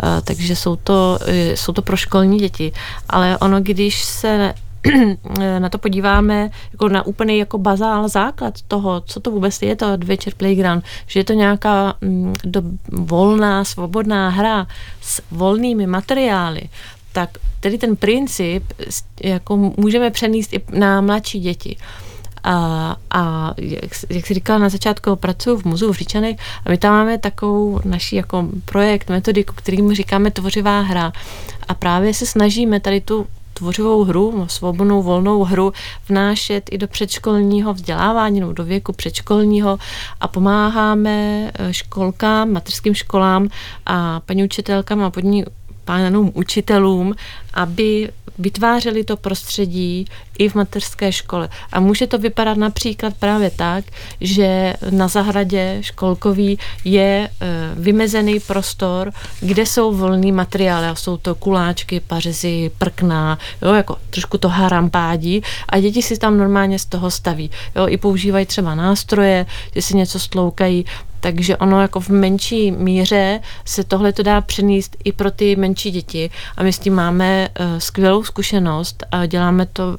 Uh, 0.04 0.22
takže 0.24 0.56
jsou 0.56 0.76
to, 0.76 1.20
jsou 1.56 1.74
to 1.74 1.82
pro 1.82 1.98
školní 1.98 2.40
děti. 2.40 2.72
Ale 3.10 3.38
ono, 3.38 3.62
když 3.62 4.04
se 4.04 4.54
na 5.60 5.70
to 5.70 5.78
podíváme 5.78 6.50
jako 6.72 6.90
na 6.90 7.06
úplný 7.06 7.38
jako 7.38 7.58
bazál 7.58 8.10
základ 8.10 8.62
toho, 8.68 9.02
co 9.02 9.20
to 9.20 9.32
vůbec 9.32 9.62
je 9.62 9.76
to 9.76 9.86
Adventure 9.86 10.36
Playground, 10.36 10.84
že 11.08 11.20
je 11.20 11.24
to 11.24 11.34
nějaká 11.34 11.94
mm, 12.02 12.34
do, 12.44 12.62
volná, 12.92 13.64
svobodná 13.64 14.30
hra 14.30 14.68
s 15.02 15.22
volnými 15.32 15.88
materiály, 15.88 16.62
tak 17.14 17.30
tedy 17.60 17.78
ten 17.78 17.96
princip 17.96 18.64
jako 19.24 19.74
můžeme 19.78 20.12
přenést 20.12 20.54
i 20.54 20.62
na 20.72 21.02
mladší 21.02 21.40
děti. 21.40 21.78
A, 22.44 22.96
a 23.12 23.54
jak, 23.58 23.92
jak 24.10 24.28
jsi 24.28 24.34
říkala 24.34 24.60
na 24.60 24.70
začátku, 24.70 25.16
pracuji 25.16 25.58
v 25.58 25.66
muzeu 25.66 25.92
v 25.92 25.98
Říčanech 25.98 26.38
a 26.66 26.70
my 26.70 26.78
tam 26.78 26.94
máme 26.94 27.18
takovou 27.18 27.80
naší 27.86 28.16
jako 28.16 28.48
projekt, 28.66 29.10
metodiku, 29.10 29.54
kterým 29.56 29.94
říkáme 29.94 30.32
tvořivá 30.32 30.82
hra. 30.82 31.12
A 31.68 31.74
právě 31.74 32.14
se 32.14 32.26
snažíme 32.26 32.80
tady 32.80 33.02
tu 33.02 33.28
tvořivou 33.58 34.04
hru, 34.04 34.46
svobodnou 34.50 35.04
volnou 35.04 35.44
hru 35.44 35.74
vnášet 36.10 36.70
i 36.72 36.78
do 36.78 36.88
předškolního 36.88 37.74
vzdělávání 37.74 38.40
nebo 38.40 38.54
do 38.54 38.64
věku 38.64 38.94
předškolního 38.94 39.78
a 40.20 40.28
pomáháme 40.28 41.52
eh, 41.54 41.74
školkám, 41.74 42.52
mateřským 42.52 42.94
školám 42.94 43.48
a 43.86 44.20
paní 44.20 44.44
učitelkám 44.44 45.04
a 45.04 45.10
podní 45.10 45.46
pánům 45.86 46.32
učitelům, 46.36 47.16
aby 47.54 48.10
vytvářeli 48.40 49.04
to 49.04 49.18
prostředí 49.18 50.06
i 50.38 50.50
v 50.50 50.56
mateřské 50.56 51.12
škole. 51.12 51.50
A 51.72 51.80
může 51.80 52.08
to 52.08 52.18
vypadat 52.18 52.58
například 52.58 53.14
právě 53.20 53.50
tak, 53.50 53.86
že 54.22 54.74
na 54.90 55.08
zahradě 55.08 55.78
školkový 55.82 56.60
je 56.84 57.04
e, 57.06 57.30
vymezený 57.76 58.40
prostor, 58.40 59.12
kde 59.40 59.66
jsou 59.66 59.94
volný 59.94 60.32
materiály 60.32 60.88
a 60.88 60.96
jsou 60.96 61.18
to 61.18 61.36
kuláčky, 61.36 62.00
pařezy, 62.00 62.72
prkna, 62.78 63.40
jo, 63.62 63.74
jako 63.74 63.98
trošku 64.10 64.38
to 64.38 64.50
harampádí 64.50 65.42
a 65.70 65.80
děti 65.80 66.02
si 66.02 66.18
tam 66.18 66.38
normálně 66.38 66.80
z 66.80 66.86
toho 66.86 67.12
staví. 67.12 67.52
Jo, 67.76 67.88
I 67.88 67.98
používají 67.98 68.46
třeba 68.46 68.76
nástroje, 68.76 69.46
že 69.76 69.82
si 69.82 69.98
něco 69.98 70.20
stloukají, 70.20 70.86
takže 71.28 71.58
ono 71.58 71.82
jako 71.82 72.00
v 72.00 72.10
menší 72.10 72.72
míře 72.72 73.40
se 73.66 73.84
tohle 73.84 74.14
to 74.14 74.24
dá 74.24 74.42
přenést 74.42 74.98
i 75.04 75.12
pro 75.12 75.32
ty 75.32 75.56
menší 75.56 75.92
děti. 75.92 76.30
A 76.58 76.64
my 76.64 76.74
s 76.74 76.80
tím 76.80 76.94
máme 76.94 77.50
uh, 77.60 77.66
skvělou 77.78 78.24
zkušenost 78.24 79.04
a 79.12 79.26
děláme 79.26 79.66
to 79.66 79.88
uh, 79.88 79.96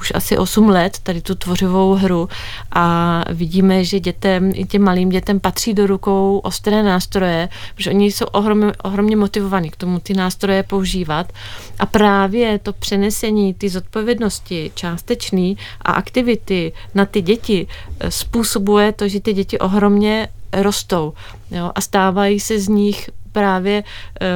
už 0.00 0.12
asi 0.14 0.38
8 0.38 0.68
let, 0.68 0.98
tady 1.02 1.20
tu 1.20 1.34
tvořivou 1.34 1.94
hru. 1.94 2.28
A 2.72 3.24
vidíme, 3.30 3.84
že 3.84 4.00
dětem, 4.00 4.52
i 4.54 4.64
těm 4.64 4.82
malým 4.82 5.08
dětem 5.08 5.40
patří 5.40 5.74
do 5.74 5.86
rukou 5.86 6.38
ostré 6.38 6.82
nástroje, 6.82 7.48
protože 7.74 7.90
oni 7.90 8.06
jsou 8.06 8.24
ohromně, 8.24 8.72
ohromně 8.82 9.16
motivovaní 9.16 9.70
k 9.70 9.76
tomu 9.76 9.98
ty 9.98 10.14
nástroje 10.14 10.62
používat. 10.62 11.32
A 11.78 11.86
právě 11.86 12.58
to 12.58 12.72
přenesení 12.72 13.54
ty 13.54 13.68
zodpovědnosti 13.68 14.70
částečný 14.74 15.56
a 15.80 15.92
aktivity 15.92 16.72
na 16.94 17.06
ty 17.06 17.22
děti 17.22 17.66
eh, 18.00 18.10
způsobuje 18.10 18.92
to, 18.92 19.08
že 19.08 19.20
ty 19.20 19.32
děti 19.32 19.58
ohromně 19.58 20.28
rostou 20.52 21.12
jo, 21.50 21.72
a 21.74 21.80
stávají 21.80 22.40
se 22.40 22.60
z 22.60 22.68
nich 22.68 23.10
právě 23.32 23.84
e, 24.20 24.26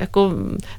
jako 0.00 0.32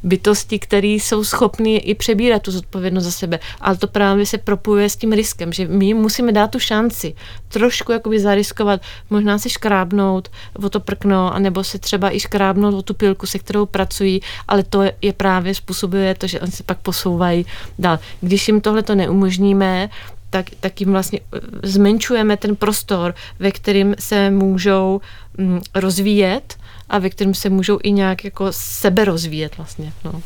bytosti, 0.03 0.59
které 0.59 0.87
jsou 0.87 1.23
schopné 1.23 1.69
i 1.69 1.95
přebírat 1.95 2.41
tu 2.41 2.51
zodpovědnost 2.51 3.03
za 3.03 3.11
sebe. 3.11 3.39
Ale 3.61 3.77
to 3.77 3.87
právě 3.87 4.25
se 4.25 4.37
propojuje 4.37 4.89
s 4.89 4.95
tím 4.95 5.11
riskem, 5.11 5.53
že 5.53 5.67
my 5.67 5.93
musíme 5.93 6.31
dát 6.31 6.51
tu 6.51 6.59
šanci 6.59 7.13
trošku 7.47 7.91
jakoby 7.91 8.19
zariskovat, 8.19 8.81
možná 9.09 9.37
si 9.37 9.49
škrábnout 9.49 10.31
o 10.63 10.69
to 10.69 10.79
prkno, 10.79 11.33
anebo 11.33 11.63
se 11.63 11.79
třeba 11.79 12.15
i 12.15 12.19
škrábnout 12.19 12.73
o 12.73 12.81
tu 12.81 12.93
pilku, 12.93 13.25
se 13.25 13.39
kterou 13.39 13.65
pracují, 13.65 14.21
ale 14.47 14.63
to 14.63 14.83
je 15.01 15.13
právě 15.13 15.55
způsobuje 15.55 16.15
to, 16.15 16.27
že 16.27 16.39
oni 16.39 16.51
se 16.51 16.63
pak 16.63 16.77
posouvají 16.77 17.45
dál. 17.79 17.99
Když 18.21 18.47
jim 18.47 18.61
tohle 18.61 18.83
to 18.83 18.95
neumožníme, 18.95 19.89
tak, 20.35 20.45
tak 20.59 20.81
jim 20.81 20.91
vlastně 20.91 21.19
eh, 21.19 21.39
zmenšujeme 21.63 22.37
ten 22.37 22.55
prostor, 22.55 23.15
ve 23.39 23.51
kterým 23.51 23.95
se 23.99 24.29
můžou 24.29 25.01
mm, 25.37 25.61
rozvíjet 25.75 26.55
a 26.89 26.99
ve 26.99 27.09
kterém 27.09 27.33
se 27.33 27.49
můžou 27.49 27.79
i 27.83 27.91
nějak 27.91 28.25
jako 28.25 28.47
sebe 28.51 29.05
rozvíjet 29.05 29.57
vlastně. 29.57 29.93
No. 30.03 30.21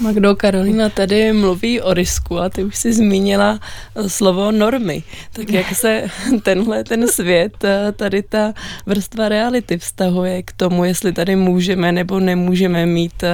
Magdo, 0.00 0.36
Karolina 0.36 0.88
tady 0.88 1.32
mluví 1.32 1.80
o 1.80 1.94
risku 1.94 2.38
a 2.38 2.48
ty 2.48 2.64
už 2.64 2.76
si 2.76 2.92
zmínila 2.92 3.60
eh, 3.96 4.08
slovo 4.08 4.52
normy. 4.52 5.02
Tak 5.32 5.50
jak 5.50 5.74
se 5.74 6.04
tenhle 6.42 6.84
ten 6.84 7.08
svět, 7.08 7.64
eh, 7.64 7.92
tady 7.92 8.22
ta 8.22 8.52
vrstva 8.86 9.28
reality 9.28 9.78
vztahuje 9.78 10.42
k 10.42 10.52
tomu, 10.52 10.84
jestli 10.84 11.12
tady 11.12 11.36
můžeme 11.36 11.92
nebo 11.92 12.20
nemůžeme 12.20 12.86
mít 12.86 13.24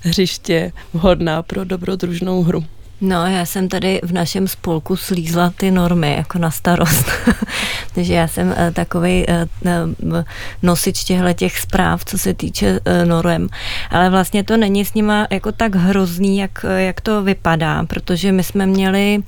hřiště 0.00 0.72
vhodná 0.92 1.42
pro 1.42 1.64
dobrodružnou 1.64 2.42
hru? 2.42 2.64
No, 3.00 3.26
já 3.26 3.46
jsem 3.46 3.68
tady 3.68 4.00
v 4.02 4.12
našem 4.12 4.48
spolku 4.48 4.96
slízla 4.96 5.52
ty 5.56 5.70
normy 5.70 6.14
jako 6.16 6.38
na 6.38 6.50
starost. 6.50 7.06
Takže 7.94 8.14
já 8.14 8.28
jsem 8.28 8.48
uh, 8.48 8.54
takový 8.72 9.26
uh, 9.26 10.24
nosič 10.62 11.04
těchto 11.04 11.32
těch 11.32 11.58
zpráv, 11.58 12.04
co 12.04 12.18
se 12.18 12.34
týče 12.34 12.80
norem. 13.04 13.48
Ale 13.90 14.10
vlastně 14.10 14.44
to 14.44 14.56
není 14.56 14.84
s 14.84 14.94
nima 14.94 15.26
jako 15.30 15.52
tak 15.52 15.74
hrozný, 15.74 16.38
jak, 16.38 16.64
jak 16.76 17.00
to 17.00 17.22
vypadá, 17.22 17.84
protože 17.84 18.32
my 18.32 18.44
jsme 18.44 18.66
měli 18.66 19.22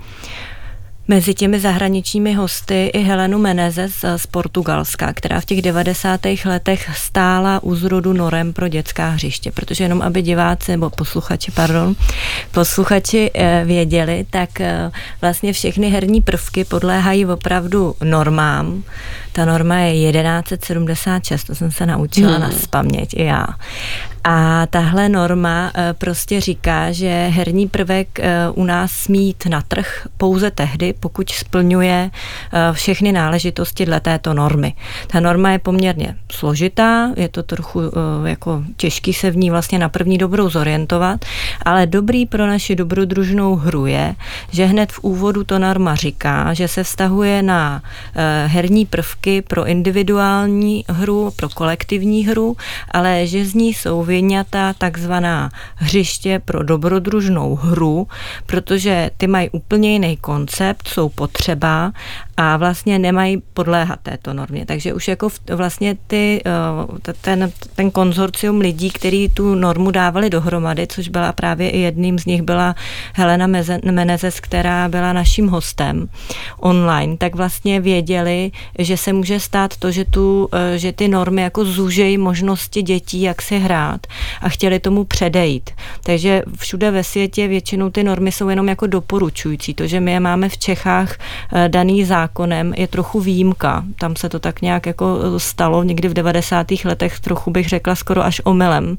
Mezi 1.11 1.34
těmi 1.34 1.61
zahraničními 1.61 2.34
hosty 2.34 2.86
i 2.86 3.02
Helenu 3.02 3.38
Menezes 3.38 4.04
z 4.16 4.26
Portugalska, 4.26 5.12
která 5.12 5.40
v 5.40 5.44
těch 5.44 5.62
90. 5.62 6.20
letech 6.44 6.90
stála 6.96 7.62
u 7.62 7.74
zrodu 7.74 8.12
norem 8.12 8.52
pro 8.52 8.68
dětská 8.68 9.09
hřiště, 9.11 9.52
protože 9.52 9.84
jenom 9.84 10.02
aby 10.02 10.22
diváci, 10.22 10.70
nebo 10.70 10.90
posluchači, 10.90 11.50
pardon, 11.50 11.94
posluchači 12.50 13.30
eh, 13.34 13.62
věděli, 13.64 14.26
tak 14.30 14.61
eh, 14.61 14.90
vlastně 15.20 15.52
všechny 15.52 15.90
herní 15.90 16.22
prvky 16.22 16.64
podléhají 16.64 17.26
opravdu 17.26 17.94
normám. 18.04 18.82
Ta 19.32 19.44
norma 19.44 19.76
je 19.76 20.12
1176, 20.12 21.44
to 21.44 21.54
jsem 21.54 21.70
se 21.70 21.86
naučila 21.86 22.32
hmm. 22.32 22.40
na 22.42 22.50
spaměť 22.50 23.14
i 23.14 23.24
já. 23.24 23.46
A 24.31 24.66
tahle 24.66 25.09
norma 25.09 25.70
eh, 25.74 25.95
prostě 25.99 26.41
říká, 26.41 26.93
že 26.93 27.29
herní 27.33 27.68
prvek 27.68 28.20
eh, 28.20 28.51
u 28.55 28.64
nás 28.64 28.93
smít 28.93 29.47
na 29.47 29.62
trh 29.62 30.07
pouze 30.16 30.51
tehdy, 30.51 30.95
pokud 31.01 31.31
splňuje 31.31 32.11
eh, 32.11 32.72
všechny 32.72 33.12
náležitosti 33.12 33.87
dle 33.87 34.01
této 34.01 34.35
normy. 34.35 34.74
Ta 35.07 35.20
norma 35.20 35.51
je 35.51 35.59
poměrně 35.59 36.16
složitá, 36.33 37.11
je 37.16 37.29
to 37.29 37.43
trochu 37.43 37.81
jako 38.24 38.62
těžký 38.76 39.12
se 39.12 39.31
v 39.31 39.37
ní 39.37 39.51
vlastně 39.51 39.79
na 39.79 39.89
první 39.89 40.18
dobrou 40.18 40.51
zorientovat, 40.51 41.24
ale 41.62 41.87
dobrý 41.87 42.26
pro 42.26 42.47
naši 42.47 42.76
dobrodružnou 42.76 43.57
hru 43.57 43.87
je, 43.87 44.14
že 44.51 44.64
hned 44.64 44.93
v 44.93 44.99
úvodu 45.03 45.45
to 45.45 45.59
norma 45.59 45.95
říká, 45.95 46.55
že 46.55 46.68
se 46.68 46.85
vztahuje 46.85 47.43
na 47.43 47.83
herní 48.47 48.87
prvky 48.87 49.43
pro 49.43 49.66
individuální 49.66 50.85
hru, 50.89 51.31
pro 51.37 51.49
kolektivní 51.49 52.26
hru, 52.26 52.57
ale 52.91 53.26
že 53.26 53.45
z 53.45 53.55
ní 53.55 53.74
jsou 53.74 54.03
vyňata 54.19 54.73
takzvaná 54.73 55.51
hřiště 55.75 56.43
pro 56.45 56.62
dobrodružnou 56.62 57.55
hru, 57.55 58.09
protože 58.47 59.11
ty 59.16 59.27
mají 59.27 59.51
úplně 59.51 59.93
jiný 59.93 60.16
koncept, 60.16 60.89
jsou 60.89 61.09
potřeba 61.09 61.93
a 62.37 62.57
vlastně 62.57 62.99
nemají 62.99 63.43
podléhat 63.55 64.01
této 64.03 64.35
normě. 64.35 64.66
Takže 64.66 64.95
už 64.95 65.09
jako 65.09 65.29
vlastně 65.55 65.97
ty, 66.07 66.43
eh, 66.47 67.12
ten, 67.21 67.53
ten 67.75 67.91
konzorcium 67.91 68.61
lidí, 68.61 68.91
který 68.91 69.29
tu 69.29 69.55
normu 69.55 69.91
dávali 69.91 70.31
dohromady, 70.31 70.87
což 70.87 71.09
byla 71.09 71.33
právě 71.33 71.71
i 71.71 71.79
jedním 71.79 72.19
z 72.19 72.25
nich 72.25 72.43
byla 72.43 72.75
Helena 73.14 73.47
Menezes, 73.91 74.41
která 74.41 74.89
byla 74.89 75.12
naším 75.12 75.49
hostem 75.49 76.09
online, 76.59 77.16
tak 77.16 77.35
vlastně 77.35 77.81
věděli, 77.81 78.51
že 78.79 78.97
se 78.97 79.12
může 79.12 79.41
stát 79.41 79.77
to, 79.77 79.91
že, 79.91 80.05
tu, 80.05 80.49
eh, 80.53 80.79
že 80.79 80.93
ty 80.93 81.09
normy 81.09 81.43
jako 81.43 81.64
zúžejí 81.64 82.19
možnosti 82.19 82.83
dětí, 82.83 83.23
jak 83.23 83.43
si 83.43 83.59
hrát 83.59 83.97
a 84.42 84.49
chtěli 84.49 84.80
tomu 84.80 85.05
předejít. 85.05 85.70
Takže 86.05 86.42
všude 86.59 86.90
ve 86.90 87.05
světě 87.05 87.49
většinou 87.49 87.90
ty 87.90 88.05
normy 88.05 88.32
jsou 88.32 88.49
jenom 88.49 88.68
jako 88.68 88.86
doporučující. 88.86 89.74
To, 89.74 89.86
že 89.86 90.01
my 90.01 90.12
je 90.12 90.20
máme 90.20 90.49
v 90.49 90.59
Čechách 90.59 91.16
eh, 91.53 91.68
daný 91.68 92.05
zákonem, 92.05 92.74
je 92.76 92.88
trochu 92.88 93.20
výjimka. 93.20 93.84
Tam 93.99 94.16
se 94.16 94.28
to 94.28 94.38
tak 94.38 94.62
nějak 94.62 94.86
jako 94.86 95.18
stalo 95.38 95.82
někdy 95.82 96.09
v 96.09 96.14
90. 96.14 96.66
letech, 96.84 97.20
trochu 97.20 97.51
bych 97.51 97.68
řekla 97.68 97.94
skoro 97.94 98.24
až 98.24 98.40
omylem. 98.44 98.99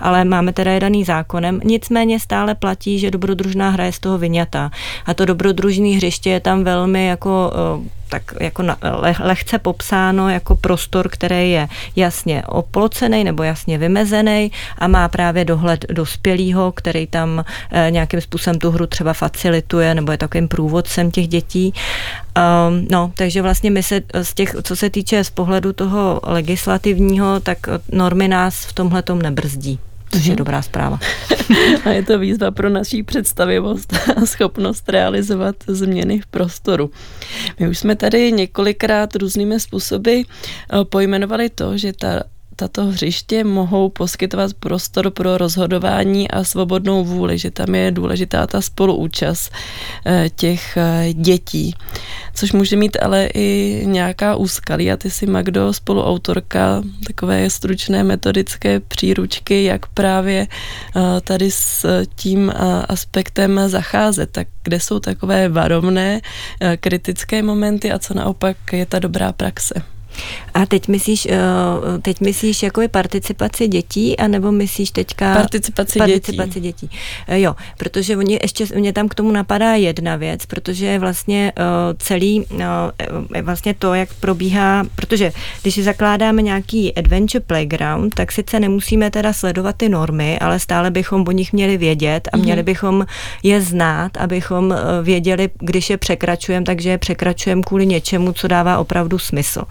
Ale 0.00 0.24
máme 0.24 0.52
teda 0.52 0.72
je 0.72 0.80
daný 0.80 1.04
zákonem. 1.04 1.60
Nicméně 1.64 2.20
stále 2.20 2.54
platí, 2.54 2.98
že 2.98 3.10
dobrodružná 3.10 3.70
hra 3.70 3.84
je 3.84 3.92
z 3.92 3.98
toho 3.98 4.18
vyňata. 4.18 4.70
A 5.06 5.14
to 5.14 5.24
dobrodružné 5.24 5.88
hřiště 5.88 6.30
je 6.30 6.40
tam 6.40 6.64
velmi 6.64 7.06
jako 7.06 7.52
eh, 7.54 7.96
tak 8.08 8.22
jako 8.40 8.62
na, 8.62 8.76
leh, 8.82 9.20
lehce 9.20 9.58
popsáno 9.58 10.28
jako 10.28 10.56
prostor, 10.56 11.08
který 11.08 11.50
je 11.50 11.68
jasně 11.96 12.42
oplocený 12.46 13.24
nebo 13.24 13.42
jasně 13.42 13.78
vymezený 13.78 14.52
a 14.78 14.88
má 14.88 15.08
právě 15.08 15.44
dohled 15.44 15.84
dospělého, 15.88 16.72
který 16.72 17.06
tam 17.06 17.44
e, 17.70 17.90
nějakým 17.90 18.20
způsobem 18.20 18.58
tu 18.58 18.70
hru 18.70 18.86
třeba 18.86 19.12
facilituje 19.12 19.94
nebo 19.94 20.12
je 20.12 20.18
takovým 20.18 20.48
průvodcem 20.48 21.10
těch 21.10 21.28
dětí. 21.28 21.74
Um, 22.36 22.86
no, 22.90 23.12
takže 23.14 23.42
vlastně 23.42 23.70
my 23.70 23.82
se 23.82 24.00
z 24.22 24.34
těch, 24.34 24.56
co 24.62 24.76
se 24.76 24.90
týče 24.90 25.24
z 25.24 25.30
pohledu 25.30 25.72
toho 25.72 26.20
legislativního, 26.22 27.40
tak 27.40 27.58
normy 27.92 28.28
nás 28.28 28.64
v 28.64 28.72
tomhle 28.72 29.02
tom 29.02 29.22
nebrzdí 29.22 29.78
což 30.10 30.26
je 30.26 30.36
dobrá 30.36 30.62
zpráva. 30.62 30.98
a 31.84 31.90
je 31.90 32.02
to 32.02 32.18
výzva 32.18 32.50
pro 32.50 32.70
naší 32.70 33.02
představivost 33.02 33.92
a 34.16 34.26
schopnost 34.26 34.88
realizovat 34.88 35.56
změny 35.66 36.20
v 36.20 36.26
prostoru. 36.26 36.90
My 37.60 37.68
už 37.68 37.78
jsme 37.78 37.96
tady 37.96 38.32
několikrát 38.32 39.16
různými 39.16 39.60
způsoby 39.60 40.20
eh, 40.20 40.84
pojmenovali 40.84 41.50
to, 41.50 41.76
že 41.76 41.92
ta 41.92 42.22
tato 42.56 42.86
hřiště 42.86 43.44
mohou 43.44 43.88
poskytovat 43.88 44.54
prostor 44.54 45.10
pro 45.10 45.38
rozhodování 45.38 46.30
a 46.30 46.44
svobodnou 46.44 47.04
vůli, 47.04 47.38
že 47.38 47.50
tam 47.50 47.74
je 47.74 47.90
důležitá 47.90 48.46
ta 48.46 48.60
spoluúčast 48.60 49.52
eh, 50.06 50.30
těch 50.36 50.76
eh, 50.76 51.12
dětí, 51.12 51.74
což 52.34 52.52
může 52.52 52.76
mít 52.76 52.96
ale 53.02 53.28
i 53.34 53.80
nějaká 53.84 54.36
úskalí 54.36 54.92
a 54.92 54.96
ty 54.96 55.10
si 55.10 55.26
Magdo, 55.26 55.72
spoluautorka 55.72 56.82
takové 57.06 57.50
stručné 57.50 58.04
metodické 58.04 58.80
příručky, 58.80 59.64
jak 59.64 59.86
právě 59.86 60.46
eh, 60.46 61.00
tady 61.20 61.50
s 61.50 61.86
tím 62.14 62.52
aspektem 62.88 63.60
zacházet, 63.66 64.30
tak 64.30 64.48
kde 64.62 64.80
jsou 64.80 65.00
takové 65.00 65.48
varovné 65.48 66.20
kritické 66.80 67.42
momenty 67.42 67.92
a 67.92 67.98
co 67.98 68.14
naopak 68.14 68.56
je 68.72 68.86
ta 68.86 68.98
dobrá 68.98 69.32
praxe. 69.32 69.95
A 70.54 70.66
teď 70.66 70.88
myslíš, 70.88 71.26
eh, 71.26 71.38
teď 72.02 72.20
myslíš 72.20 72.62
jako 72.62 72.80
je 72.80 72.88
participaci 72.88 73.68
dětí, 73.68 74.18
anebo 74.18 74.52
myslíš 74.52 74.90
teďka... 74.90 75.34
Participaci, 75.34 75.98
participaci 75.98 76.60
dětí. 76.60 76.86
dětí. 76.86 76.98
Eh, 77.28 77.40
jo, 77.40 77.54
protože 77.78 78.16
oni, 78.16 78.38
ještě 78.42 78.66
mě 78.74 78.92
tam 78.92 79.08
k 79.08 79.14
tomu 79.14 79.30
napadá 79.30 79.74
jedna 79.74 80.16
věc, 80.16 80.46
protože 80.46 80.98
vlastně 80.98 81.52
eh, 81.56 81.62
celý, 81.98 82.46
vlastně 83.42 83.74
to, 83.74 83.94
jak 83.94 84.14
probíhá, 84.14 84.84
protože 84.96 85.32
když 85.62 85.74
si 85.74 85.82
zakládáme 85.82 86.42
nějaký 86.42 86.94
adventure 86.94 87.44
playground, 87.46 88.14
tak 88.14 88.32
sice 88.32 88.60
nemusíme 88.60 89.10
teda 89.10 89.32
sledovat 89.32 89.76
ty 89.76 89.88
normy, 89.88 90.38
ale 90.38 90.58
stále 90.58 90.90
bychom 90.90 91.24
o 91.28 91.30
nich 91.30 91.52
měli 91.52 91.76
vědět 91.76 92.28
a 92.32 92.36
měli 92.36 92.60
mm-hmm. 92.60 92.64
bychom 92.64 93.06
je 93.42 93.60
znát, 93.60 94.16
abychom 94.16 94.74
věděli, 95.02 95.50
když 95.58 95.90
je 95.90 95.96
překračujeme, 95.96 96.66
takže 96.66 96.90
je 96.90 96.98
překračujeme 96.98 97.62
kvůli 97.62 97.86
něčemu, 97.86 98.32
co 98.32 98.48
dává 98.48 98.78
opravdu 98.78 99.18
smysl. 99.18 99.62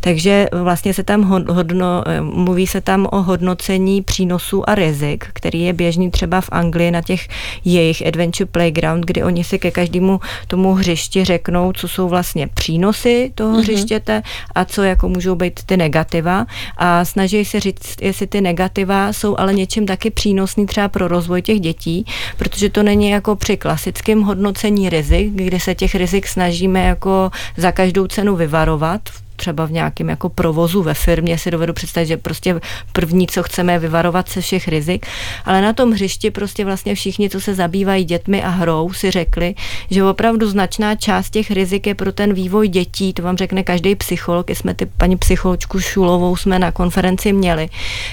Takže 0.00 0.46
vlastně 0.52 0.94
se 0.94 1.02
tam 1.02 1.22
hodno, 1.48 2.04
mluví 2.20 2.66
se 2.66 2.80
tam 2.80 3.08
o 3.12 3.22
hodnocení 3.22 4.02
přínosů 4.02 4.70
a 4.70 4.74
rizik, 4.74 5.26
který 5.32 5.62
je 5.62 5.72
běžný 5.72 6.10
třeba 6.10 6.40
v 6.40 6.48
Anglii 6.52 6.90
na 6.90 7.02
těch 7.02 7.28
jejich 7.64 8.06
Adventure 8.06 8.46
Playground, 8.46 9.04
kdy 9.04 9.22
oni 9.22 9.44
si 9.44 9.58
ke 9.58 9.70
každému 9.70 10.20
tomu 10.46 10.74
hřišti 10.74 11.24
řeknou, 11.24 11.72
co 11.72 11.88
jsou 11.88 12.08
vlastně 12.08 12.46
přínosy 12.46 13.32
toho 13.34 13.52
mm-hmm. 13.52 13.62
hřištěte 13.62 14.22
a 14.54 14.64
co 14.64 14.82
jako 14.82 15.08
můžou 15.08 15.34
být 15.34 15.60
ty 15.66 15.76
negativa 15.76 16.46
a 16.76 17.04
snaží 17.04 17.44
se 17.44 17.60
říct, 17.60 18.02
jestli 18.02 18.26
ty 18.26 18.40
negativa 18.40 19.12
jsou 19.12 19.36
ale 19.38 19.54
něčím 19.54 19.86
taky 19.86 20.10
přínosný 20.10 20.66
třeba 20.66 20.88
pro 20.88 21.08
rozvoj 21.08 21.42
těch 21.42 21.60
dětí, 21.60 22.06
protože 22.36 22.70
to 22.70 22.82
není 22.82 23.10
jako 23.10 23.36
při 23.36 23.56
klasickém 23.56 24.22
hodnocení 24.22 24.88
rizik, 24.88 25.32
kdy 25.32 25.60
se 25.60 25.74
těch 25.74 25.94
rizik 25.94 26.26
snažíme 26.26 26.84
jako 26.84 27.30
za 27.56 27.72
každou 27.72 28.06
cenu 28.06 28.36
vyvarovat 28.36 29.00
třeba 29.36 29.66
v 29.66 29.72
nějakém 29.72 30.08
jako 30.08 30.28
provozu 30.28 30.82
ve 30.82 30.94
firmě 30.94 31.38
si 31.38 31.50
dovedu 31.50 31.72
představit, 31.72 32.06
že 32.06 32.16
prostě 32.16 32.60
první, 32.92 33.26
co 33.26 33.42
chceme, 33.42 33.72
je 33.72 33.78
vyvarovat 33.78 34.28
se 34.28 34.40
všech 34.40 34.68
rizik, 34.68 35.06
ale 35.44 35.62
na 35.62 35.72
tom 35.72 35.92
hřišti 35.92 36.30
prostě 36.30 36.64
vlastně 36.64 36.94
všichni, 36.94 37.30
co 37.30 37.40
se 37.40 37.54
zabývají 37.54 38.04
dětmi 38.04 38.42
a 38.42 38.48
hrou, 38.48 38.92
si 38.92 39.10
řekli, 39.10 39.54
že 39.90 40.04
opravdu 40.04 40.48
značná 40.50 40.94
část 40.94 41.30
těch 41.30 41.50
rizik 41.50 41.86
je 41.86 41.94
pro 41.94 42.12
ten 42.12 42.34
vývoj 42.34 42.68
dětí, 42.68 43.12
to 43.12 43.22
vám 43.22 43.36
řekne 43.36 43.62
každý 43.62 43.94
psycholog, 43.94 44.50
jsme 44.50 44.74
ty 44.74 44.86
paní 44.86 45.16
psycholočku 45.16 45.80
Šulovou 45.80 46.36
jsme 46.36 46.58
na 46.58 46.72
konferenci 46.72 47.32
měli, 47.32 47.68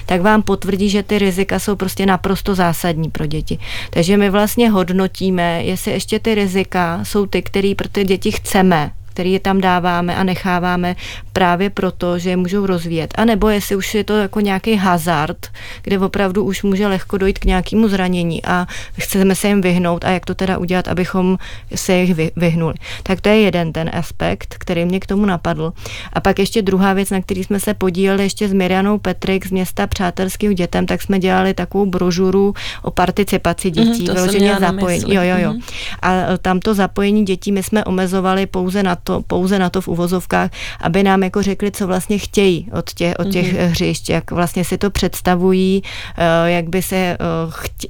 tak 0.05 0.21
vám 0.21 0.41
potvrdí, 0.41 0.89
že 0.89 1.03
ty 1.03 1.19
rizika 1.19 1.59
jsou 1.59 1.76
prostě 1.76 2.05
naprosto 2.05 2.55
zásadní 2.55 3.09
pro 3.09 3.26
děti. 3.26 3.59
Takže 3.89 4.17
my 4.17 4.30
vlastně 4.30 4.69
hodnotíme, 4.69 5.63
jestli 5.63 5.91
ještě 5.91 6.19
ty 6.19 6.36
rizika 6.36 6.99
jsou 7.03 7.26
ty, 7.26 7.41
které 7.41 7.74
pro 7.76 7.89
ty 7.89 8.03
děti 8.03 8.32
chceme 8.32 8.91
který 9.14 9.32
je 9.32 9.39
tam 9.39 9.61
dáváme 9.61 10.16
a 10.16 10.24
necháváme 10.24 10.95
právě 11.34 11.70
proto, 11.70 12.20
že 12.20 12.30
je 12.30 12.38
můžou 12.38 12.66
rozvíjet. 12.66 13.14
A 13.18 13.26
nebo 13.26 13.49
jestli 13.49 13.76
už 13.76 13.95
je 13.95 14.03
to 14.03 14.18
jako 14.18 14.39
nějaký 14.39 14.76
hazard, 14.76 15.47
kde 15.82 15.99
opravdu 15.99 16.43
už 16.43 16.64
může 16.64 16.88
lehko 16.88 17.18
dojít 17.18 17.39
k 17.39 17.45
nějakému 17.45 17.88
zranění 17.88 18.45
a 18.45 18.68
chceme 18.99 19.36
se 19.36 19.47
jim 19.47 19.61
vyhnout 19.61 20.05
a 20.05 20.09
jak 20.09 20.26
to 20.26 20.36
teda 20.36 20.57
udělat, 20.57 20.88
abychom 20.88 21.38
se 21.76 21.93
jich 21.93 22.32
vyhnuli. 22.36 22.74
Tak 23.03 23.22
to 23.22 23.30
je 23.30 23.41
jeden 23.41 23.74
ten 23.74 23.89
aspekt, 23.93 24.55
který 24.59 24.86
mě 24.86 24.99
k 24.99 25.05
tomu 25.05 25.26
napadl. 25.26 25.74
A 26.14 26.20
pak 26.20 26.39
ještě 26.39 26.61
druhá 26.61 26.93
věc, 26.93 27.09
na 27.09 27.22
který 27.22 27.43
jsme 27.43 27.59
se 27.59 27.74
podíleli 27.74 28.24
ještě 28.24 28.47
s 28.47 28.53
Mirianou 28.53 28.97
Petrik 28.97 29.45
z 29.47 29.51
města 29.51 29.88
Přátelských 29.88 30.55
dětem, 30.55 30.86
tak 30.86 31.01
jsme 31.01 31.20
dělali 31.20 31.53
takovou 31.53 31.86
brožuru 31.86 32.53
o 32.82 32.91
participaci 32.91 33.72
mhm, 33.72 33.76
dětí, 33.76 34.03
mm, 34.07 34.16
vyloženě 34.16 34.55
zapojení. 34.59 35.14
Jo, 35.16 35.22
jo, 35.22 35.36
jo. 35.38 35.53
Mm. 35.53 35.59
A 36.01 36.11
tam 36.41 36.59
to 36.59 36.74
zapojení 36.74 37.26
dětí 37.26 37.51
my 37.51 37.64
jsme 37.64 37.86
omezovali 37.86 38.45
pouze 38.45 38.84
na 38.84 38.95
to, 39.04 39.22
pouze 39.22 39.60
na 39.60 39.70
to 39.70 39.82
v 39.82 39.88
uvozovkách, 39.88 40.51
aby 40.82 41.04
nám 41.04 41.24
jako 41.24 41.41
řekli, 41.41 41.72
co 41.72 41.88
vlastně 41.88 42.18
chtějí 42.18 42.68
od 42.72 42.93
těch, 42.93 43.16
od 43.20 43.28
těch 43.30 43.54
mm-hmm. 43.54 43.68
hřišť, 43.68 44.10
jak 44.10 44.32
vlastně 44.32 44.64
si 44.64 44.78
to 44.78 44.89
představují, 44.89 45.84
eh, 46.18 46.51
jak 46.51 46.70
by, 46.70 46.82
se, 46.82 46.95
eh, 46.95 47.18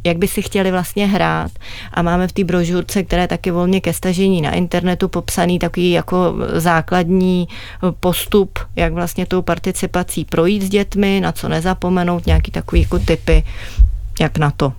jak 0.03 0.17
by 0.17 0.27
si 0.27 0.41
chtěli 0.41 0.71
vlastně 0.71 1.07
hrát. 1.07 1.51
A 1.93 2.01
máme 2.01 2.27
v 2.27 2.31
té 2.31 2.43
brožurce, 2.43 3.03
které 3.03 3.27
taky 3.27 3.51
volně 3.51 3.81
ke 3.81 3.93
stažení 3.93 4.41
na 4.41 4.51
internetu 4.51 5.07
popsaný 5.07 5.59
takový 5.59 5.91
jako 5.91 6.35
základní 6.53 7.47
postup, 7.99 8.59
jak 8.75 8.93
vlastně 8.93 9.25
tou 9.25 9.41
participací 9.41 10.25
projít 10.25 10.63
s 10.63 10.69
dětmi, 10.69 11.19
na 11.23 11.31
co 11.31 11.49
nezapomenout, 11.49 12.25
nějaký 12.25 12.51
takový 12.51 12.81
jako 12.81 12.99
typy, 12.99 13.43
jak 14.19 14.37
na 14.37 14.51
to. 14.51 14.73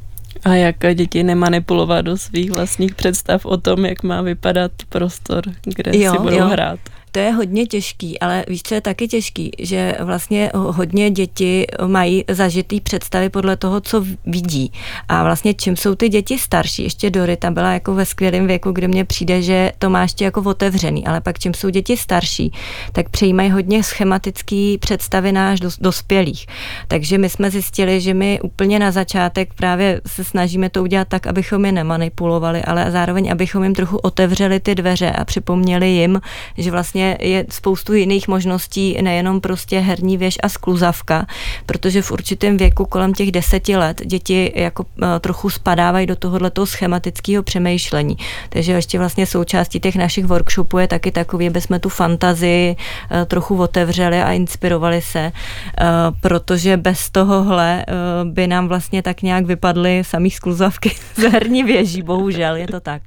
A 0.44 0.54
jak 0.54 0.76
děti 0.94 1.22
nemanipulovat 1.22 2.04
do 2.04 2.16
svých 2.16 2.50
vlastních 2.50 2.94
představ 2.94 3.46
o 3.46 3.56
tom, 3.56 3.84
jak 3.84 4.02
má 4.02 4.22
vypadat 4.22 4.72
prostor, 4.88 5.44
kde 5.64 5.98
jo, 5.98 6.12
si 6.12 6.18
budou 6.18 6.36
jo. 6.36 6.46
hrát 6.46 6.78
to 7.14 7.20
je 7.20 7.30
hodně 7.30 7.66
těžký, 7.66 8.20
ale 8.20 8.44
víš, 8.48 8.62
co 8.62 8.74
je 8.74 8.80
taky 8.80 9.08
těžký, 9.08 9.50
že 9.58 9.94
vlastně 10.00 10.50
hodně 10.54 11.10
děti 11.10 11.66
mají 11.86 12.24
zažitý 12.28 12.80
představy 12.80 13.28
podle 13.28 13.56
toho, 13.56 13.80
co 13.80 14.04
vidí. 14.26 14.72
A 15.08 15.22
vlastně 15.24 15.54
čím 15.54 15.76
jsou 15.76 15.94
ty 15.94 16.08
děti 16.08 16.38
starší, 16.38 16.82
ještě 16.82 17.10
Dorita 17.10 17.50
byla 17.50 17.72
jako 17.72 17.94
ve 17.94 18.06
skvělém 18.06 18.46
věku, 18.46 18.72
kde 18.72 18.88
mně 18.88 19.04
přijde, 19.04 19.42
že 19.42 19.72
to 19.78 19.90
má 19.90 20.02
ještě 20.02 20.24
jako 20.24 20.40
otevřený, 20.40 21.06
ale 21.06 21.20
pak 21.20 21.38
čím 21.38 21.54
jsou 21.54 21.68
děti 21.68 21.96
starší, 21.96 22.52
tak 22.92 23.08
přejímají 23.08 23.50
hodně 23.50 23.82
schematický 23.82 24.78
představy 24.78 25.32
náš 25.32 25.60
dos, 25.60 25.78
dospělých. 25.78 26.46
Takže 26.88 27.18
my 27.18 27.28
jsme 27.28 27.50
zjistili, 27.50 28.00
že 28.00 28.14
my 28.14 28.40
úplně 28.42 28.78
na 28.78 28.90
začátek 28.90 29.54
právě 29.54 30.00
se 30.06 30.24
snažíme 30.24 30.70
to 30.70 30.82
udělat 30.82 31.08
tak, 31.08 31.26
abychom 31.26 31.64
je 31.64 31.72
nemanipulovali, 31.72 32.62
ale 32.62 32.90
zároveň, 32.90 33.32
abychom 33.32 33.64
jim 33.64 33.74
trochu 33.74 33.96
otevřeli 33.96 34.60
ty 34.60 34.74
dveře 34.74 35.10
a 35.10 35.24
připomněli 35.24 35.88
jim, 35.88 36.20
že 36.58 36.70
vlastně 36.70 37.03
samozřejmě 37.04 37.16
je 37.20 37.46
spoustu 37.50 37.94
jiných 37.94 38.28
možností, 38.28 38.96
nejenom 39.02 39.40
prostě 39.40 39.78
herní 39.78 40.16
věž 40.16 40.38
a 40.42 40.48
skluzavka, 40.48 41.26
protože 41.66 42.02
v 42.02 42.10
určitém 42.10 42.56
věku 42.56 42.84
kolem 42.84 43.12
těch 43.12 43.32
deseti 43.32 43.76
let 43.76 44.02
děti 44.04 44.52
jako 44.54 44.86
eh, 45.02 45.20
trochu 45.20 45.50
spadávají 45.50 46.06
do 46.06 46.16
tohoto 46.16 46.66
schematického 46.66 47.42
přemýšlení. 47.42 48.16
Takže 48.48 48.72
ještě 48.72 48.98
vlastně 48.98 49.26
součástí 49.26 49.80
těch 49.80 49.96
našich 49.96 50.24
workshopů 50.24 50.78
je 50.78 50.88
taky 50.88 51.12
takový, 51.12 51.46
aby 51.46 51.60
jsme 51.60 51.78
tu 51.78 51.88
fantazii 51.88 52.76
eh, 53.10 53.24
trochu 53.24 53.56
otevřeli 53.56 54.22
a 54.22 54.32
inspirovali 54.32 55.02
se, 55.02 55.20
eh, 55.20 55.84
protože 56.20 56.76
bez 56.76 57.10
tohohle 57.10 57.84
by 58.24 58.46
nám 58.46 58.68
vlastně 58.68 59.02
tak 59.02 59.22
nějak 59.22 59.46
vypadly 59.46 60.02
samý 60.04 60.30
skluzavky 60.30 60.90
z 61.14 61.22
herní 61.22 61.62
věží, 61.62 62.02
bohužel, 62.02 62.56
je 62.56 62.66
to 62.66 62.80
tak. 62.80 63.02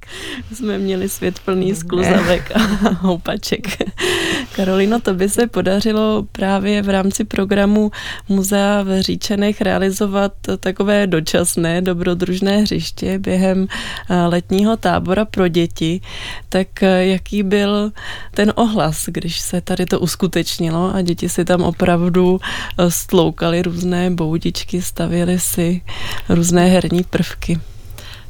Jsme 0.52 0.78
měli 0.78 1.08
svět 1.08 1.38
plný 1.44 1.74
skluzavek 1.74 2.52
a 2.54 2.58
houpaček. 3.00 3.87
Karolino, 4.56 5.00
to 5.00 5.14
by 5.14 5.28
se 5.28 5.46
podařilo 5.46 6.26
právě 6.32 6.82
v 6.82 6.88
rámci 6.88 7.24
programu 7.24 7.90
Muzea 8.28 8.82
v 8.82 9.02
Říčenech 9.02 9.60
realizovat 9.60 10.32
takové 10.60 11.06
dočasné 11.06 11.82
dobrodružné 11.82 12.58
hřiště 12.58 13.18
během 13.18 13.66
eh, 14.10 14.26
letního 14.26 14.76
tábora 14.76 15.24
pro 15.24 15.48
děti. 15.48 16.00
Tak 16.48 16.82
eh, 16.82 17.06
jaký 17.06 17.42
byl 17.42 17.92
ten 18.34 18.52
ohlas, 18.56 19.04
když 19.06 19.40
se 19.40 19.60
tady 19.60 19.86
to 19.86 20.00
uskutečnilo 20.00 20.94
a 20.94 21.02
děti 21.02 21.28
si 21.28 21.44
tam 21.44 21.62
opravdu 21.62 22.40
eh, 22.78 22.90
stloukali 22.90 23.62
různé 23.62 24.10
boudičky, 24.10 24.82
stavěli 24.82 25.38
si 25.38 25.82
různé 26.28 26.66
herní 26.66 27.04
prvky? 27.04 27.60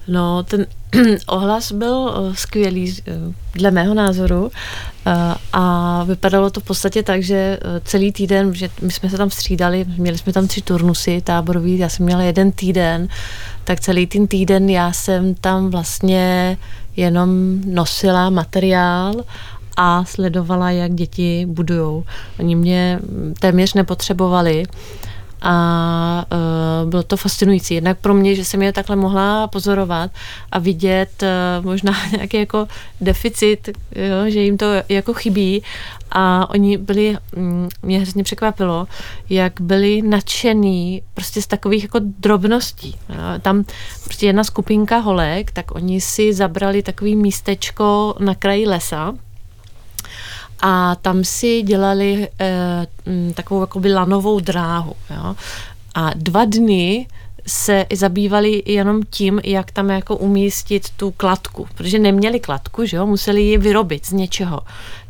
No, 0.09 0.43
ten 0.43 0.67
ohlas 1.27 1.73
byl 1.73 2.15
eh, 2.15 2.37
skvělý 2.37 2.97
eh, 3.07 3.13
dle 3.55 3.71
mého 3.71 3.95
názoru 3.95 4.51
eh, 5.07 5.13
a 5.53 6.05
vypadalo 6.05 6.51
to 6.51 6.61
v 6.61 6.65
podstatě 6.65 7.03
tak, 7.03 7.23
že 7.23 7.59
celý 7.85 8.13
týden, 8.13 8.55
že 8.55 8.69
my 8.83 8.93
jsme 8.93 9.11
se 9.11 9.17
tam 9.17 9.31
střídali, 9.31 9.85
měli 9.97 10.19
jsme 10.19 10.33
tam 10.33 10.47
tři 10.47 10.63
turnusy 10.63 11.21
táborový, 11.25 11.79
já 11.79 11.89
jsem 11.89 12.07
měla 12.07 12.23
jeden 12.23 12.53
týden, 12.53 13.09
tak 13.65 13.81
celý 13.81 14.07
ten 14.07 14.27
týden 14.27 14.71
já 14.71 14.93
jsem 14.93 15.35
tam 15.35 15.71
vlastně 15.71 16.57
jenom 16.97 17.61
nosila 17.67 18.31
materiál 18.31 19.15
a 19.77 20.05
sledovala, 20.05 20.71
jak 20.71 20.95
děti 20.95 21.47
budujou. 21.49 22.05
Oni 22.39 22.57
mě 22.57 23.01
téměř 23.41 23.75
nepotřebovali, 23.75 24.65
a 25.43 26.25
uh, 26.33 26.91
bylo 26.91 27.03
to 27.03 27.17
fascinující. 27.17 27.75
Jednak 27.75 27.99
pro 27.99 28.15
mě, 28.15 28.35
že 28.35 28.45
jsem 28.45 28.63
je 28.63 28.73
takhle 28.73 28.97
mohla 28.97 29.47
pozorovat 29.47 30.11
a 30.53 30.59
vidět 30.59 31.23
uh, 31.23 31.65
možná 31.65 31.93
nějaký 32.17 32.37
jako 32.37 32.69
deficit, 33.01 33.69
jo, 33.95 34.31
že 34.31 34.41
jim 34.41 34.57
to 34.57 34.67
jako 34.89 35.15
chybí 35.15 35.63
a 36.13 36.51
oni 36.51 36.77
byli, 36.77 37.17
mm, 37.37 37.69
mě 37.83 38.01
hrozně 38.01 38.25
překvapilo, 38.25 38.87
jak 39.31 39.61
byli 39.61 40.03
nadšený 40.03 41.03
prostě 41.15 41.43
z 41.43 41.47
takových 41.47 41.83
jako 41.83 41.99
drobností. 42.03 42.97
Jo. 43.09 43.17
Tam 43.43 43.65
prostě 44.05 44.27
jedna 44.27 44.45
skupinka 44.45 44.99
holek, 44.99 45.51
tak 45.51 45.75
oni 45.75 46.01
si 46.01 46.35
zabrali 46.35 46.83
takový 46.83 47.17
místečko 47.17 48.15
na 48.19 48.35
kraji 48.35 48.67
lesa, 48.67 49.15
a 50.61 50.95
tam 50.95 51.25
si 51.25 51.63
dělali 51.63 52.29
eh, 52.41 52.87
takovou 53.35 53.61
jakoby 53.61 53.95
lanovou 53.95 54.41
dráhu. 54.41 54.93
Jo? 55.11 55.37
A 55.95 56.11
dva 56.15 56.45
dny 56.45 57.07
se 57.49 57.87
zabývali 57.93 58.63
jenom 58.67 59.01
tím, 59.11 59.41
jak 59.45 59.71
tam 59.71 59.91
jako 59.91 60.17
umístit 60.17 60.91
tu 60.97 61.11
kladku, 61.11 61.67
protože 61.75 61.99
neměli 61.99 62.41
kladku, 62.41 62.85
že 62.85 62.97
jo, 62.97 63.07
museli 63.07 63.43
ji 63.43 63.59
vyrobit 63.59 64.07
z 64.07 64.13
něčeho. 64.13 64.61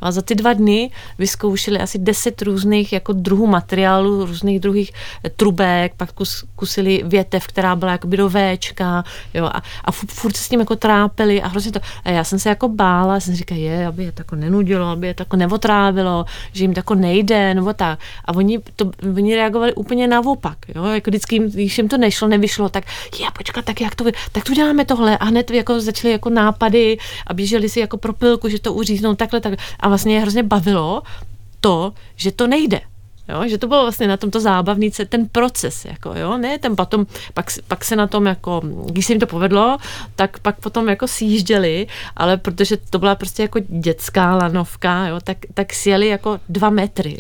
No 0.03 0.09
a 0.09 0.11
za 0.11 0.23
ty 0.23 0.35
dva 0.35 0.53
dny 0.53 0.91
vyzkoušeli 1.19 1.79
asi 1.79 1.99
deset 1.99 2.43
různých 2.43 2.93
jako 2.93 3.13
druhů 3.13 3.47
materiálů, 3.47 4.27
různých 4.27 4.61
druhých 4.61 4.93
trubek, 5.37 5.93
pak 5.97 6.13
kus, 6.13 6.45
kusili 6.57 7.03
větev, 7.07 7.47
která 7.47 7.77
byla 7.77 7.93
jakoby 7.93 8.17
do 8.17 8.29
Včka, 8.29 9.05
jo, 9.35 9.45
a, 9.45 9.63
a 9.85 9.93
furt 9.93 10.37
se 10.37 10.45
s 10.45 10.49
tím 10.49 10.61
jako 10.61 10.77
trápili 10.77 11.43
a 11.43 11.49
hrozně 11.49 11.73
to, 11.73 11.81
a 12.05 12.11
já 12.11 12.25
jsem 12.25 12.39
se 12.39 12.49
jako 12.49 12.69
bála, 12.69 13.21
jsem 13.21 13.35
říkala, 13.35 13.61
je, 13.61 13.87
aby 13.87 14.05
je 14.05 14.13
to 14.13 14.21
jako 14.21 14.37
nenudilo, 14.37 14.87
aby 14.87 15.07
je 15.07 15.15
to 15.15 15.21
jako 15.21 15.37
neotrávilo, 15.37 16.25
že 16.53 16.65
jim 16.65 16.75
to 16.75 16.79
jako 16.79 16.95
nejde, 16.95 17.55
nebo 17.55 17.73
tak. 17.73 17.99
A 18.25 18.35
oni, 18.35 18.59
to, 18.77 18.91
oni 19.17 19.35
reagovali 19.35 19.75
úplně 19.75 20.09
naopak, 20.09 20.59
jo, 20.75 20.85
jako 20.85 21.11
vždycky, 21.11 21.39
když 21.39 21.79
jim 21.79 21.89
to 21.89 21.99
nešlo, 21.99 22.28
nevyšlo, 22.29 22.69
tak 22.69 22.85
je, 23.21 23.27
počkat, 23.37 23.65
tak 23.65 23.81
jak 23.81 23.95
to, 23.95 24.05
tak 24.33 24.45
to 24.45 24.55
děláme 24.55 24.85
tohle 24.85 25.19
a 25.19 25.25
hned 25.25 25.51
jako 25.51 25.81
začaly 25.81 26.13
jako 26.13 26.31
nápady 26.31 26.99
a 27.27 27.35
běželi 27.35 27.69
si 27.69 27.81
jako 27.81 27.97
pro 27.97 28.13
pilku, 28.13 28.49
že 28.49 28.59
to 28.59 28.73
uříznou 28.73 29.15
takhle, 29.15 29.41
tak 29.41 29.55
a 29.81 29.89
vlastně 29.89 30.15
je 30.15 30.21
hrozně 30.21 30.43
bavilo 30.43 31.03
to, 31.61 31.93
že 32.17 32.33
to 32.33 32.47
nejde. 32.47 32.81
Jo, 33.29 33.49
že 33.49 33.59
to 33.59 33.67
bylo 33.67 33.83
vlastně 33.83 34.09
na 34.09 34.17
tomto 34.17 34.41
zábavný 34.41 34.91
ten 35.09 35.29
proces, 35.29 35.85
jako 35.85 36.13
jo, 36.17 36.39
ne, 36.39 36.59
ten 36.59 36.77
potom, 36.77 37.07
pak, 37.35 37.47
pak 37.69 37.85
se 37.85 37.97
na 37.97 38.07
tom 38.07 38.27
jako, 38.27 38.61
když 38.91 39.07
se 39.07 39.13
jim 39.13 39.21
to 39.21 39.27
povedlo, 39.27 39.79
tak 40.17 40.39
pak 40.39 40.61
potom 40.61 40.89
jako 40.89 41.09
sjížděli, 41.09 41.87
ale 42.17 42.37
protože 42.37 42.77
to 42.77 42.99
byla 42.99 43.15
prostě 43.15 43.43
jako 43.43 43.59
dětská 43.69 44.37
lanovka, 44.37 45.07
jo, 45.07 45.21
tak, 45.25 45.37
tak 45.55 45.73
sjeli 45.73 46.09
jako 46.09 46.41
dva 46.49 46.71
metry, 46.71 47.17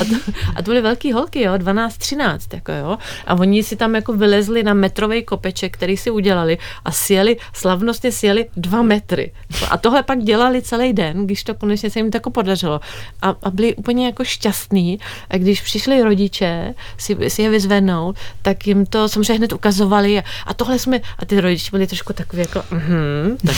a, 0.00 0.04
to, 0.04 0.16
a 0.56 0.62
to 0.62 0.62
byly 0.62 0.80
velký 0.80 1.12
holky, 1.12 1.42
jo, 1.42 1.56
12, 1.56 1.96
13, 1.96 2.54
jako 2.54 2.72
jo, 2.72 2.98
a 3.26 3.34
oni 3.34 3.62
si 3.62 3.76
tam 3.76 3.94
jako 3.94 4.12
vylezli 4.12 4.62
na 4.62 4.74
metrový 4.74 5.24
kopeček, 5.24 5.74
který 5.74 5.96
si 5.96 6.10
udělali 6.10 6.58
a 6.84 6.92
sjeli, 6.92 7.36
slavnostně 7.52 8.12
sjeli 8.12 8.46
dva 8.56 8.82
metry. 8.82 9.32
A 9.70 9.76
tohle 9.76 10.02
pak 10.02 10.18
dělali 10.18 10.62
celý 10.62 10.92
den, 10.92 11.26
když 11.26 11.44
to 11.44 11.54
konečně 11.54 11.90
se 11.90 11.98
jim 11.98 12.10
tako 12.10 12.30
podařilo. 12.30 12.80
A, 13.22 13.34
a 13.42 13.50
byli 13.50 13.74
úplně 13.74 14.05
jako 14.06 14.24
šťastný. 14.24 14.98
A 15.30 15.36
když 15.36 15.60
přišli 15.60 16.02
rodiče 16.02 16.74
si, 16.98 17.16
si 17.28 17.42
je 17.42 17.50
vyzvednout, 17.50 18.16
tak 18.42 18.66
jim 18.66 18.86
to 18.86 19.08
samozřejmě 19.08 19.34
hned 19.34 19.52
ukazovali 19.52 20.18
a, 20.18 20.22
a 20.46 20.54
tohle 20.54 20.78
jsme, 20.78 21.00
a 21.18 21.24
ty 21.26 21.40
rodiče 21.40 21.70
byli 21.70 21.86
trošku 21.86 22.12
takový 22.12 22.42
jako, 22.42 22.62
mm, 22.70 23.36
tak 23.46 23.56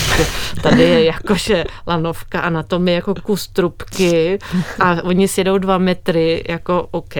tady 0.63 0.83
je 0.83 1.05
jakože 1.05 1.65
lanovka 1.87 2.41
a 2.41 2.51
na 2.51 2.63
tom 2.63 2.89
je 2.89 2.95
jako 2.95 3.15
kus 3.15 3.47
trubky 3.49 4.39
a 4.81 5.03
oni 5.03 5.29
si 5.29 5.41
jedou 5.41 5.59
dva 5.59 5.79
metry, 5.79 6.45
jako 6.49 6.89
OK. 6.91 7.17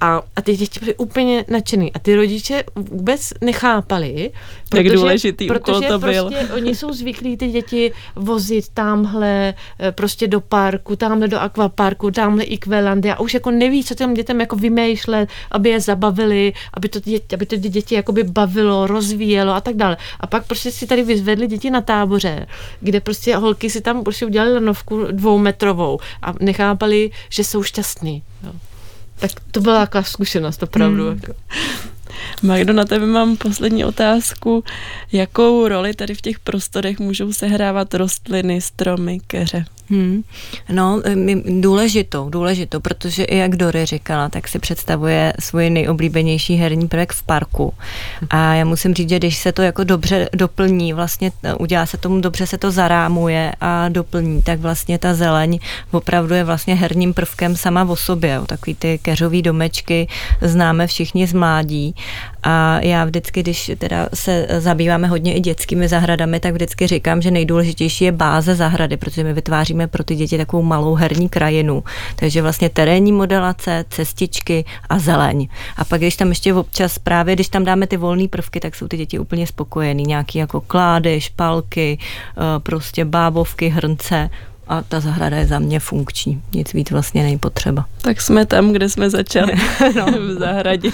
A, 0.00 0.22
a 0.36 0.42
ty 0.42 0.56
děti 0.56 0.80
byly 0.80 0.94
úplně 0.94 1.44
nadšený. 1.48 1.92
A 1.92 1.98
ty 1.98 2.16
rodiče 2.16 2.64
vůbec 2.74 3.32
nechápali, 3.40 4.30
protože, 4.68 4.82
Jak 4.88 4.96
důležitý 4.96 5.46
protože 5.46 5.88
to 5.88 5.98
byl. 5.98 6.30
prostě 6.30 6.54
oni 6.54 6.74
jsou 6.74 6.92
zvyklí 6.92 7.36
ty 7.36 7.48
děti 7.48 7.92
vozit 8.16 8.68
tamhle 8.74 9.54
eh, 9.80 9.92
prostě 9.92 10.28
do 10.28 10.40
parku, 10.40 10.96
tamhle 10.96 11.28
do 11.28 11.38
akvaparku, 11.38 12.10
tamhle 12.10 12.39
i 12.44 12.58
Kvelandy 12.58 13.10
a 13.10 13.20
už 13.20 13.34
jako 13.34 13.50
neví, 13.50 13.84
co 13.84 13.94
těm 13.94 14.14
dětem 14.14 14.40
jako 14.40 14.56
vymýšlet, 14.56 15.28
aby 15.50 15.68
je 15.68 15.80
zabavili, 15.80 16.52
aby 16.74 16.88
to, 16.88 17.00
děti, 17.00 17.34
aby 17.34 17.46
to 17.46 17.56
děti 17.56 17.94
jakoby 17.94 18.22
bavilo, 18.22 18.86
rozvíjelo 18.86 19.52
a 19.52 19.60
tak 19.60 19.76
dále. 19.76 19.96
A 20.20 20.26
pak 20.26 20.46
prostě 20.46 20.70
si 20.70 20.86
tady 20.86 21.02
vyzvedli 21.02 21.46
děti 21.46 21.70
na 21.70 21.80
táboře, 21.80 22.46
kde 22.80 23.00
prostě 23.00 23.36
holky 23.36 23.70
si 23.70 23.80
tam 23.80 24.04
prostě 24.04 24.26
udělali 24.26 24.54
lanovku 24.54 25.06
dvoumetrovou 25.10 25.98
a 26.22 26.34
nechápali, 26.40 27.10
že 27.28 27.44
jsou 27.44 27.62
šťastní. 27.62 28.22
Jo. 28.44 28.52
Tak 29.20 29.30
to 29.50 29.60
byla 29.60 29.86
taková 29.86 30.04
zkušenost, 30.04 30.62
opravdu. 30.62 31.04
Hmm. 31.06 31.20
Jako. 31.22 31.34
Magdo, 32.42 32.72
na 32.72 32.84
tebe 32.84 33.06
mám 33.06 33.36
poslední 33.36 33.84
otázku. 33.84 34.64
Jakou 35.12 35.68
roli 35.68 35.94
tady 35.94 36.14
v 36.14 36.20
těch 36.20 36.38
prostorech 36.38 36.98
můžou 36.98 37.32
sehrávat 37.32 37.94
rostliny, 37.94 38.60
stromy, 38.60 39.20
keře? 39.26 39.64
Hmm. 39.90 40.22
No, 40.72 41.02
důležitou, 41.60 42.30
důležitou, 42.30 42.80
protože 42.80 43.24
i 43.24 43.36
jak 43.36 43.56
Dory 43.56 43.86
říkala, 43.86 44.28
tak 44.28 44.48
si 44.48 44.58
představuje 44.58 45.32
svůj 45.40 45.70
nejoblíbenější 45.70 46.56
herní 46.56 46.88
projekt 46.88 47.12
v 47.12 47.22
parku. 47.22 47.74
A 48.30 48.54
já 48.54 48.64
musím 48.64 48.94
říct, 48.94 49.08
že 49.08 49.18
když 49.18 49.38
se 49.38 49.52
to 49.52 49.62
jako 49.62 49.84
dobře 49.84 50.28
doplní, 50.32 50.92
vlastně 50.92 51.32
udělá 51.58 51.86
se 51.86 51.96
tomu 51.96 52.20
dobře, 52.20 52.46
se 52.46 52.58
to 52.58 52.70
zarámuje 52.70 53.52
a 53.60 53.88
doplní, 53.88 54.42
tak 54.42 54.60
vlastně 54.60 54.98
ta 54.98 55.14
zeleň 55.14 55.58
opravdu 55.90 56.34
je 56.34 56.44
vlastně 56.44 56.74
herním 56.74 57.14
prvkem 57.14 57.56
sama 57.56 57.84
o 57.84 57.96
sobě. 57.96 58.40
Takový 58.46 58.74
ty 58.74 58.98
keřový 59.02 59.42
domečky 59.42 60.08
známe 60.40 60.86
všichni 60.86 61.26
z 61.26 61.32
mládí. 61.32 61.94
A 62.42 62.80
já 62.80 63.04
vždycky, 63.04 63.42
když 63.42 63.70
teda 63.78 64.08
se 64.14 64.46
zabýváme 64.58 65.08
hodně 65.08 65.34
i 65.34 65.40
dětskými 65.40 65.88
zahradami, 65.88 66.40
tak 66.40 66.52
vždycky 66.54 66.86
říkám, 66.86 67.22
že 67.22 67.30
nejdůležitější 67.30 68.04
je 68.04 68.12
báze 68.12 68.54
zahrady, 68.54 68.96
protože 68.96 69.24
my 69.24 69.32
vytváříme 69.32 69.86
pro 69.86 70.04
ty 70.04 70.14
děti 70.14 70.38
takovou 70.38 70.62
malou 70.62 70.94
herní 70.94 71.28
krajinu. 71.28 71.84
Takže 72.16 72.42
vlastně 72.42 72.68
terénní 72.68 73.12
modelace, 73.12 73.84
cestičky 73.90 74.64
a 74.88 74.98
zeleň. 74.98 75.48
A 75.76 75.84
pak, 75.84 76.00
když 76.00 76.16
tam 76.16 76.28
ještě 76.28 76.54
občas 76.54 76.98
právě, 76.98 77.34
když 77.34 77.48
tam 77.48 77.64
dáme 77.64 77.86
ty 77.86 77.96
volné 77.96 78.28
prvky, 78.28 78.60
tak 78.60 78.74
jsou 78.74 78.88
ty 78.88 78.96
děti 78.96 79.18
úplně 79.18 79.46
spokojený. 79.46 80.02
Nějaký 80.02 80.38
jako 80.38 80.60
klády, 80.60 81.20
špalky, 81.20 81.98
eh, 81.98 82.40
prostě 82.60 83.04
bábovky, 83.04 83.68
hrnce 83.68 84.30
a 84.70 84.82
ta 84.82 85.00
zahrada 85.00 85.36
je 85.36 85.46
za 85.46 85.58
mě 85.58 85.80
funkční. 85.80 86.42
Nic 86.54 86.72
víc 86.72 86.90
vlastně 86.90 87.22
není 87.22 87.38
potřeba. 87.38 87.86
Tak 88.02 88.20
jsme 88.20 88.46
tam, 88.46 88.72
kde 88.72 88.88
jsme 88.88 89.10
začali, 89.10 89.52
no. 89.96 90.06
v 90.20 90.38
zahradě. 90.38 90.90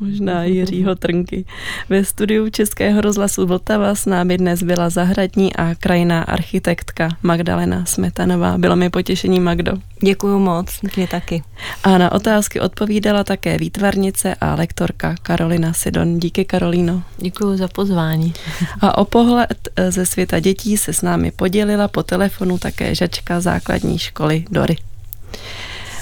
Možná 0.00 0.44
Jiřího 0.44 0.94
Trnky. 0.94 1.44
Ve 1.88 2.04
studiu 2.04 2.50
Českého 2.50 3.00
rozhlasu 3.00 3.46
Vltava 3.46 3.94
s 3.94 4.06
námi 4.06 4.38
dnes 4.38 4.62
byla 4.62 4.90
zahradní 4.90 5.56
a 5.56 5.74
krajná 5.74 6.22
architektka 6.22 7.08
Magdalena 7.22 7.84
Smetanová. 7.84 8.58
Bylo 8.58 8.76
mi 8.76 8.90
potěšení, 8.90 9.40
Magdo. 9.40 9.72
Děkuji 10.02 10.38
moc, 10.38 10.80
mě 10.96 11.08
taky. 11.08 11.42
A 11.84 11.98
na 11.98 12.12
otázky 12.12 12.60
odpovídala 12.60 13.24
také 13.24 13.58
výtvarnice 13.58 14.34
a 14.34 14.54
lektorka 14.54 15.14
Karolina 15.22 15.72
Sidon. 15.72 16.18
Díky, 16.18 16.44
Karolíno. 16.44 17.02
Děkuji 17.16 17.56
za 17.56 17.68
pozvání. 17.68 18.34
A 18.80 18.98
o 18.98 19.04
pohled 19.04 19.68
ze 19.88 20.06
světa 20.06 20.40
dětí 20.40 20.76
se 20.76 20.92
s 20.92 21.02
námi 21.02 21.30
podělila 21.30 21.88
po 21.88 22.02
telefonu 22.02 22.58
také 22.58 22.94
žačka 22.98 23.40
základní 23.40 23.98
školy 23.98 24.44
Dory. 24.50 24.76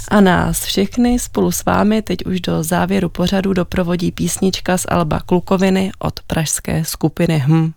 A 0.09 0.20
nás 0.20 0.64
všechny 0.64 1.18
spolu 1.18 1.53
s 1.53 1.64
vámi 1.64 2.03
teď 2.03 2.26
už 2.26 2.40
do 2.40 2.62
závěru 2.62 3.09
pořadu 3.09 3.53
doprovodí 3.53 4.12
písnička 4.12 4.78
z 4.78 4.86
Alba 4.88 5.20
Klukoviny 5.20 5.90
od 5.99 6.20
pražské 6.26 6.84
skupiny 6.84 7.38
HM. 7.38 7.72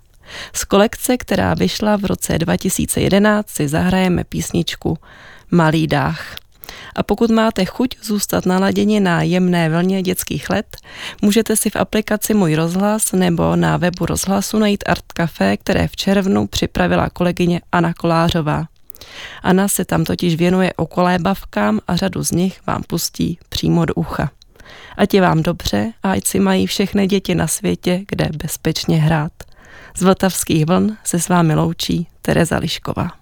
Z 0.53 0.63
kolekce, 0.63 1.17
která 1.17 1.53
vyšla 1.53 1.97
v 1.97 2.05
roce 2.05 2.37
2011, 2.37 3.49
si 3.49 3.67
zahrajeme 3.67 4.23
písničku 4.23 4.97
Malý 5.51 5.87
dách. 5.87 6.35
A 6.95 7.03
pokud 7.03 7.29
máte 7.29 7.65
chuť 7.65 7.95
zůstat 8.03 8.45
naladěni 8.45 8.99
na 8.99 9.21
jemné 9.21 9.69
vlně 9.69 10.01
dětských 10.01 10.49
let, 10.49 10.77
můžete 11.21 11.55
si 11.55 11.69
v 11.69 11.75
aplikaci 11.75 12.33
Můj 12.33 12.55
rozhlas 12.55 13.11
nebo 13.11 13.55
na 13.55 13.77
webu 13.77 14.05
rozhlasu 14.05 14.59
najít 14.59 14.83
Art 14.87 15.05
Café, 15.13 15.57
které 15.57 15.87
v 15.87 15.95
červnu 15.95 16.47
připravila 16.47 17.09
kolegyně 17.09 17.61
Anna 17.71 17.93
Kolářová. 17.93 18.65
Anna 19.43 19.67
se 19.67 19.85
tam 19.85 20.03
totiž 20.03 20.35
věnuje 20.35 20.73
okolébavkám 20.73 21.79
a 21.87 21.95
řadu 21.95 22.23
z 22.23 22.31
nich 22.31 22.59
vám 22.67 22.83
pustí 22.83 23.39
přímo 23.49 23.85
do 23.85 23.93
ucha. 23.93 24.31
Ať 24.97 25.13
je 25.13 25.21
vám 25.21 25.43
dobře 25.43 25.93
a 26.03 26.11
ať 26.11 26.25
si 26.25 26.39
mají 26.39 26.67
všechny 26.67 27.07
děti 27.07 27.35
na 27.35 27.47
světě, 27.47 28.01
kde 28.07 28.29
bezpečně 28.43 28.97
hrát. 28.97 29.31
Z 29.97 30.01
Vltavských 30.01 30.65
vln 30.65 30.97
se 31.03 31.19
s 31.19 31.29
vámi 31.29 31.55
loučí 31.55 32.07
Tereza 32.21 32.57
Lišková. 32.57 33.18